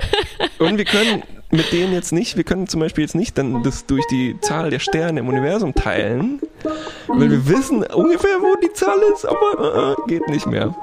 [0.64, 1.22] Und wir können
[1.54, 4.70] mit denen jetzt nicht, wir können zum Beispiel jetzt nicht dann das durch die Zahl
[4.70, 6.40] der Sterne im Universum teilen,
[7.06, 10.74] weil wir wissen ungefähr, wo die Zahl ist, aber äh, äh, geht nicht mehr.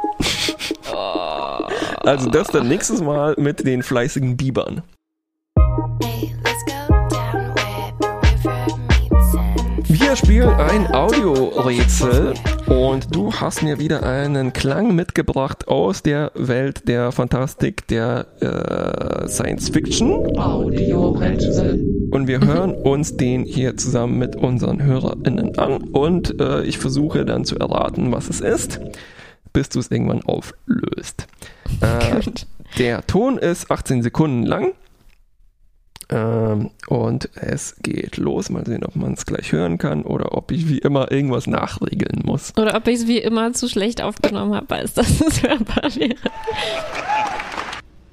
[2.03, 4.81] Also das dann nächstes Mal mit den fleißigen Bibern.
[10.23, 12.34] Spielen ein Audiorätsel
[12.68, 19.27] und du hast mir wieder einen Klang mitgebracht aus der Welt der Fantastik, der äh,
[19.27, 21.84] Science Fiction Audiorätsel.
[22.11, 27.26] und wir hören uns den hier zusammen mit unseren HörerInnen an und äh, ich versuche
[27.26, 28.80] dann zu erraten, was es ist,
[29.53, 31.27] bis du es irgendwann auflöst.
[31.81, 32.22] Äh,
[32.77, 34.73] der Ton ist 18 Sekunden lang.
[36.12, 38.50] Ähm, und es geht los.
[38.50, 42.24] Mal sehen, ob man es gleich hören kann oder ob ich wie immer irgendwas nachregeln
[42.26, 42.52] muss.
[42.58, 46.18] Oder ob ich es wie immer zu schlecht aufgenommen habe, als dass es hörbar wäre.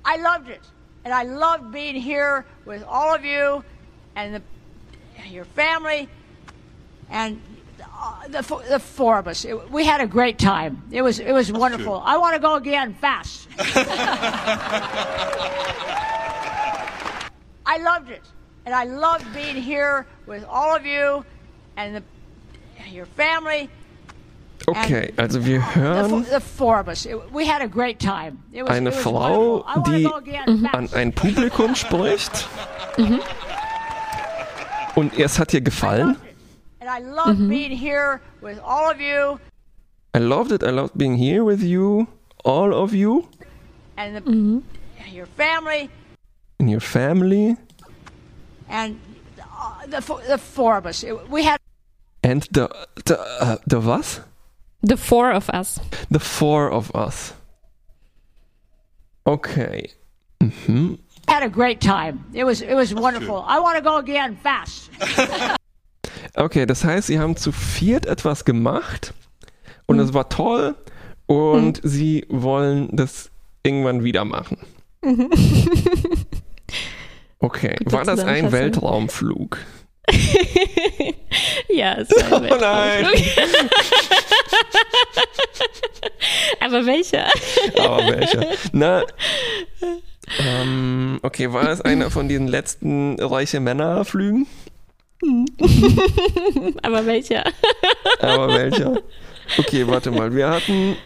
[0.07, 0.61] I loved it.
[1.05, 3.65] And I loved being here with all of you
[4.15, 4.43] and the,
[5.29, 6.09] your family
[7.11, 7.41] and
[7.81, 9.45] uh, the, the four of us.
[9.45, 10.85] It, we had a great time.
[10.93, 12.01] It was, it was wonderful.
[12.05, 13.49] I want to go again fast.
[17.69, 18.23] I loved it.
[18.65, 21.25] And I loved being here with all of you
[21.77, 22.03] and the,
[22.91, 23.69] your family.
[24.67, 27.07] Okay, also wir The, fo- hören the four of us.
[27.07, 28.39] It, we had a great time.
[28.53, 29.65] It was, eine it was Frau, wonderful.
[29.67, 30.75] I want to die go again fast.
[30.75, 32.47] an ein Publikum spricht.
[34.97, 36.17] Und es hat ihr gefallen.
[36.81, 39.39] And I love being here with all of you
[40.15, 40.63] I loved it.
[40.63, 42.09] I loved being here with you,
[42.45, 43.29] all of you,
[43.97, 44.63] and the,
[45.13, 45.91] your family
[46.59, 47.57] and your family,
[48.69, 48.99] and
[49.41, 51.05] uh, the, the four of us.
[51.31, 51.59] We had
[52.23, 52.69] and the
[53.05, 54.21] the uh, the was?
[54.83, 55.81] The four of us.
[56.11, 57.35] The four of us.
[59.27, 59.91] Okay.
[60.41, 60.99] Mhm.
[61.29, 62.25] had a great time.
[62.33, 63.45] It was it was wonderful.
[63.47, 64.91] I want to go again fast.
[66.37, 69.13] Okay, das heißt, sie haben zu viert etwas gemacht
[69.87, 70.77] und es war toll
[71.27, 73.31] und sie wollen das
[73.65, 74.59] irgendwann wieder machen.
[77.41, 78.53] Okay, Gute war das ein.
[78.53, 79.59] Weltraumflug?
[81.71, 83.05] Ja, es war ein Oh nein.
[83.05, 83.71] Weltraumflug.
[86.61, 87.27] Aber welcher?
[87.79, 88.47] Aber welcher?
[88.73, 89.03] Na,
[90.41, 94.47] ähm, okay, war es einer von diesen letzten reiche Männerflügen?
[96.83, 97.45] Aber welcher?
[98.21, 99.01] Aber welcher?
[99.59, 100.35] Okay, warte mal.
[100.35, 100.97] Wir hatten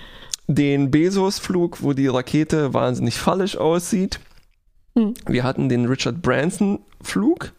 [0.47, 4.21] den Bezos-Flug, wo die Rakete wahnsinnig fallisch aussieht.
[4.97, 5.15] Hm.
[5.27, 7.53] Wir hatten den Richard Branson-Flug,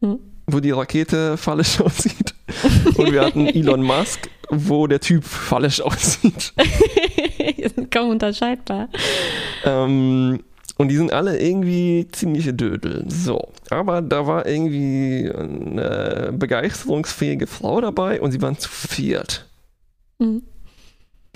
[0.00, 0.18] Hm.
[0.46, 2.34] wo die Rakete fallisch aussieht.
[2.96, 6.52] Und wir hatten Elon Musk, wo der Typ fallisch aussieht.
[7.56, 8.88] Die sind kaum unterscheidbar.
[9.64, 10.40] Ähm,
[10.76, 13.04] und die sind alle irgendwie ziemliche Dödel.
[13.08, 13.50] So.
[13.70, 19.46] Aber da war irgendwie eine begeisterungsfähige Frau dabei und sie waren zu viert.
[20.18, 20.42] Mhm.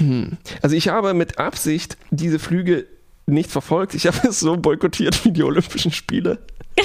[0.00, 0.38] Hm.
[0.62, 2.86] Also ich habe mit Absicht diese Flüge
[3.32, 3.94] nicht verfolgt.
[3.94, 6.38] Ich habe es so boykottiert wie die Olympischen Spiele.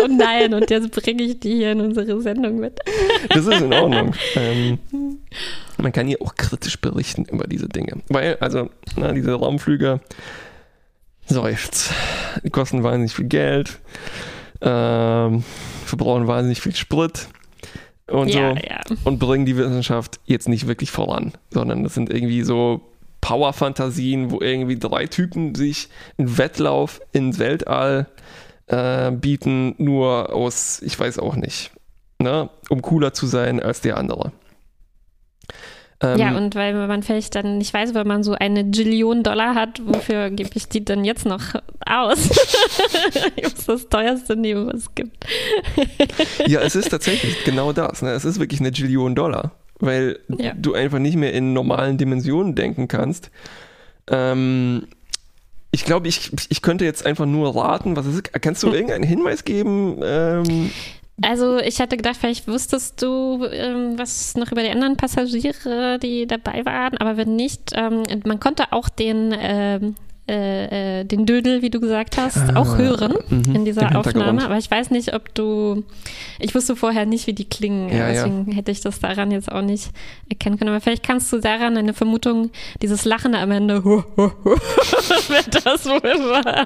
[0.00, 2.78] Oh nein, und jetzt bringe ich die hier in unsere Sendung mit.
[3.30, 4.14] Das ist in Ordnung.
[4.36, 4.78] ähm,
[5.76, 7.94] man kann hier auch kritisch berichten über diese Dinge.
[8.08, 10.00] Weil, also, na, diese Raumflüge,
[11.26, 11.92] seufzt.
[12.44, 13.80] Die kosten wahnsinnig viel Geld,
[14.60, 15.42] ähm,
[15.84, 17.28] verbrauchen wahnsinnig viel Sprit
[18.08, 18.56] und ja, so.
[18.56, 18.80] ja.
[19.04, 22.80] und bringen die Wissenschaft jetzt nicht wirklich voran, sondern das sind irgendwie so
[23.20, 25.88] Power-Fantasien, wo irgendwie drei Typen sich
[26.18, 28.06] einen Wettlauf ins Weltall
[28.66, 31.70] äh, bieten, nur aus, ich weiß auch nicht,
[32.18, 34.32] ne, um cooler zu sein als der andere.
[36.00, 39.56] Ähm, ja, und weil man vielleicht dann nicht weiß, weil man so eine Billion Dollar
[39.56, 41.42] hat, wofür gebe ich die denn jetzt noch
[41.84, 42.28] aus?
[43.42, 45.26] das ist das teuerste nehmen, was es gibt.
[46.46, 48.02] Ja, es ist tatsächlich genau das.
[48.02, 48.10] Ne?
[48.12, 50.52] Es ist wirklich eine Billion Dollar, weil Ja.
[50.54, 53.30] du einfach nicht mehr in normalen Dimensionen denken kannst.
[54.10, 54.86] Ähm,
[55.70, 58.32] ich glaube, ich, ich könnte jetzt einfach nur raten, was es ist.
[58.40, 60.00] Kannst du irgendeinen Hinweis geben?
[60.02, 60.70] Ähm,
[61.20, 66.26] Also ich hatte gedacht, vielleicht wusstest du ähm, was noch über die anderen Passagiere, die
[66.26, 69.94] dabei waren, aber wenn nicht, ähm, man konnte auch den ähm,
[70.28, 73.96] äh, äh, den Dödel, wie du gesagt hast, Ah, auch hören mhm, in dieser.
[73.98, 74.44] Aufnahme.
[74.44, 75.82] Aber ich weiß nicht, ob du,
[76.38, 78.08] ich wusste vorher nicht, wie die klingen, Ja, ja.
[78.12, 79.90] deswegen hätte ich das daran jetzt auch nicht
[80.28, 80.70] erkennen können.
[80.70, 82.50] Aber vielleicht kannst du daran eine Vermutung,
[82.82, 84.54] dieses Lachen am Ende, hu, hu, hu,
[85.28, 86.64] wer das wohl war.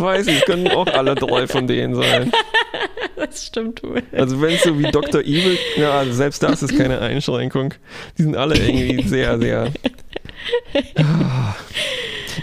[0.00, 2.32] weiß ich, können auch alle drei von denen sein.
[3.16, 4.02] Das stimmt wohl.
[4.12, 5.20] Also wenn es so wie Dr.
[5.20, 7.74] Evil, ja, also selbst das ist keine Einschränkung.
[8.16, 9.70] Die sind alle irgendwie sehr, sehr.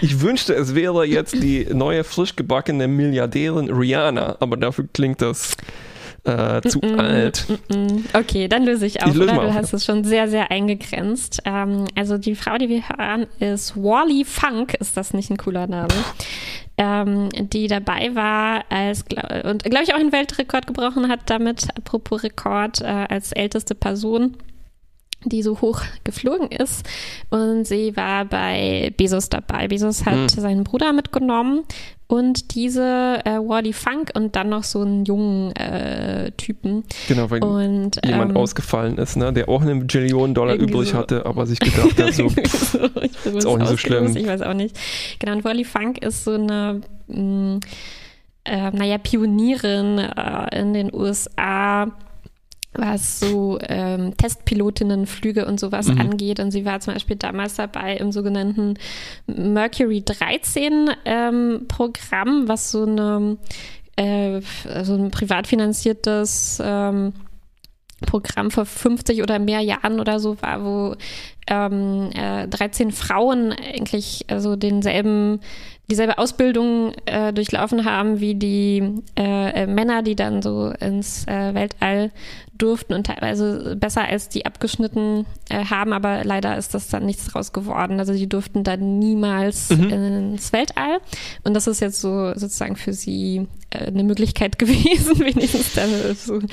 [0.02, 5.56] Ich wünschte, es wäre jetzt die neue frisch gebackene Milliardärin Rihanna, aber dafür klingt das
[6.24, 7.45] äh, zu alt.
[7.69, 9.10] Mm, Okay, dann löse ich auf.
[9.10, 9.36] Ich löse oder?
[9.36, 11.41] mal Du auf, hast es schon sehr, sehr eingegrenzt.
[11.45, 14.76] Ähm, also die Frau, die wir hören, ist Wally Funk.
[14.76, 15.94] Ist das nicht ein cooler Name?
[16.78, 19.03] Ähm, die dabei war als
[19.45, 24.38] und glaube ich auch einen Weltrekord gebrochen hat damit, apropos Rekord, äh, als älteste Person
[25.26, 26.88] die so hoch geflogen ist.
[27.30, 29.68] Und sie war bei Bezos dabei.
[29.68, 30.30] Bezos hat Hm.
[30.30, 31.64] seinen Bruder mitgenommen
[32.07, 36.84] und diese äh, Wally Funk und dann noch so einen jungen äh, Typen.
[37.10, 40.98] Genau, weil Und jemand ähm, ausgefallen ist, ne, der auch eine Billion Dollar übrig so.
[40.98, 42.48] hatte, aber sich gedacht hat, so, Irgendwie
[43.31, 43.38] so.
[43.38, 44.15] Ist auch nicht so schlimm.
[44.15, 44.77] Ich weiß auch nicht.
[45.19, 47.60] Genau, und Wally Funk ist so eine, mh,
[48.45, 51.88] äh, naja, Pionierin äh, in den USA,
[52.77, 55.99] was so ähm, Testpilotinnenflüge und sowas Mhm.
[56.01, 56.39] angeht.
[56.39, 58.75] Und sie war zum Beispiel damals dabei im sogenannten
[59.27, 63.37] Mercury 13 ähm, Programm, was so eine
[63.95, 64.41] äh,
[64.83, 67.13] so ein privat finanziertes ähm,
[68.06, 70.95] Programm vor 50 oder mehr Jahren oder so war, wo
[71.48, 75.40] ähm, äh, 13 Frauen eigentlich also denselben
[75.90, 81.53] dieselbe Ausbildung äh, durchlaufen haben wie die äh, äh, Männer, die dann so ins äh,
[81.53, 82.11] Weltall
[82.57, 87.28] durften und teilweise besser als die abgeschnitten äh, haben, aber leider ist das dann nichts
[87.28, 87.99] draus geworden.
[87.99, 90.99] Also die durften dann niemals ins Weltall
[91.45, 96.45] und das ist jetzt so sozusagen für sie eine Möglichkeit gewesen, wenigstens dann so in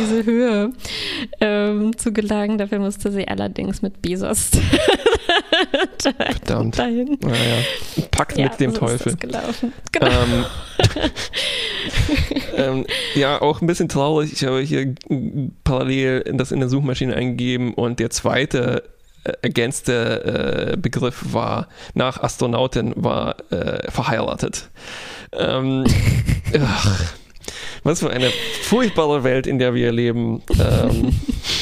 [0.00, 0.72] diese Höhe
[1.40, 2.58] ähm, zu gelangen.
[2.58, 4.50] Dafür musste sie allerdings mit Bezos
[6.02, 6.78] Verdammt.
[6.78, 7.18] dahin.
[7.20, 7.64] naja,
[8.10, 9.16] Pakt Ja, mit dem so Teufel.
[9.16, 9.72] Gelaufen.
[9.92, 10.06] Genau.
[10.06, 10.44] Ähm,
[12.56, 14.32] ähm, ja, auch ein bisschen traurig.
[14.32, 14.94] Ich habe hier
[15.64, 18.84] parallel das in der Suchmaschine eingegeben und der zweite
[19.24, 24.68] äh, ergänzte äh, Begriff war nach Astronautin war äh, verheiratet.
[25.32, 25.84] Ähm,
[26.60, 27.14] ach,
[27.82, 28.30] was für eine
[28.62, 30.42] furchtbare Welt, in der wir leben.
[30.58, 31.12] Ähm,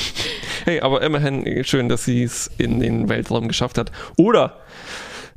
[0.65, 3.91] hey, aber immerhin schön, dass sie es in den Weltraum geschafft hat.
[4.17, 4.59] Oder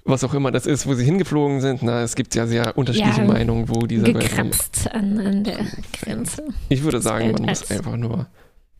[0.06, 1.82] was auch immer das ist, wo sie hingeflogen sind.
[1.82, 4.52] Na, es gibt ja sehr unterschiedliche Ja, Meinungen, wo dieser Weltraum.
[4.92, 5.60] An, an der
[6.02, 6.44] Grenze.
[6.70, 8.28] Ich würde sagen, man muss einfach nur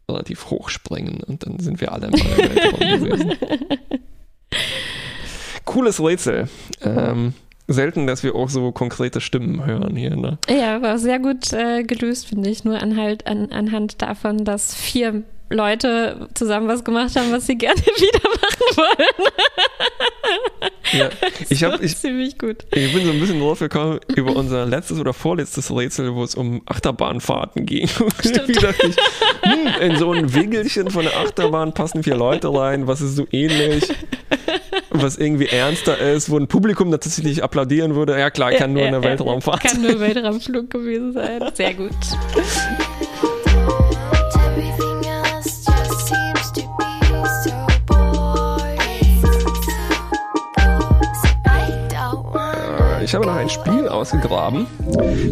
[0.10, 3.34] relativ hoch springen und dann sind wir alle mal im Weltraum gewesen.
[5.66, 6.50] Cooles Rätsel.
[6.82, 7.34] Ähm,
[7.68, 10.16] selten, dass wir auch so konkrete Stimmen hören hier.
[10.16, 10.38] Ne?
[10.50, 12.64] Ja, war sehr gut äh, gelöst, finde ich.
[12.64, 17.80] Nur anhalt, an, anhand davon, dass vier Leute zusammen was gemacht haben, was sie gerne
[17.80, 19.32] wieder machen wollen.
[20.92, 21.10] Ja.
[21.50, 22.66] Ich, hab, ich, ziemlich gut.
[22.72, 26.36] ich bin so ein bisschen drauf gekommen über unser letztes oder vorletztes Rätsel, wo es
[26.36, 27.88] um Achterbahnfahrten ging.
[28.24, 28.96] Irgendwie dachte ich,
[29.42, 33.28] hm, in so ein Winkelchen von der Achterbahn passen vier Leute rein, was ist so
[33.32, 33.88] ähnlich,
[35.04, 38.18] was irgendwie ernster ist, wo ein Publikum tatsächlich applaudieren würde.
[38.18, 39.62] Ja klar, kann nur eine ja, Weltraumfahrt.
[39.62, 41.42] Kann nur Weltraumflug gewesen sein.
[41.54, 41.92] Sehr gut.
[51.46, 54.66] Äh, Ich habe noch ein Spiel ausgegraben.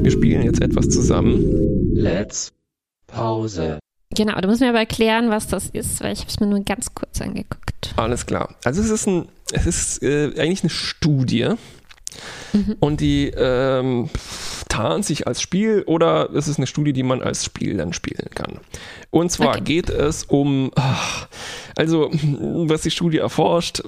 [0.04, 1.96] Wir spielen jetzt etwas zusammen.
[1.96, 2.54] Let's
[3.08, 3.81] Pause.
[4.16, 6.60] Genau, du musst mir aber erklären, was das ist, weil ich habe es mir nur
[6.64, 7.94] ganz kurz angeguckt.
[7.96, 8.56] Alles klar.
[8.66, 11.50] Also es ist ein, es ist äh, eigentlich eine Studie
[12.82, 14.10] und die ähm,
[14.68, 18.30] tarnt sich als Spiel oder es ist eine Studie, die man als Spiel dann spielen
[18.36, 18.60] kann.
[19.10, 19.62] Und zwar Okay.
[19.62, 21.28] geht es um, ach,
[21.78, 23.82] also was die Studie erforscht,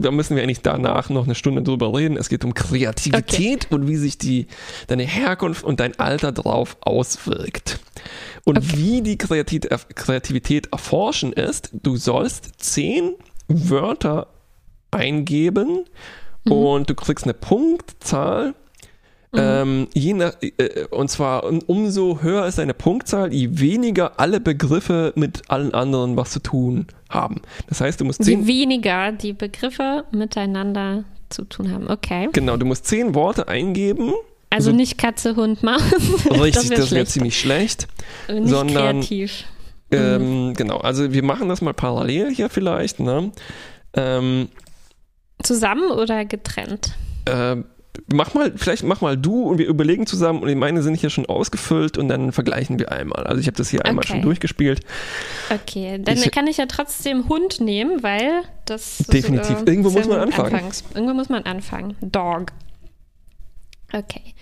[0.00, 2.16] da müssen wir eigentlich danach noch eine Stunde drüber reden.
[2.16, 4.46] Es geht um Kreativität und wie sich die
[4.86, 7.78] deine Herkunft und dein Alter drauf auswirkt.
[8.58, 13.14] Und wie die Kreativität, Kreativität erforschen ist, du sollst zehn
[13.48, 14.26] Wörter
[14.90, 15.84] eingeben
[16.44, 18.54] und du kriegst eine Punktzahl.
[19.32, 24.40] Ähm, je nach, äh, und zwar um- umso höher ist deine Punktzahl, je weniger alle
[24.40, 27.40] Begriffe mit allen anderen was zu tun haben.
[27.68, 31.88] Das heißt, du musst Je zehn, weniger die Begriffe miteinander zu tun haben.
[31.88, 32.28] Okay.
[32.32, 34.12] genau, du musst zehn Worte eingeben.
[34.50, 35.80] Also So- nicht Katze, Hund, Maus.
[36.30, 37.10] Richtig, wär das wäre schlecht.
[37.12, 37.88] ziemlich schlecht.
[38.28, 39.44] Nicht sondern- kreativ.
[39.92, 43.00] Ähm, genau, also wir machen das mal parallel hier vielleicht.
[43.00, 43.32] Ne?
[43.94, 44.48] Ähm,
[45.42, 46.92] Zusammen oder getrennt?
[47.26, 47.56] äh,
[48.12, 51.26] mach mal, vielleicht mach mal du und wir überlegen zusammen und meine sind hier schon
[51.26, 53.24] ausgefüllt und dann vergleichen wir einmal.
[53.26, 54.12] Also ich habe das hier einmal Okay.
[54.14, 54.80] schon durchgespielt.
[55.52, 59.56] Okay, dann Ich- kann ich ja trotzdem Hund nehmen, weil das ist, Definitiv.
[59.66, 60.54] Irgendwo muss man anfangen.
[60.54, 61.96] Anfangs- irgendwo muss man anfangen.
[62.00, 62.52] Dog.
[63.92, 64.34] Okay.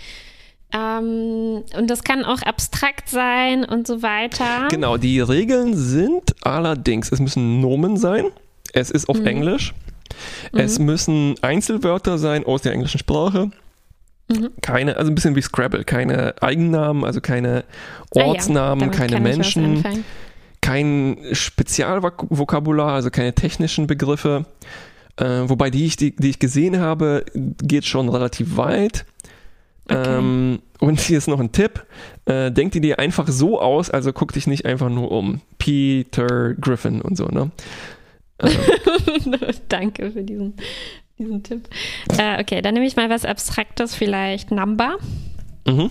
[0.73, 4.69] Ähm, und das kann auch abstrakt sein und so weiter.
[4.71, 8.27] Genau, die Regeln sind allerdings, es müssen Nomen sein,
[8.75, 9.73] es ist auf Englisch,
[10.53, 13.51] es müssen Einzelwörter sein aus der englischen Sprache.
[14.61, 17.65] Keine, also ein bisschen wie Scrabble, keine Eigennamen, also keine
[18.15, 19.83] Ah ja, Ortsnamen, keine Menschen.
[20.61, 24.45] kein Spezialvokabular, also keine technischen Begriffe.
[25.17, 29.07] Äh, wobei die ich, die, die ich gesehen habe, geht schon relativ weit.
[29.91, 30.19] Okay.
[30.19, 31.85] Ähm, und hier ist noch ein Tipp.
[32.27, 35.41] Äh, denk die dir einfach so aus, also guck dich nicht einfach nur um.
[35.59, 37.51] Peter Griffin und so, ne?
[39.69, 40.55] Danke für diesen,
[41.19, 41.69] diesen Tipp.
[42.19, 44.99] Äh, okay, dann nehme ich mal was Abstraktes, vielleicht Number.
[45.67, 45.91] Mhm.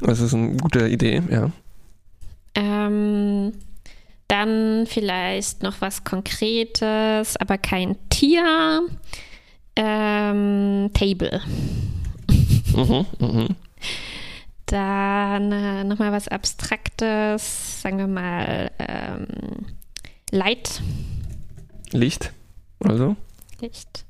[0.00, 1.50] Das ist eine gute Idee, ja.
[2.54, 3.52] Ähm,
[4.28, 8.82] dann vielleicht noch was Konkretes, aber kein Tier.
[9.76, 11.40] Ähm, Table.
[12.78, 13.48] Mhm, mhm.
[14.66, 19.26] Dann äh, nochmal was Abstraktes, sagen wir mal ähm,
[20.30, 20.82] Light.
[21.92, 22.32] Licht.
[22.80, 23.16] Also.
[23.60, 24.04] Licht.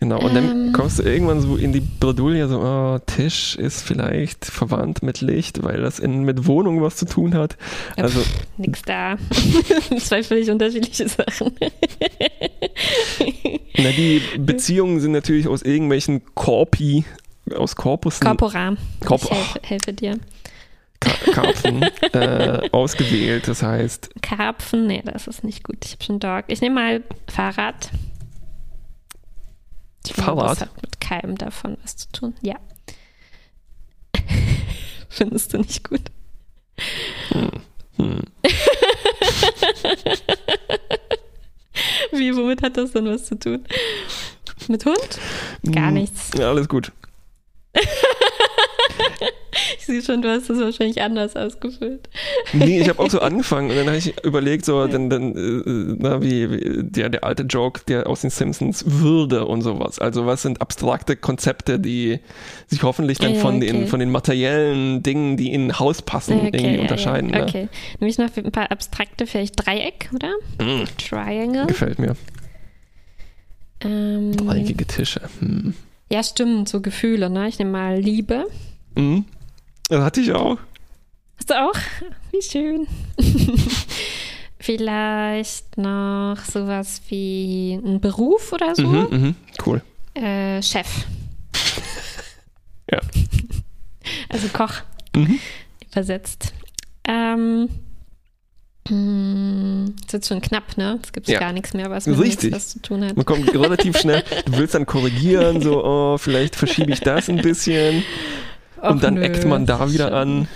[0.00, 0.72] Genau, und dann Ähm.
[0.72, 5.62] kommst du irgendwann so in die Bredouille, so, oh, Tisch ist vielleicht verwandt mit Licht,
[5.62, 7.56] weil das in, mit Wohnung was zu tun hat.
[7.96, 8.20] Also,
[8.58, 9.16] Nix da.
[9.98, 11.52] Zwei völlig unterschiedliche Sachen.
[13.78, 17.04] na, die Beziehungen sind natürlich aus irgendwelchen Korpi,
[17.54, 18.76] aus Korpussen, Corpora.
[19.00, 20.18] Corp- ich helfe, helfe dir.
[21.00, 21.82] Ka- Karpfen
[22.12, 23.48] äh, ausgewählt.
[23.48, 25.84] Das heißt, Karpfen, nee, das ist nicht gut.
[25.84, 26.44] Ich habe schon Dog.
[26.48, 27.90] Ich nehme mal Fahrrad.
[30.06, 30.50] Ich glaube, Fahrrad?
[30.52, 32.34] Das hat mit keinem davon was zu tun.
[32.40, 32.56] Ja.
[35.08, 36.02] Findest du nicht gut?
[37.30, 37.50] hm,
[42.12, 43.64] Wie, womit hat das denn was zu tun?
[44.68, 45.18] Mit Hund?
[45.72, 46.30] Gar hm, nichts.
[46.38, 46.92] Ja, alles gut.
[49.78, 52.08] Ich sehe schon, du hast das wahrscheinlich anders ausgefüllt.
[52.52, 55.96] Nee, ich habe auch so angefangen und dann habe ich überlegt, so, dann, dann äh,
[55.98, 59.98] na, wie, wie der, der alte Joke, der aus den Simpsons Würde und sowas.
[59.98, 62.20] Also was sind abstrakte Konzepte, die
[62.66, 63.66] sich hoffentlich dann Ja, von, okay.
[63.66, 67.30] den, von den materiellen Dingen, die in ein Haus passen, Okay, irgendwie ja, unterscheiden.
[67.30, 67.38] Ja.
[67.38, 67.44] Ne?
[67.44, 67.68] Okay.
[68.00, 70.32] Nehme ich noch ein paar abstrakte, vielleicht Dreieck, oder?
[70.64, 71.66] Mm, Triangle.
[71.66, 72.16] gefällt mir.
[73.80, 75.22] Ähm, Dreieckige Tische.
[75.40, 75.74] Hm.
[76.10, 77.48] Ja, stimmt, so Gefühle, ne?
[77.48, 78.46] Ich nehme mal Liebe.
[78.94, 79.24] Mhm.
[79.88, 80.58] Das hatte ich auch.
[81.38, 81.74] Hast du auch?
[82.32, 82.86] Wie schön.
[84.58, 88.86] Vielleicht noch sowas wie ein Beruf oder so.
[88.86, 89.34] Mhm, mhm.
[89.64, 89.82] Cool.
[90.14, 90.88] Äh, Chef.
[92.88, 93.00] Ja.
[94.28, 94.74] Also Koch
[95.16, 95.40] Mhm.
[95.90, 96.54] übersetzt.
[97.02, 97.68] Ähm,
[98.90, 100.98] mh, ist jetzt schon knapp, ne?
[101.02, 101.38] Es gibt Ja.
[101.40, 102.52] gar nichts mehr, was mit Richtig.
[102.52, 103.16] was zu tun hat.
[103.16, 107.36] Man kommt relativ schnell, du willst dann korrigieren, so, oh, vielleicht verschiebe ich das ein
[107.42, 108.02] bisschen.
[108.82, 110.48] Und Och, dann nö, eckt man da wieder schon, an.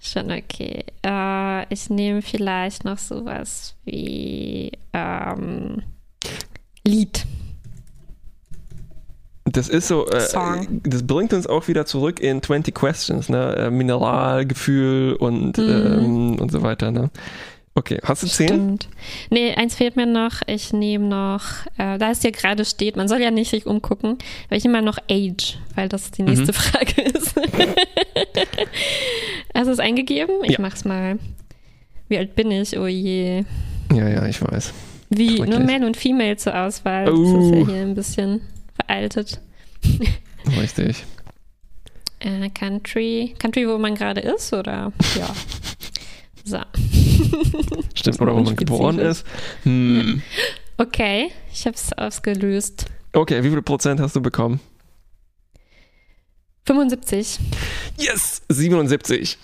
[0.00, 0.84] Schon okay.
[1.02, 5.82] Äh, ich nehme vielleicht noch sowas wie ähm,
[6.86, 7.24] Lied.
[9.46, 10.80] Das ist so, äh, Song.
[10.84, 13.54] das bringt uns auch wieder zurück in 20 Questions, ne?
[13.56, 15.68] Äh, Mineral, Gefühl und, Mhm.
[15.68, 17.10] ähm, und so weiter, ne?
[17.76, 18.46] Okay, hast du zehn?
[18.48, 18.88] Stimmt.
[19.30, 20.42] Nee, eins fehlt mir noch.
[20.46, 21.42] Ich nehme noch,
[21.76, 24.78] äh, da es hier gerade steht, man soll ja nicht sich umgucken, aber ich nehme
[24.78, 26.52] mal noch Age, weil das die nächste Mhm.
[26.52, 27.34] Frage ist.
[29.54, 30.36] Hast du es eingegeben?
[30.44, 30.60] Ich Ja.
[30.60, 31.18] mach's mal.
[32.08, 32.78] Wie alt bin ich?
[32.78, 33.44] Oh je.
[33.92, 34.72] Ja, ja, ich weiß.
[35.10, 35.36] Wie?
[35.36, 35.50] Schrecklich.
[35.50, 37.06] Nur Male und Female zur Auswahl.
[37.06, 38.40] Das ist ja hier ein bisschen
[38.76, 39.40] veraltet.
[40.60, 41.04] Richtig.
[42.20, 43.34] Äh, Country.
[43.38, 44.92] Country, wo man gerade ist, oder?
[45.18, 45.28] Ja.
[46.44, 46.58] So.
[47.94, 49.26] Stimmt, oder wo man geboren ist.
[49.62, 50.22] Hm.
[50.76, 52.86] Okay, ich habe es ausgelöst.
[53.12, 54.60] Okay, wie viel Prozent hast du bekommen?
[56.66, 57.38] 75.
[57.98, 58.42] Yes!
[58.48, 59.38] 77.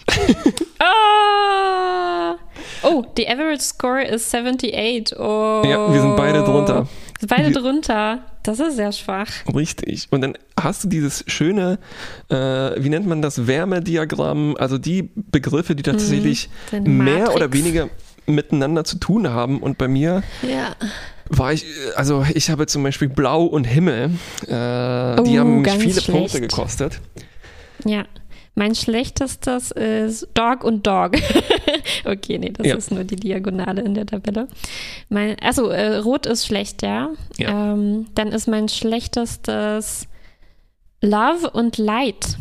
[0.81, 0.85] Oh!
[2.83, 5.15] Oh, die Average Score ist 78.
[5.19, 5.63] Oh.
[5.67, 6.89] Ja, wir sind beide drunter.
[7.29, 8.25] Beide Wir- drunter.
[8.43, 9.29] Das ist sehr schwach.
[9.55, 10.07] Richtig.
[10.11, 11.79] Und dann hast du dieses schöne,
[12.31, 17.53] äh, wie nennt man das, Wärmediagramm, also die Begriffe, die tatsächlich so eine mehr oder
[17.53, 17.89] weniger
[18.27, 19.59] miteinander zu tun haben.
[19.61, 20.75] Und bei mir Ja.
[21.29, 21.65] war ich,
[21.97, 24.11] also ich habe zum Beispiel Blau und Himmel,
[24.43, 26.51] äh, die Oh, haben mich viele Punkte schlecht.
[26.51, 27.01] gekostet.
[27.85, 28.05] Ja.
[28.55, 31.13] Mein schlechtestes ist Dog und Dog.
[32.05, 32.77] okay, nee, das Ja.
[32.77, 34.49] ist nur die Diagonale in der Tabelle.
[35.09, 37.11] Mein, also äh, Rot ist schlecht, ja.
[37.39, 37.73] Ja.
[37.73, 40.09] Ähm, dann ist mein schlechtestes
[41.01, 42.37] Love und Light.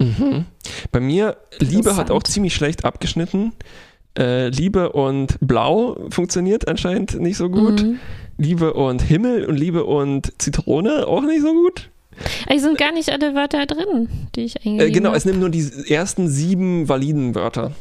[0.00, 0.46] Mhm.
[0.92, 3.52] Bei mir, Liebe hat auch ziemlich schlecht abgeschnitten.
[4.16, 7.82] Äh, Liebe und Blau funktioniert anscheinend nicht so gut.
[7.82, 7.98] Mhm.
[8.36, 11.90] Liebe und Himmel und Liebe und Zitrone auch nicht so gut.
[12.48, 15.18] Es sind gar nicht alle Wörter drin, die ich eingegeben Äh, genau, habe.
[15.18, 17.72] es nimmt nur die ersten sieben validen Wörter,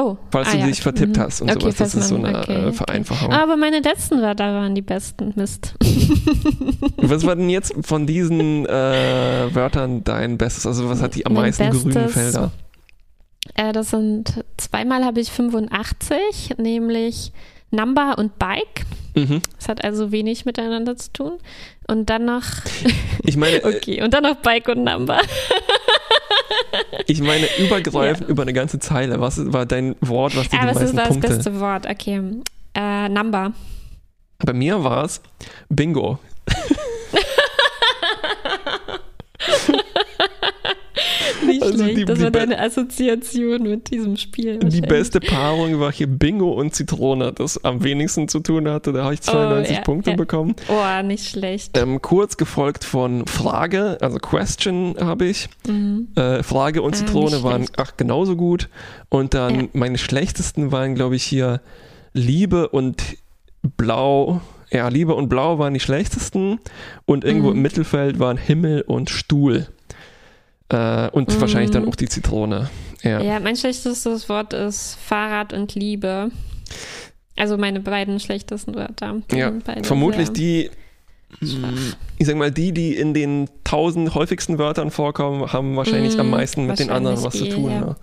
[0.00, 0.66] Oh, falls ah, du ja.
[0.68, 1.20] dich vertippt Mhm.
[1.20, 1.76] hast und Okay, sowas.
[1.76, 2.72] Das ist so eine okay, äh, okay.
[2.72, 3.30] Vereinfachung.
[3.30, 5.34] Aber meine letzten Wörter waren die besten.
[5.36, 5.74] Mist.
[6.96, 10.66] Was war denn jetzt von diesen äh, Wörtern dein Bestes?
[10.66, 12.52] Also was hat die am Mein meisten grüne Bestes- Felder?
[13.54, 17.32] Äh, das sind zweimal habe ich 85, nämlich
[17.72, 18.84] Number und Bike.
[19.14, 19.42] Mhm.
[19.58, 21.32] Das hat also wenig miteinander zu tun.
[21.88, 22.44] Und dann noch,
[23.24, 25.20] Ich meine, äh, okay, und dann noch Bike und Number.
[27.06, 29.20] ich meine übergreifend über eine ganze Zeile.
[29.20, 31.28] Was war dein Wort, was dir Aber die ist meisten das Punkte?
[31.28, 31.86] beste Wort.
[31.88, 32.22] Okay.
[32.74, 33.52] Äh, Number.
[34.38, 35.20] Bei mir war es
[35.68, 36.18] Bingo.
[41.52, 41.98] Nicht Also schlecht.
[41.98, 44.58] die- das die war deine Assoziation mit diesem Spiel.
[44.58, 48.92] Die beste Paarung war hier Bingo und Zitrone, das am wenigsten zu tun hatte.
[48.92, 50.16] Da habe ich 92 Oh, ja, Punkte ja.
[50.16, 50.54] bekommen.
[50.68, 51.76] Oh, nicht schlecht.
[51.78, 55.48] Ähm, kurz gefolgt von Frage, also Question habe ich.
[55.66, 56.08] Mhm.
[56.16, 58.68] Äh, Frage und Ah, Zitrone nicht waren ach genauso gut.
[59.08, 59.68] Und dann Ja.
[59.72, 61.60] meine schlechtesten waren, glaube ich, hier
[62.14, 63.02] Liebe und
[63.76, 64.40] Blau.
[64.70, 66.58] Ja, Liebe und Blau waren die schlechtesten.
[67.04, 67.56] Und irgendwo Mhm.
[67.56, 69.66] im Mittelfeld waren Himmel und Stuhl.
[70.72, 71.40] Äh, und Mhm.
[71.40, 72.70] wahrscheinlich dann auch die Zitrone.
[73.02, 73.20] Ja.
[73.20, 76.30] Ja, mein schlechtestes Wort ist Fahrrad und Liebe.
[77.36, 79.20] Also meine beiden schlechtesten Wörter.
[79.32, 80.70] Ja, vermutlich die,
[81.42, 81.72] schwach.
[82.18, 86.30] ich sag mal, die, die in den tausend häufigsten Wörtern vorkommen, haben wahrscheinlich Mm, am
[86.30, 87.70] meisten mit den anderen was wahrscheinlich zu eh, tun.
[87.70, 87.80] ja.
[87.80, 87.96] Ne?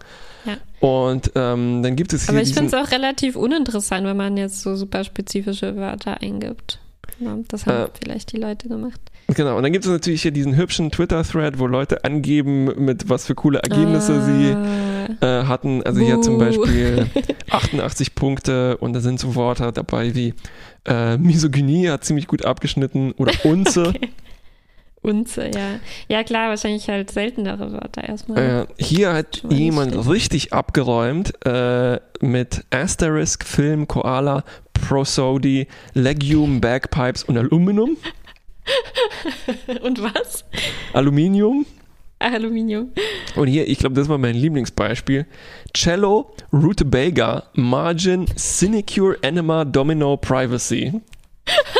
[0.45, 0.57] Ja.
[0.87, 4.37] Und ähm, dann gibt es hier Aber ich finde es auch relativ uninteressant, wenn man
[4.37, 6.79] jetzt so super spezifische Wörter eingibt.
[7.19, 8.99] Ja, das haben Äh, vielleicht die Leute gemacht.
[9.35, 13.25] Genau, und dann gibt es natürlich hier diesen hübschen Twitter-Thread, wo Leute angeben, mit was
[13.25, 15.25] für coole Ergebnisse sie sie.
[15.25, 15.83] äh, hatten.
[15.83, 16.45] Also hier zum Buh.
[16.45, 17.07] Beispiel
[17.49, 20.33] 88 Punkte und da sind so Worte dabei wie
[20.85, 23.93] äh, Misogynie hat ziemlich gut abgeschnitten oder Unze.
[23.99, 24.09] Okay.
[25.01, 25.79] Unze, ja.
[26.09, 28.67] Ja, klar, wahrscheinlich halt seltenere Wörter erstmal.
[28.77, 30.09] Äh, hier hat jemand schlecht.
[30.09, 34.43] richtig abgeräumt äh, mit Asterisk, Film, Koala,
[34.73, 37.95] Prosody, Legume, Bagpipes und Aluminum.
[39.81, 40.45] Und was?
[40.93, 41.65] Aluminium.
[42.19, 42.91] Aluminium.
[43.35, 45.25] Und hier, ich glaube, das war mein Lieblingsbeispiel.
[45.73, 51.01] Cello, Rutabaga, Margin, Sinecure, Enema, Domino, Privacy.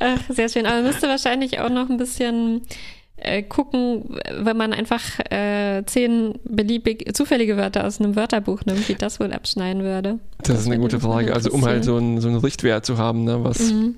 [0.00, 0.64] Ach, sehr schön.
[0.64, 2.62] Aber man müsste wahrscheinlich auch noch ein bisschen
[3.16, 8.94] äh, gucken, wenn man einfach äh, zehn beliebig zufällige Wörter aus einem Wörterbuch nimmt, wie
[8.94, 10.20] das wohl abschneiden würde.
[10.42, 11.34] Das, ist eine gute Frage.
[11.34, 13.96] Also um halt so einen, so einen Richtwert zu haben, ne, was mhm.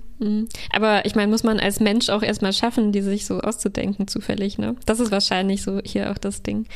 [0.73, 4.59] Aber ich meine, muss man als Mensch auch erstmal schaffen, die sich so auszudenken, zufällig,
[4.59, 4.77] ne?
[4.87, 6.67] Das ist wahrscheinlich so hier auch das Ding.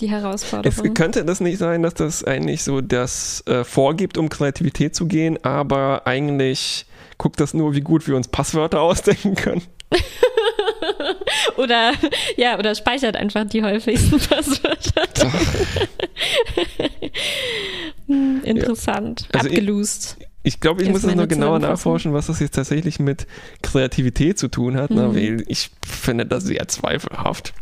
[0.00, 0.94] Die Es Herausforderung.
[0.94, 5.38] könnte das nicht sein, dass das eigentlich so das äh, vorgibt, um Kreativität zu gehen,
[5.44, 6.86] aber eigentlich
[7.16, 9.62] guckt das nur, wie gut wir uns Passwörter ausdenken können.
[11.56, 11.92] oder
[12.36, 15.32] ja, oder speichert einfach die häufigsten Passwörter.
[18.06, 19.28] Hm, Interessant.
[19.32, 20.16] Also ich- Abgelost.
[20.20, 20.26] Ich
[20.60, 23.26] glaube, ich muss es noch genauer nachforschen, was das jetzt tatsächlich mit
[23.62, 24.90] Kreativität zu tun hat?
[24.90, 25.14] Mhm.
[25.14, 27.54] weil ich finde das sehr zweifelhaft.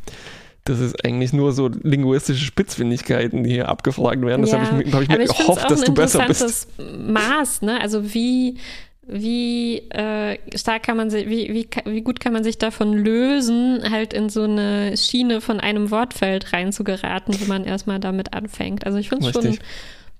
[0.64, 4.42] Das ist eigentlich nur so linguistische Spitzfindigkeiten, die hier abgefragt werden.
[4.42, 6.40] Das habe ich, mir- hab ich mir ich gehofft, dass du besser bist.
[6.42, 6.68] interessantes
[7.08, 7.80] Maß, ne?
[7.80, 8.58] Also wie
[9.04, 13.82] wie äh, stark kann man sich, wie, wie, wie gut kann man sich davon lösen,
[13.90, 18.86] halt in so eine Schiene von einem Wortfeld reinzugeraten, wenn man erstmal damit anfängt.
[18.86, 19.58] Also ich finde es schon.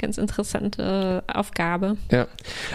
[0.03, 1.97] Ganz interessante Aufgabe.
[2.11, 2.27] Ja,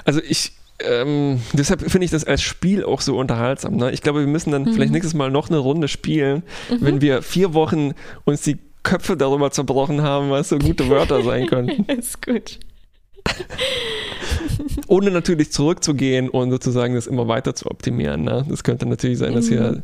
[0.06, 3.76] also ich, ähm, deshalb finde ich das als Spiel auch so unterhaltsam.
[3.76, 3.92] Ne?
[3.92, 4.74] Ich glaube, wir müssen dann Mhm.
[4.74, 6.42] vielleicht nächstes Mal noch eine Runde spielen,
[6.80, 7.94] wenn wir vier Wochen
[8.26, 11.86] uns die Köpfe darüber zerbrochen haben, was so gute Wörter sein können.
[11.88, 12.60] ist gut.
[14.88, 18.24] Ohne natürlich zurückzugehen und sozusagen das immer weiter zu optimieren.
[18.24, 18.46] Ne?
[18.50, 19.84] Das könnte natürlich sein, dass hier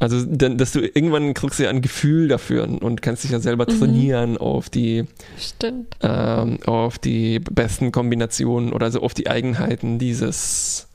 [0.00, 3.66] Also, dass du irgendwann kriegst du ja ein Gefühl dafür und kannst dich ja selber
[3.66, 5.04] trainieren auf die,
[6.02, 10.88] ähm, auf die besten Kombinationen oder so auf die Eigenheiten dieses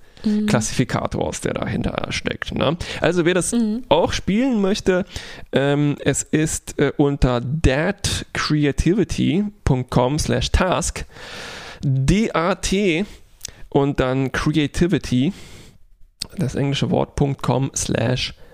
[0.48, 2.56] Klassifikators, der dahinter steckt.
[2.56, 2.78] Ne?
[3.00, 3.56] Also wer das
[3.90, 5.06] auch spielen möchte,
[5.52, 11.06] ähm, es ist äh, unter datcreativity.com slash task
[11.84, 13.06] D-A-T
[13.70, 15.32] und dann creativity,
[16.38, 18.45] das englische Wort, .com slash task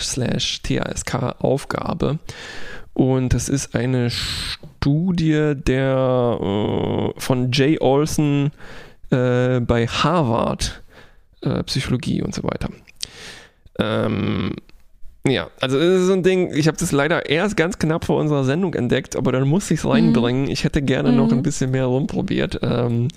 [0.00, 2.18] slash T-A-S-K Aufgabe.
[2.94, 8.50] Und das ist eine Studie der äh, von Jay Olson
[9.10, 10.82] äh, bei Harvard
[11.42, 12.70] äh, Psychologie und so weiter.
[13.78, 14.56] Ähm,
[15.26, 18.18] ja, also das ist so ein Ding, ich habe das leider erst ganz knapp vor
[18.18, 20.48] unserer Sendung entdeckt, aber dann musste ich es reinbringen.
[20.48, 22.60] Ich hätte gerne noch ein bisschen mehr rumprobiert.
[22.62, 23.08] Ähm,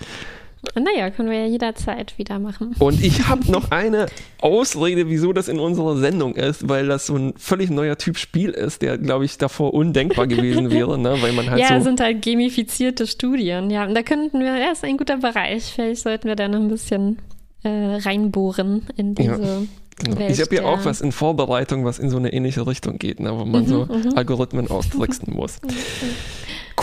[0.75, 2.75] Naja, können wir ja jederzeit wieder machen.
[2.79, 4.05] und ich habe noch eine
[4.39, 8.51] Ausrede, wieso das in unserer Sendung ist, weil das so ein völlig neuer Typ Spiel
[8.51, 11.17] ist, der, glaube ich, davor undenkbar gewesen wäre, ne?
[11.21, 11.85] weil man halt ja, so...
[11.85, 13.69] sind halt gamifizierte Studien.
[13.71, 15.63] Ja, und da könnten wir, ja, ist ein guter Bereich.
[15.73, 17.17] Vielleicht sollten wir da noch ein bisschen
[17.63, 19.67] äh, reinbohren in Ja, diese
[20.03, 20.17] Genau.
[20.19, 20.31] Welt.
[20.31, 23.37] Ich habe ja auch was in Vorbereitung, was in so eine ähnliche Richtung geht, ne,
[23.37, 25.59] wo man so Algorithmen austricksen muss.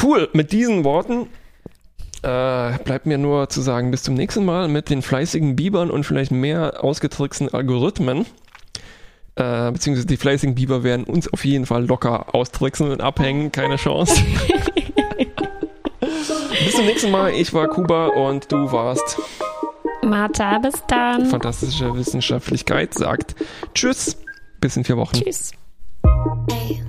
[0.00, 1.26] Cool, mit diesen Worten
[2.22, 6.04] äh, bleibt mir nur zu sagen, bis zum nächsten Mal mit den fleißigen Bibern und
[6.04, 8.26] vielleicht mehr ausgetricksten Algorithmen.
[9.36, 13.76] Äh, beziehungsweise die fleißigen Biber werden uns auf jeden Fall locker austricksen und abhängen, keine
[13.76, 14.20] Chance.
[16.00, 19.20] bis zum nächsten Mal, ich war Kuba und du warst
[20.02, 21.26] Martha, bis dann.
[21.26, 23.36] fantastische Wissenschaftlichkeit, sagt
[23.74, 24.16] Tschüss,
[24.60, 25.16] bis in vier Wochen.
[25.22, 25.52] Tschüss.
[26.50, 26.82] Hey,